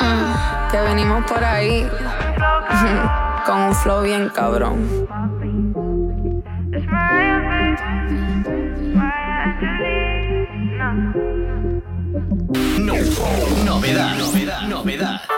[0.01, 0.71] Mm.
[0.71, 1.89] Que venimos por ahí.
[3.47, 5.07] Con un flow bien cabrón.
[12.81, 12.95] No,
[13.65, 15.36] novedad, novedad, novedad.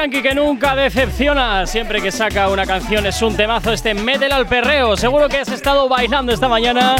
[0.00, 1.66] Yankee que nunca decepciona.
[1.66, 3.70] Siempre que saca una canción es un temazo.
[3.70, 4.96] Este mételo al perreo.
[4.96, 6.96] Seguro que has estado bailando esta mañana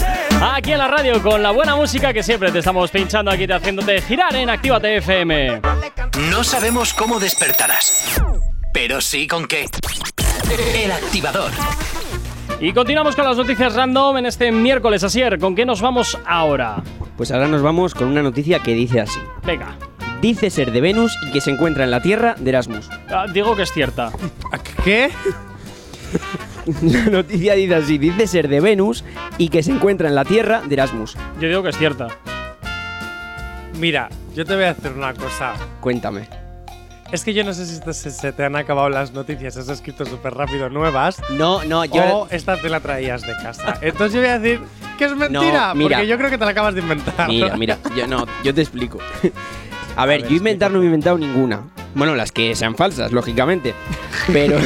[0.55, 3.55] aquí en la radio con la buena música que siempre te estamos pinchando aquí, te
[3.55, 5.63] haciéndote girar en Actívate FM.
[6.31, 8.21] No sabemos cómo despertarás,
[8.75, 9.65] pero sí con qué.
[10.75, 11.53] El activador.
[12.61, 15.03] Y continuamos con las noticias random en este miércoles.
[15.05, 16.83] Asier, ¿con qué nos vamos ahora?
[17.17, 19.21] Pues ahora nos vamos con una noticia que dice así.
[19.47, 19.75] Venga.
[20.21, 22.89] Dice ser de Venus y que se encuentra en la Tierra de Erasmus.
[23.09, 24.13] Ah, digo que es cierta.
[24.85, 25.11] ¿Qué?
[26.83, 29.03] La noticia dice así, dice ser de Venus
[29.39, 31.17] y que se encuentra en la Tierra de Erasmus.
[31.41, 32.09] Yo digo que es cierta.
[33.79, 35.55] Mira, yo te voy a hacer una cosa.
[35.81, 36.29] Cuéntame.
[37.13, 39.69] Es que yo no sé si te- se, se te han acabado las noticias, has
[39.69, 41.21] escrito súper rápido nuevas.
[41.31, 42.03] No, no, yo.
[42.19, 43.79] O esta te la traías de casa.
[43.81, 44.61] Entonces yo voy a decir
[44.99, 45.97] que es mentira, mira.
[45.97, 47.27] porque yo creo que te la acabas de inventar.
[47.27, 48.99] Mira, mira, yo no, yo te explico.
[49.97, 51.63] A ver, yo inventar no me he inventado ninguna.
[51.95, 53.75] Bueno, las que sean falsas, lógicamente.
[54.33, 54.59] Pero.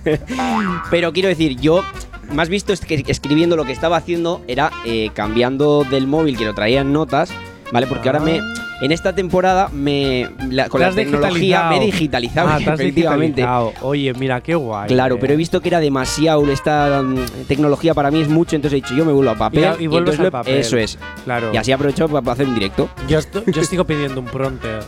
[0.90, 1.84] pero quiero decir, yo.
[2.32, 6.46] Más visto es que escribiendo lo que estaba haciendo era eh, cambiando del móvil que
[6.46, 7.30] lo traía en notas,
[7.72, 7.86] ¿vale?
[7.86, 8.40] Porque ahora me.
[8.82, 10.28] En esta temporada me.
[10.50, 13.40] la- con la tecnología me he digitalizado, Ah, efectivamente.
[13.42, 13.72] digitalizado.
[13.82, 14.88] Oye, mira, qué guay.
[14.88, 15.18] Claro, eh.
[15.20, 18.82] pero he visto que era demasiado, esta mm, tecnología para mí es mucho, entonces he
[18.82, 19.64] dicho, yo me vuelvo a papel.
[19.78, 20.56] Y y vuelves entonces al papel.
[20.56, 20.98] Eso es.
[21.24, 21.50] Claro.
[21.54, 22.88] Y así aprovecho para hacer un directo.
[23.08, 24.80] Yo, yo sigo pidiendo un pronter.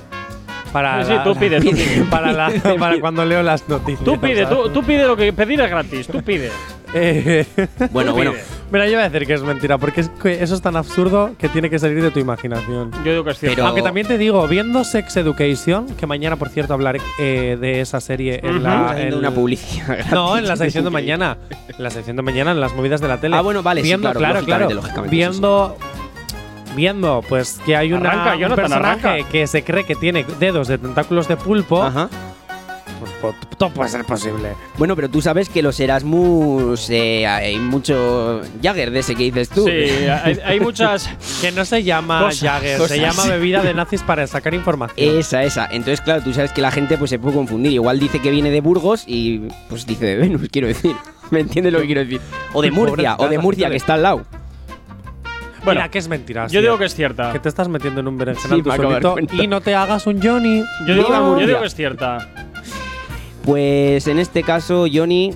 [0.73, 2.05] Para Sí, sí, la- tú pide, tú pide.
[2.11, 4.05] Para, la- para cuando leo las noticias.
[4.05, 6.09] Tú pide, tú, tú pide lo que pedir es gratis.
[6.09, 6.51] Tú pide.
[6.95, 7.45] Eh,
[7.91, 8.33] Bueno, bueno.
[8.71, 11.33] Mira, yo voy a decir que es mentira, porque es que eso es tan absurdo
[11.39, 12.91] que tiene que salir de tu imaginación.
[13.05, 13.57] Yo digo que es cierto.
[13.57, 17.81] Pero- Aunque también te digo, viendo Sex Education, que mañana, por cierto, hablaré eh, de
[17.81, 18.91] esa serie en Estamos la.
[18.91, 19.99] haciendo en- una publicidad.
[20.13, 21.37] No, en la sección de mañana.
[21.77, 23.37] En la sección de mañana, en las movidas de la tele.
[23.37, 24.81] Ah, bueno, vale, sí, Viendo, claro, claro, lógicamente, claro.
[24.83, 25.77] lógicamente, Viendo.
[26.75, 29.29] Viendo, pues, que hay una, Arranca, un Jonathan, personaje arranca.
[29.31, 31.81] que se cree que tiene dedos de tentáculos de pulpo.
[31.83, 32.09] Ajá.
[33.21, 34.55] Pues, todo puede ser posible.
[34.79, 39.49] Bueno, pero tú sabes que los Erasmus eh, hay mucho Jagger de ese que dices
[39.49, 39.65] tú.
[39.65, 41.09] Sí, hay, hay muchas.
[41.41, 45.19] Que no se llama Jagger, se llama bebida de nazis para sacar información.
[45.19, 45.67] Esa, esa.
[45.67, 47.73] Entonces, claro, tú sabes que la gente pues se puede confundir.
[47.73, 50.97] Igual dice que viene de Burgos y pues dice de Venus, quiero decir.
[51.31, 52.21] ¿Me entiendes lo que quiero decir?
[52.53, 54.25] O de Murcia, o de Murcia, que está al lado.
[55.65, 56.47] Bueno, Mira, que es mentira.
[56.49, 57.33] yo digo que es cierta.
[57.33, 60.23] Que te estás metiendo en un berenjenal Sí, tú solito y no te hagas un
[60.23, 60.63] Johnny.
[60.87, 62.19] Yo digo que es cierta.
[63.45, 65.35] Pues en este caso, Johnny.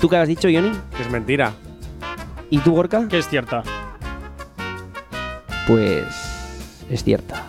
[0.00, 0.72] ¿Tú qué has dicho, Johnny?
[0.96, 1.52] Que es mentira.
[2.50, 3.08] ¿Y tú, Gorka?
[3.08, 3.62] Que es cierta.
[5.66, 6.04] Pues.
[6.90, 7.42] Es cierta.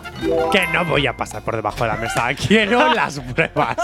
[0.52, 2.28] Que no voy a pasar por debajo de la mesa.
[2.48, 3.76] Quiero las pruebas.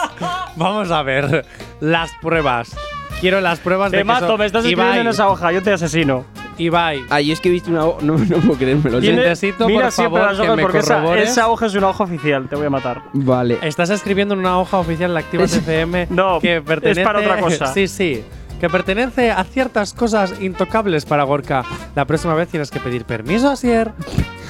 [0.56, 1.44] Vamos a ver.
[1.80, 2.74] Las pruebas.
[3.20, 5.52] Quiero las pruebas Te de que mato, eso- me estás Ibai, escribiendo en esa hoja.
[5.52, 6.24] Yo te asesino.
[6.60, 7.84] Ibai, Ah, yo es que he visto una.
[7.84, 9.00] ho- No, no puedo creérmelo.
[9.00, 9.22] Tiene-.
[9.22, 11.30] Necesito, Mira por siempre favor, las que hojas me porque esa, corrobores.
[11.30, 12.48] esa hoja es una hoja oficial.
[12.48, 13.02] Te voy a matar.
[13.12, 13.58] Vale.
[13.62, 17.36] Estás escribiendo en una hoja oficial de Activas FM No, que es pertenece para otra
[17.40, 17.66] cosa.
[17.72, 18.22] Sí, sí.
[18.60, 21.64] Que pertenece a ciertas cosas intocables para Gorka.
[21.94, 23.92] La próxima vez tienes que pedir permiso, Asier.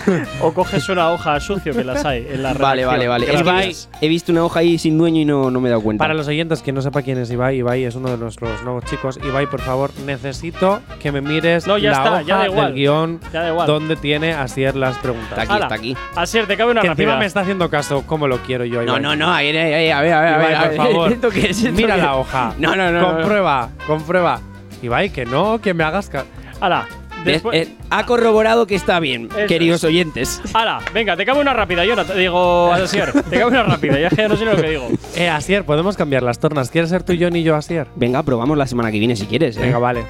[0.41, 3.27] O coges una hoja sucio que las hay en la Vale, vale, vale.
[3.27, 3.89] Que Es que pillas.
[4.01, 6.03] he visto una hoja ahí sin dueño y no, no me he dado cuenta.
[6.03, 8.85] Para los oyentes que no sepa quién es Ibai, Ibai es uno de nuestros nuevos
[8.85, 9.19] chicos.
[9.23, 12.67] Ibai, por favor, necesito que me mires No, ya la está, hoja ya da igual.
[12.67, 13.67] del guion Ya da igual.
[13.67, 15.31] donde tiene Asier las preguntas.
[15.31, 15.65] Está aquí, Ala.
[15.67, 15.97] está aquí.
[16.17, 17.19] Asier, te cabe una que encima rápida.
[17.21, 19.03] me está haciendo caso como lo quiero yo, No, Ibai.
[19.03, 19.33] no, no.
[19.35, 20.29] A ver, a ver, a ver, a ver.
[20.29, 20.77] a Ibai, ver, a por ver.
[20.77, 21.13] favor.
[21.13, 21.59] ¿Esto qué es?
[21.63, 22.55] ¿Esto Mira qué la hoja.
[22.59, 23.01] No, no, no.
[23.01, 23.17] no.
[23.17, 24.41] Comprueba, comprueba.
[24.83, 26.25] Ibai, que no, que me hagas ca-
[26.61, 26.87] Ala.
[27.25, 27.69] Después.
[27.69, 30.41] Eh, ha corroborado que está bien, Eso queridos oyentes.
[30.55, 34.09] Ala, venga, te cabe una rápida, yo te digo, Asier, te cabe una rápida, ya
[34.09, 34.89] que ya no sé lo que digo.
[35.17, 36.71] Eh, Asier, podemos cambiar las tornas.
[36.71, 37.89] ¿Quieres ser tú, Johnny y yo, Asier?
[37.97, 39.57] Venga, probamos la semana que viene si quieres.
[39.57, 39.61] ¿eh?
[39.61, 40.05] Venga, vale.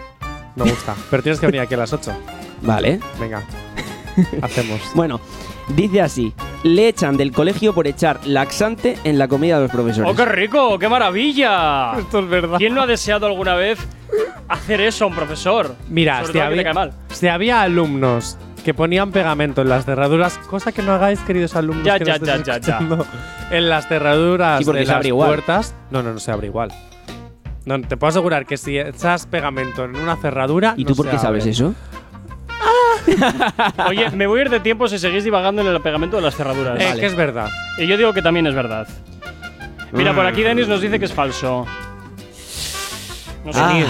[0.57, 0.95] Me gusta.
[1.11, 2.13] Pero tienes que venir aquí a las 8.
[2.63, 3.01] Vale.
[3.19, 3.43] Venga.
[4.43, 4.81] Hacemos.
[4.95, 5.21] Bueno,
[5.69, 6.35] dice así:
[6.65, 10.11] Le echan del colegio por echar laxante en la comida de los profesores.
[10.11, 10.79] ¡Oh, qué rico!
[10.79, 11.93] ¡Qué maravilla!
[11.99, 12.59] Esto es verdad.
[12.59, 13.79] ¿Quién no ha deseado alguna vez
[14.49, 15.75] hacer eso a un profesor?
[15.89, 20.93] Mira, si había, si había alumnos que ponían pegamento en las cerraduras, cosa que no
[20.93, 22.79] hagáis, queridos alumnos, Ya, que ya, ya, ya, ya.
[23.51, 25.29] en las cerraduras de se las abre igual.
[25.29, 25.75] puertas.
[25.91, 26.71] No, no, no se abre igual.
[27.65, 30.75] No, te puedo asegurar que si echas pegamento en una cerradura.
[30.77, 31.75] ¿Y no tú por qué sabes eso?
[33.89, 36.37] Oye, me voy a ir de tiempo si seguís divagando en el pegamento de las
[36.37, 36.81] cerraduras.
[36.81, 37.49] Eh, que es verdad.
[37.79, 38.87] Y yo digo que también es verdad.
[39.93, 40.29] Mira, por Mm.
[40.29, 41.67] aquí Denis nos dice que es falso.
[43.45, 43.61] No sé.
[43.61, 43.85] Ah,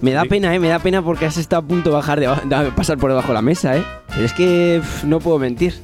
[0.00, 2.26] me da pena, eh, me da pena porque has estado a punto de bajar de,
[2.26, 3.84] de pasar por debajo de la mesa, eh.
[4.08, 5.74] Pero es que pff, no puedo mentir.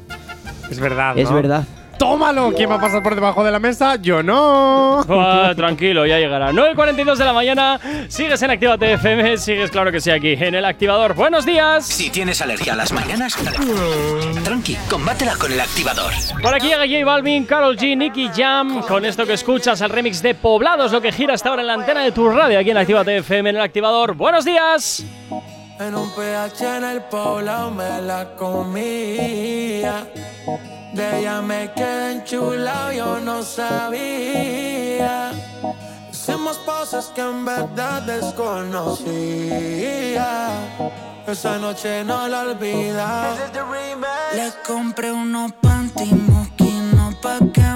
[0.71, 1.17] Es verdad.
[1.17, 1.37] Es ¿no?
[1.37, 1.65] verdad.
[2.01, 2.55] Tómalo.
[2.55, 3.97] ¿Quién va a pasar por debajo de la mesa?
[3.97, 5.05] Yo no.
[5.07, 6.51] Ah, tranquilo, ya llegará.
[6.51, 7.79] 9.42 de la mañana,
[8.09, 11.13] sigues en Activa FM, sigues claro que sí aquí, en el activador.
[11.13, 11.85] ¡Buenos días!
[11.85, 13.37] Si tienes alergia a las mañanas,
[14.43, 16.13] tranqui, combátela con el activador.
[16.41, 18.81] Por aquí llega J Balvin, Carol G, Nicky Jam.
[18.89, 21.75] Con esto que escuchas, el remix de Poblados, lo que gira hasta ahora en la
[21.75, 24.15] antena de tu radio aquí en Activa FM en el activador.
[24.15, 25.05] ¡Buenos días!
[25.79, 30.07] En un PH en el poblado me la comía.
[30.93, 35.31] De ella me quedé enchulado, yo no sabía.
[36.11, 39.09] Hicimos cosas que en verdad desconocía.
[41.27, 43.35] Esa noche no la olvida.
[44.35, 47.70] Le compré unos panty mosquinos pa' que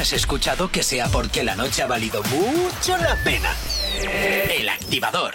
[0.00, 3.54] has escuchado, que sea porque la noche ha valido mucho la pena.
[4.50, 5.34] El activador.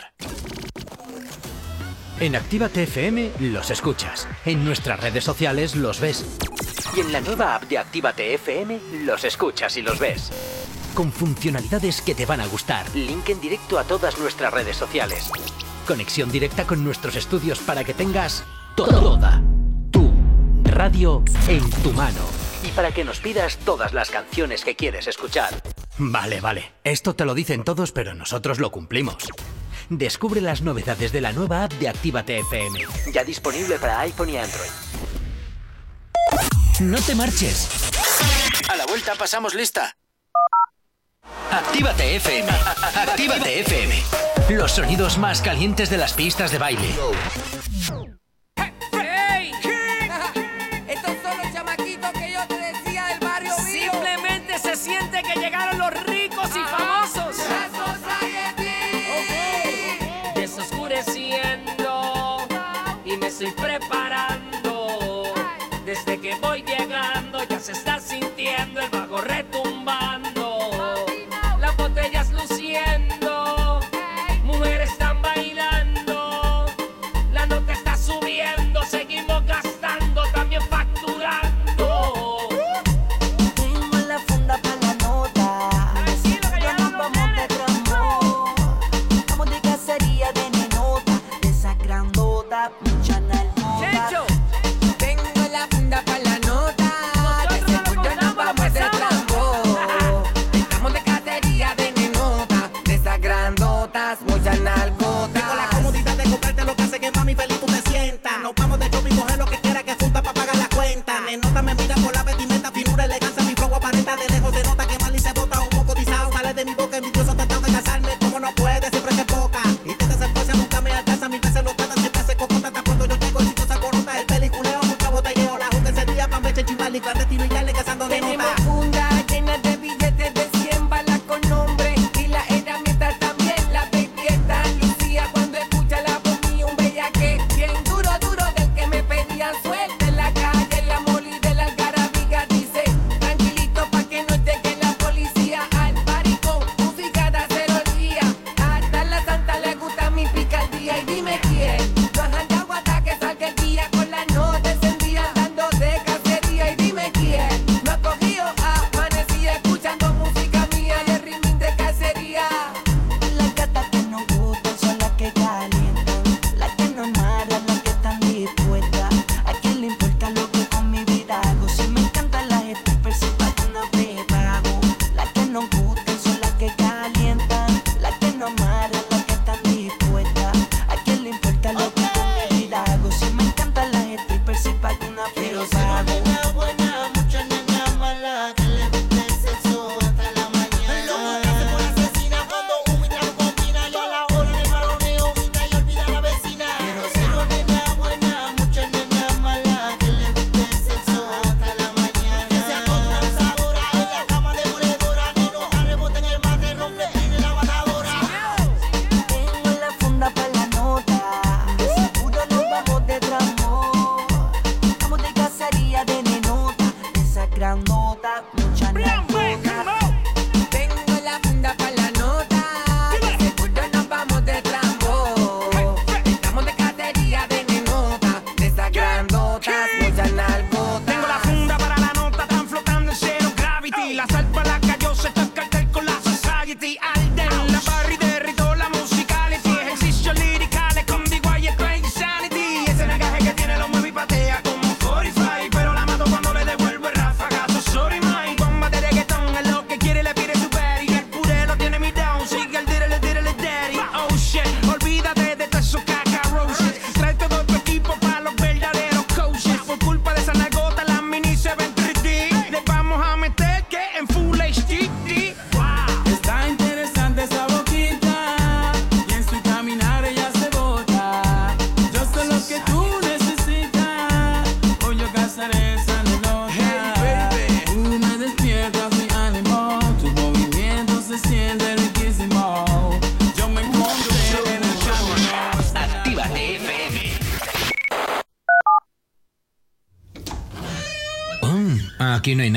[2.19, 4.27] En Actívate FM los escuchas.
[4.45, 6.26] En nuestras redes sociales los ves.
[6.95, 10.31] Y en la nueva app de Actívate FM los escuchas y los ves.
[10.94, 12.86] Con funcionalidades que te van a gustar.
[12.95, 15.31] Link en directo a todas nuestras redes sociales.
[15.88, 18.44] Conexión directa con nuestros estudios para que tengas
[18.76, 19.41] toda
[19.91, 20.11] tu
[20.64, 22.39] radio en tu mano.
[22.70, 25.62] Y para que nos pidas todas las canciones que quieres escuchar.
[25.98, 26.72] Vale, vale.
[26.84, 29.28] Esto te lo dicen todos, pero nosotros lo cumplimos.
[29.90, 32.80] Descubre las novedades de la nueva app de Actívate FM.
[33.12, 34.70] Ya disponible para iPhone y Android.
[36.82, 37.68] No te marches.
[38.70, 39.96] A la vuelta pasamos lista.
[41.52, 42.52] Actívate FM.
[42.96, 44.04] Actívate FM.
[44.52, 46.96] Los sonidos más calientes de las pistas de baile.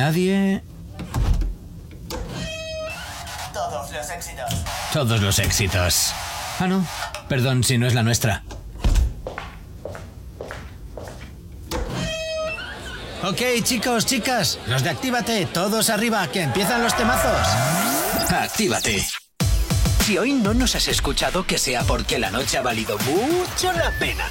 [0.02, 0.60] nadie.
[3.52, 4.52] Todos los éxitos.
[4.92, 6.12] Todos los éxitos.
[6.58, 6.84] Ah, no.
[7.28, 8.42] Perdón si no es la nuestra.
[13.22, 17.46] Ok, chicos, chicas, los de Actívate, todos arriba, que empiezan los temazos.
[18.28, 19.06] Actívate.
[20.04, 23.92] Si hoy no nos has escuchado, que sea porque la noche ha valido mucho la
[24.00, 24.24] pena.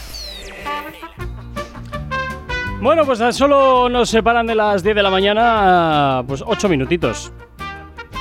[2.82, 7.32] Bueno, pues solo nos separan de las 10 de la mañana, pues 8 minutitos.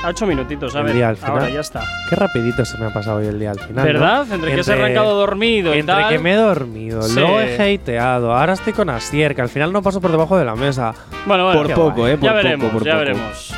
[0.05, 0.93] 8 minutitos, a ver.
[0.93, 1.31] Día al final.
[1.31, 1.83] Ahora ya está.
[2.07, 3.83] Qué rapidito se me ha pasado hoy el día al final.
[3.83, 4.27] ¿Verdad?
[4.27, 4.35] ¿no?
[4.35, 6.01] Entre, que se ha arrancado dormido y entre tal.
[6.03, 7.19] Entre que me he dormido, sí.
[7.19, 10.55] he hateado, ahora estoy con Asier, que al final no paso por debajo de la
[10.55, 10.93] mesa.
[11.25, 11.63] Bueno, bueno.
[11.63, 12.19] Por poco, ¿eh?
[12.21, 12.99] Ya veremos, por ya poco.
[12.99, 13.53] veremos.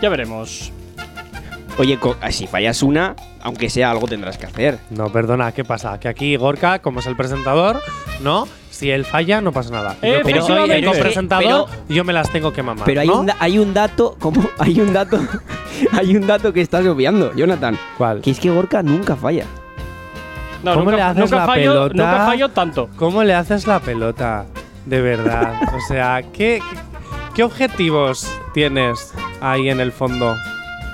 [0.00, 0.72] Ya veremos.
[1.76, 4.78] Oye, ah, si fallas una, aunque sea algo tendrás que hacer.
[4.88, 6.00] No, perdona, ¿qué pasa?
[6.00, 7.82] Que aquí Gorka, como es el presentador,
[8.22, 8.46] ¿no?
[8.74, 9.96] Si él falla, no pasa nada.
[10.02, 10.84] Eh, pero soy el
[11.88, 12.84] yo me las tengo que mamar.
[12.84, 15.20] Pero hay, un, hay un dato, como hay un dato,
[15.92, 17.78] hay un dato que estás obviando, Jonathan.
[17.96, 18.20] ¿Cuál?
[18.20, 19.44] Que es que Gorka nunca falla.
[20.64, 21.94] No, ¿Cómo nunca, le haces nunca la fallo, pelota?
[21.94, 22.88] Nunca fallo tanto.
[22.96, 24.46] ¿Cómo le haces la pelota?
[24.86, 25.54] De verdad.
[25.72, 26.60] o sea, ¿qué,
[27.32, 30.34] ¿qué objetivos tienes ahí en el fondo?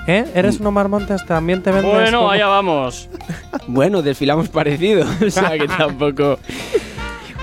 [0.05, 0.25] ¿Eh?
[0.35, 1.25] ¿Eres un Omar Montes?
[1.25, 3.09] ¿También te vendes Bueno, como- allá vamos.
[3.65, 6.37] Bueno, desfilamos parecido, o sea que tampoco.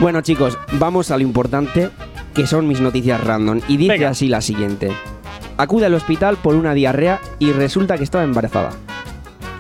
[0.00, 1.90] Bueno, chicos, vamos a lo importante,
[2.34, 3.60] que son mis noticias random.
[3.68, 4.10] Y dice Venga.
[4.10, 4.92] así la siguiente.
[5.56, 8.70] Acude al hospital por una diarrea y resulta que estaba embarazada.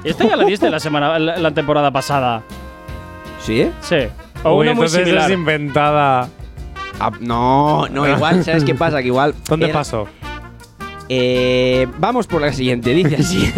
[0.04, 2.42] Esta ya la diste la semana, la, la temporada pasada.
[3.44, 3.68] ¿Sí?
[3.80, 3.96] Sí.
[4.44, 5.24] O Uy, una muy entonces similar.
[5.30, 6.28] es inventada.
[7.00, 9.00] Ah, no, no, igual, ¿sabes qué pasa?
[9.00, 9.34] Que igual.
[9.48, 10.06] ¿Dónde era- pasó?
[11.08, 13.52] Eh, vamos por la siguiente, dice así.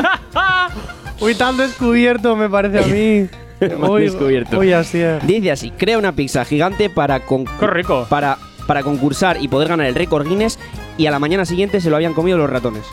[1.20, 3.28] Uy, tan descubierto me parece a mí.
[3.78, 4.58] Más Uy, descubierto.
[4.58, 5.26] Uy, así es.
[5.26, 8.06] Dice así, crea una pizza gigante para, con- rico.
[8.08, 10.58] para, para concursar y poder ganar el récord Guinness
[10.98, 12.84] y a la mañana siguiente se lo habían comido los ratones.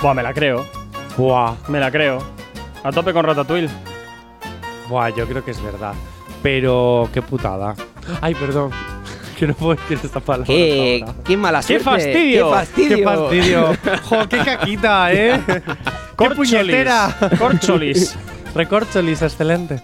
[0.00, 0.64] Buah, me la creo.
[1.16, 2.18] Buah, Me la creo.
[2.84, 3.68] A tope con Ratatouille.
[4.88, 5.92] buah, yo creo que es verdad.
[6.42, 7.74] Pero qué putada.
[8.20, 8.70] Ay, perdón.
[9.38, 10.46] Que no puedo decir esta palabra.
[10.48, 11.14] ¡Qué, ahora.
[11.24, 11.84] qué mala ¡Qué suerte!
[11.84, 12.48] fastidio!
[12.48, 12.96] ¡Qué fastidio!
[12.96, 13.76] ¡Qué fastidio!
[14.08, 15.40] ¡Jo, qué caquita, eh!
[16.18, 17.16] ¡Qué puñetera!
[17.38, 18.16] Corcholis.
[18.58, 19.80] Recorcholis, excelente.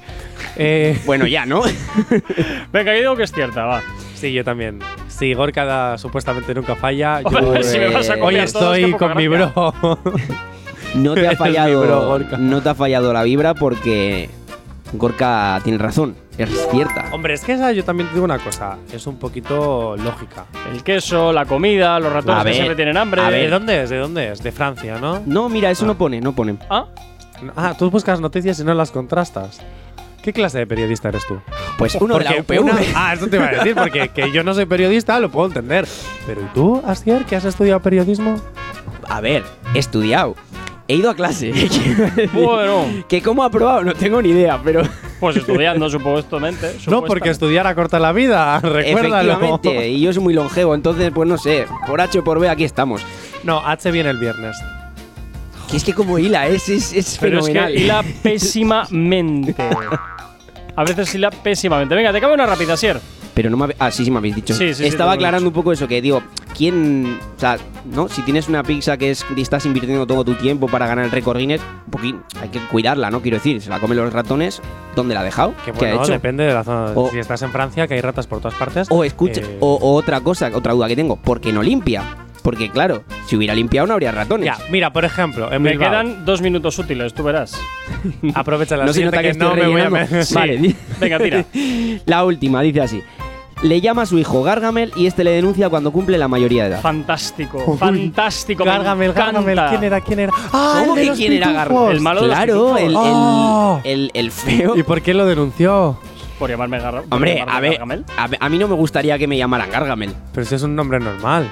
[0.56, 1.62] Eh, Bueno, ya, ¿no?
[2.72, 3.82] Venga, yo digo que es cierta, va.
[4.14, 4.80] sí, yo también.
[5.08, 9.16] Si Gorka da- supuestamente nunca falla, yo Hombre, si me vas a hoy estoy con
[9.16, 9.52] mi gracia.
[9.54, 9.98] bro.
[10.94, 12.06] No te ha mi bro, fallado.
[12.06, 12.36] Gorka.
[12.38, 14.28] no te ha fallado la vibra porque
[14.92, 16.14] Gorka tiene razón.
[16.38, 17.06] Es cierta.
[17.12, 18.76] Hombre, es que esa yo también te digo una cosa.
[18.92, 20.46] Es un poquito lógica.
[20.72, 23.22] El queso, la comida, los ratones A que ver, siempre tienen hambre.
[23.22, 23.50] a ¿De ver.
[23.50, 23.90] dónde es?
[23.90, 24.42] ¿De dónde es?
[24.42, 25.20] De Francia, ¿no?
[25.26, 26.56] No, mira, eso no pone, no pone.
[26.70, 26.86] Ah,
[27.56, 29.60] Ah, tú buscas noticias y no las contrastas.
[30.22, 31.38] ¿Qué clase de periodista eres tú?
[31.76, 32.64] Pues uno de la Porque UPV.
[32.64, 35.48] una- ah, eso te iba a decir, porque que yo no soy periodista lo puedo
[35.48, 35.86] entender.
[36.26, 38.36] Pero ¿y tú, Asier, que has estudiado periodismo?
[39.08, 39.42] A ver,
[39.74, 40.34] he estudiado.
[40.88, 41.52] He ido a clase.
[42.32, 42.84] bueno.
[43.08, 44.82] que cómo ha aprobado, no tengo ni idea, pero.
[45.20, 46.66] Pues estudiando, supuestamente.
[46.66, 47.30] No, porque supuestamente.
[47.30, 49.32] estudiar acorta la vida, recuérdalo.
[49.32, 52.48] Efectivamente, y yo soy muy longevo, entonces, pues no sé, por H o por B
[52.50, 53.00] aquí estamos.
[53.42, 54.54] No, H viene el viernes.
[55.74, 57.72] Que es que como hila, es, es, es Pero es fenomenal.
[57.74, 59.56] que hila pésimamente.
[60.76, 61.96] A veces hila pésimamente.
[61.96, 63.00] Venga, te cabe una rápida, Sier.
[63.34, 64.54] Pero no me habe- Ah, sí, sí me habéis dicho.
[64.54, 66.22] Sí, sí, sí, Estaba te lo he aclarando un poco eso, que digo,
[66.56, 67.18] ¿quién.
[67.36, 67.58] O sea,
[67.92, 68.08] ¿no?
[68.08, 71.10] Si tienes una pizza que es, y estás invirtiendo todo tu tiempo para ganar el
[71.10, 73.20] récord Guinness, un poquín, hay que cuidarla, ¿no?
[73.20, 74.62] Quiero decir, se la comen los ratones,
[74.94, 75.54] ¿dónde la ha dejado?
[75.64, 76.12] Que ¿Qué ha bueno, hecho?
[76.12, 76.92] depende de la zona.
[76.94, 78.86] O- si estás en Francia, que hay ratas por todas partes.
[78.90, 82.04] O escucha, eh, o, o otra cosa, otra duda que tengo, ¿por qué no limpia?
[82.44, 84.44] Porque claro, si hubiera limpiado no habría ratones.
[84.44, 87.58] Ya, mira, por ejemplo, en Me Bilbao, quedan dos minutos útiles, tú verás.
[88.34, 90.34] aprovecha la no siguiente que, que estoy no me voy a Sí.
[90.34, 91.44] Vale, Venga, tira.
[92.04, 93.02] La última, dice así.
[93.62, 96.68] Le llama a su hijo Gargamel y este le denuncia cuando cumple la mayoría de
[96.70, 96.80] edad.
[96.82, 98.62] Fantástico, Uy, fantástico.
[98.62, 99.58] me Gargamel, Gargamel.
[99.70, 100.00] ¿quién era?
[100.02, 100.32] ¿Quién era?
[100.52, 101.68] ¡Ah, ¿Cómo que quién era pitufos!
[101.70, 101.96] Gargamel?
[101.96, 103.80] El malo de los Claro, el, el, Oh.
[103.84, 104.76] el- el feo.
[104.76, 105.98] ¿Y por qué lo denunció?
[106.38, 108.04] Por llamarme Gar por Hombre, llamarme a ver, Gargamel.
[108.18, 110.12] a ver, a mí no me gustaría que me llamaran Gargamel.
[110.34, 111.50] Pero si es un nombre normal.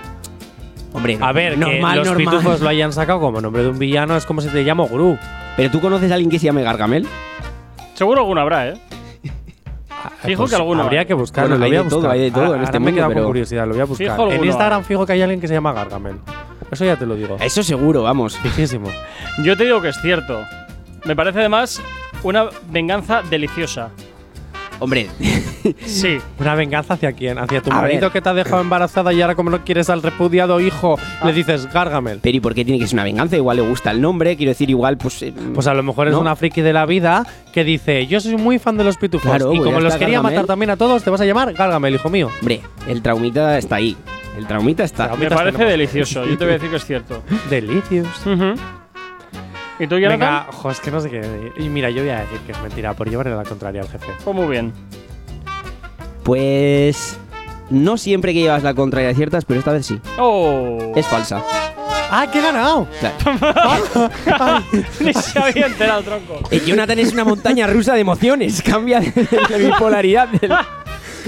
[0.94, 2.34] Hombre, A ver, normal, que los normal.
[2.36, 5.18] pitufos lo hayan sacado como nombre de un villano es como si te llamo Gru.
[5.56, 7.06] ¿Pero tú conoces a alguien que se llame Gargamel?
[7.94, 8.74] Seguro alguno habrá, ¿eh?
[10.24, 12.14] Fijo Pues que alguno Habría que buscarlo, Bueno, lo hay voy a de todo, buscar.
[12.14, 13.80] hay de todo Ahora- en este me he mundo, quedado pero- con curiosidad, lo voy
[13.80, 14.06] a buscar.
[14.16, 16.16] Fijo en Instagram fijo que hay alguien que se llama Gargamel.
[16.70, 17.36] Eso ya te lo digo.
[17.40, 18.36] Eso seguro, vamos.
[18.38, 18.88] Fijísimo.
[19.44, 20.40] Yo te digo que es cierto.
[21.04, 21.80] Me parece además
[22.22, 23.90] una venganza deliciosa.
[24.82, 25.06] Hombre,
[25.86, 26.18] Sí.
[26.38, 27.38] ¿Una venganza hacia quién?
[27.38, 28.10] ¿Hacia tu A marido ver.
[28.10, 31.26] que te ha dejado embarazada y ahora como no quieres al repudiado hijo Ah.
[31.26, 32.18] le dices Gargamel?
[32.22, 33.36] pero ¿y por qué tiene que ser una venganza?
[33.36, 35.22] Igual le gusta el nombre, quiero decir, igual, pues.
[35.22, 38.36] eh, Pues a lo mejor es una friki de la vida que dice yo soy
[38.36, 40.32] muy fan de los pitufos Claro, y pues como los quería Gargamel.
[40.34, 42.30] matar también a todos te vas a llamar Gargamel, hijo mío.
[42.40, 43.96] Hombre, el traumita está ahí.
[44.36, 45.08] El traumita está.
[45.10, 45.72] Me Mientras parece tenemos.
[45.78, 46.24] delicioso.
[46.26, 47.22] Yo te voy a decir que es cierto.
[47.50, 48.26] Delicious.
[48.26, 48.54] Ujú.
[49.82, 50.20] ¿Y tú, Jonathan?
[50.20, 51.20] Venga, jo, es que no sé qué.
[51.20, 51.52] decir.
[51.56, 54.06] Y mira, yo voy a decir que es mentira por llevarle la contraria al jefe.
[54.22, 54.72] Pues muy bien.
[56.22, 57.18] Pues.
[57.70, 59.98] No siempre que llevas la contraria aciertas, pero esta vez sí.
[60.18, 60.92] Oh.
[60.94, 61.42] Es falsa.
[62.14, 62.86] ¡Ah, que he ganado!
[63.00, 64.62] Claro.
[65.00, 66.40] Ni se había enterado el tronco.
[66.50, 68.60] Eh, Jonathan es una montaña rusa de emociones.
[68.66, 70.28] Cambia de, de bipolaridad.
[70.28, 70.52] del-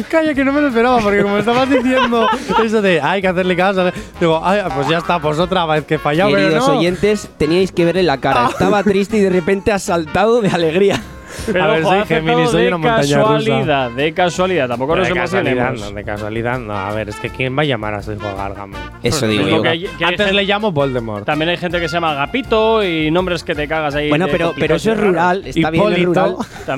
[0.08, 2.28] Calla, que no me lo esperaba, porque como estabas diciendo
[2.64, 3.90] eso de hay que hacerle caso,
[4.20, 6.78] digo, ay, pues ya está, pues otra vez que pero Queridos no.
[6.78, 8.48] oyentes, teníais que verle la cara.
[8.50, 11.00] Estaba triste y de repente ha saltado de alegría.
[11.46, 13.34] Pero A ver, soy Géminis, soy de una montaña rusa.
[13.34, 14.68] casualidad, de casualidad.
[14.68, 15.90] Tampoco nos de casualidad, emocionemos.
[15.90, 16.72] no, de casualidad, no.
[16.74, 18.80] A ver, es que ¿quién va a llamar a su hijo Gargamel?
[19.02, 19.62] Eso digo yo.
[19.62, 21.24] que que Antes gente- le llamo Voldemort.
[21.24, 24.08] También hay gente que se llama Agapito y nombres que te cagas ahí.
[24.08, 25.42] Bueno, de pero, pero eso es rural.
[25.46, 26.36] Está bien, rural.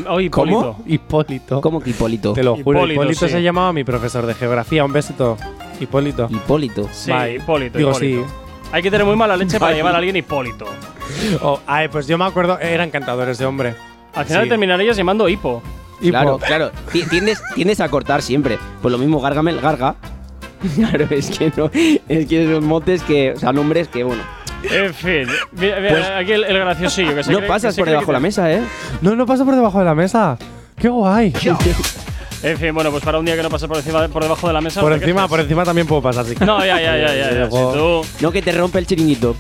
[0.09, 0.31] oh, Hipólito.
[0.61, 0.83] ¿Cómo?
[0.87, 1.61] Hipólito.
[1.61, 2.33] ¿Cómo que Hipólito?
[2.33, 3.33] Te lo juro, Hipólito, Hipólito, sí.
[3.33, 4.85] se llamaba mi profesor de geografía.
[4.85, 5.37] Un besito.
[5.81, 6.27] Hipólito.
[6.31, 6.89] Hipólito.
[6.93, 7.37] Sí, Bye.
[7.37, 7.79] Hipólito.
[7.79, 8.27] Digo, Hipólito.
[8.27, 8.35] sí.
[8.73, 10.65] Hay que tener muy mala leche para llevar a alguien Hipólito.
[11.41, 13.75] Oh, ay, pues yo me acuerdo, era encantador ese hombre.
[14.17, 14.49] Al final Sí.
[14.49, 15.63] terminarías llamando Hipo.
[16.01, 16.11] Hipo.
[16.11, 16.71] Claro, claro.
[16.93, 18.59] Ti- Tiendes, tiendes a cortar siempre.
[18.83, 19.95] Pues lo mismo, Gargamel, Garga.
[20.75, 21.71] Claro, es que no.
[22.09, 23.33] Es que son motes que.
[23.33, 24.23] O sea, nombres que, bueno.
[24.63, 27.75] En fin, mira, mira, Pues- aquí el, el graciosillo que se No cree- pasas que
[27.77, 28.63] se por cree debajo de la te- mesa, ¿eh?
[29.03, 30.39] No, no paso por debajo de la mesa.
[30.79, 31.33] ¡Qué guay!
[32.47, 34.53] En fin, bueno, pues para un día que no pase por encima, por debajo de
[34.53, 34.81] la mesa.
[34.81, 36.25] Por encima, por encima también puedo pasar.
[36.25, 37.31] Si No, ya, ya, ya, ya.
[37.31, 37.79] ya, Luego- si
[38.19, 39.35] tú- No, que te rompe el chiringuito.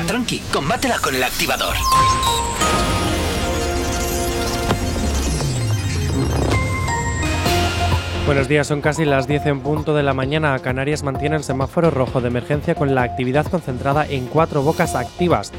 [0.07, 1.77] tranqui, combátela con el activador.
[8.27, 10.59] Buenos días, son casi las 10 en punto de la mañana.
[10.59, 15.53] Canarias mantiene el semáforo rojo de emergencia con la actividad concentrada en cuatro bocas activas.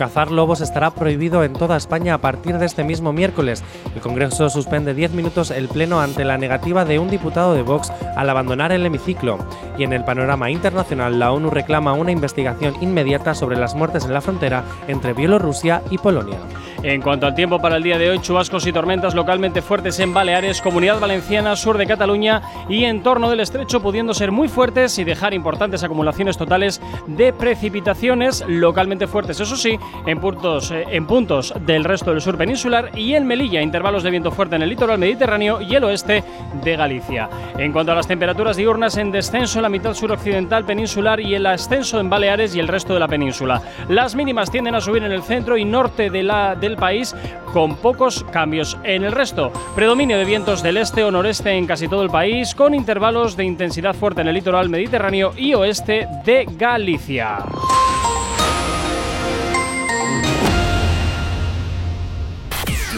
[0.00, 3.62] Cazar lobos estará prohibido en toda España a partir de este mismo miércoles.
[3.94, 7.92] El Congreso suspende 10 minutos el pleno ante la negativa de un diputado de Vox
[8.16, 9.36] al abandonar el hemiciclo.
[9.76, 14.14] Y en el panorama internacional, la ONU reclama una investigación inmediata sobre las muertes en
[14.14, 16.38] la frontera entre Bielorrusia y Polonia.
[16.82, 20.14] En cuanto al tiempo para el día de hoy, chubascos y tormentas localmente fuertes en
[20.14, 22.40] Baleares, Comunidad Valenciana, sur de Cataluña
[22.70, 28.42] y entorno del estrecho, pudiendo ser muy fuertes y dejar importantes acumulaciones totales de precipitaciones
[28.48, 29.40] localmente fuertes.
[29.40, 33.60] Eso sí, en puntos, eh, en puntos del resto del sur peninsular y en Melilla,
[33.60, 36.24] intervalos de viento fuerte en el litoral mediterráneo y el oeste
[36.62, 37.28] de Galicia.
[37.58, 41.46] En cuanto a las temperaturas diurnas, en descenso en la mitad suroccidental peninsular y el
[41.46, 43.62] ascenso en Baleares y el resto de la península.
[43.88, 47.14] Las mínimas tienden a subir en el centro y norte de la, del país
[47.52, 48.78] con pocos cambios.
[48.84, 52.54] En el resto, predominio de vientos del este o noreste en casi todo el país,
[52.54, 57.38] con intervalos de intensidad fuerte en el litoral mediterráneo y oeste de Galicia.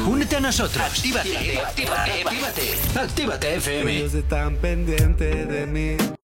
[0.07, 0.85] Únete a nosotros.
[0.85, 2.99] Actívate, actívate, actívate.
[2.99, 3.91] Actívate FM.
[3.91, 6.13] Ellos están pendientes de mí.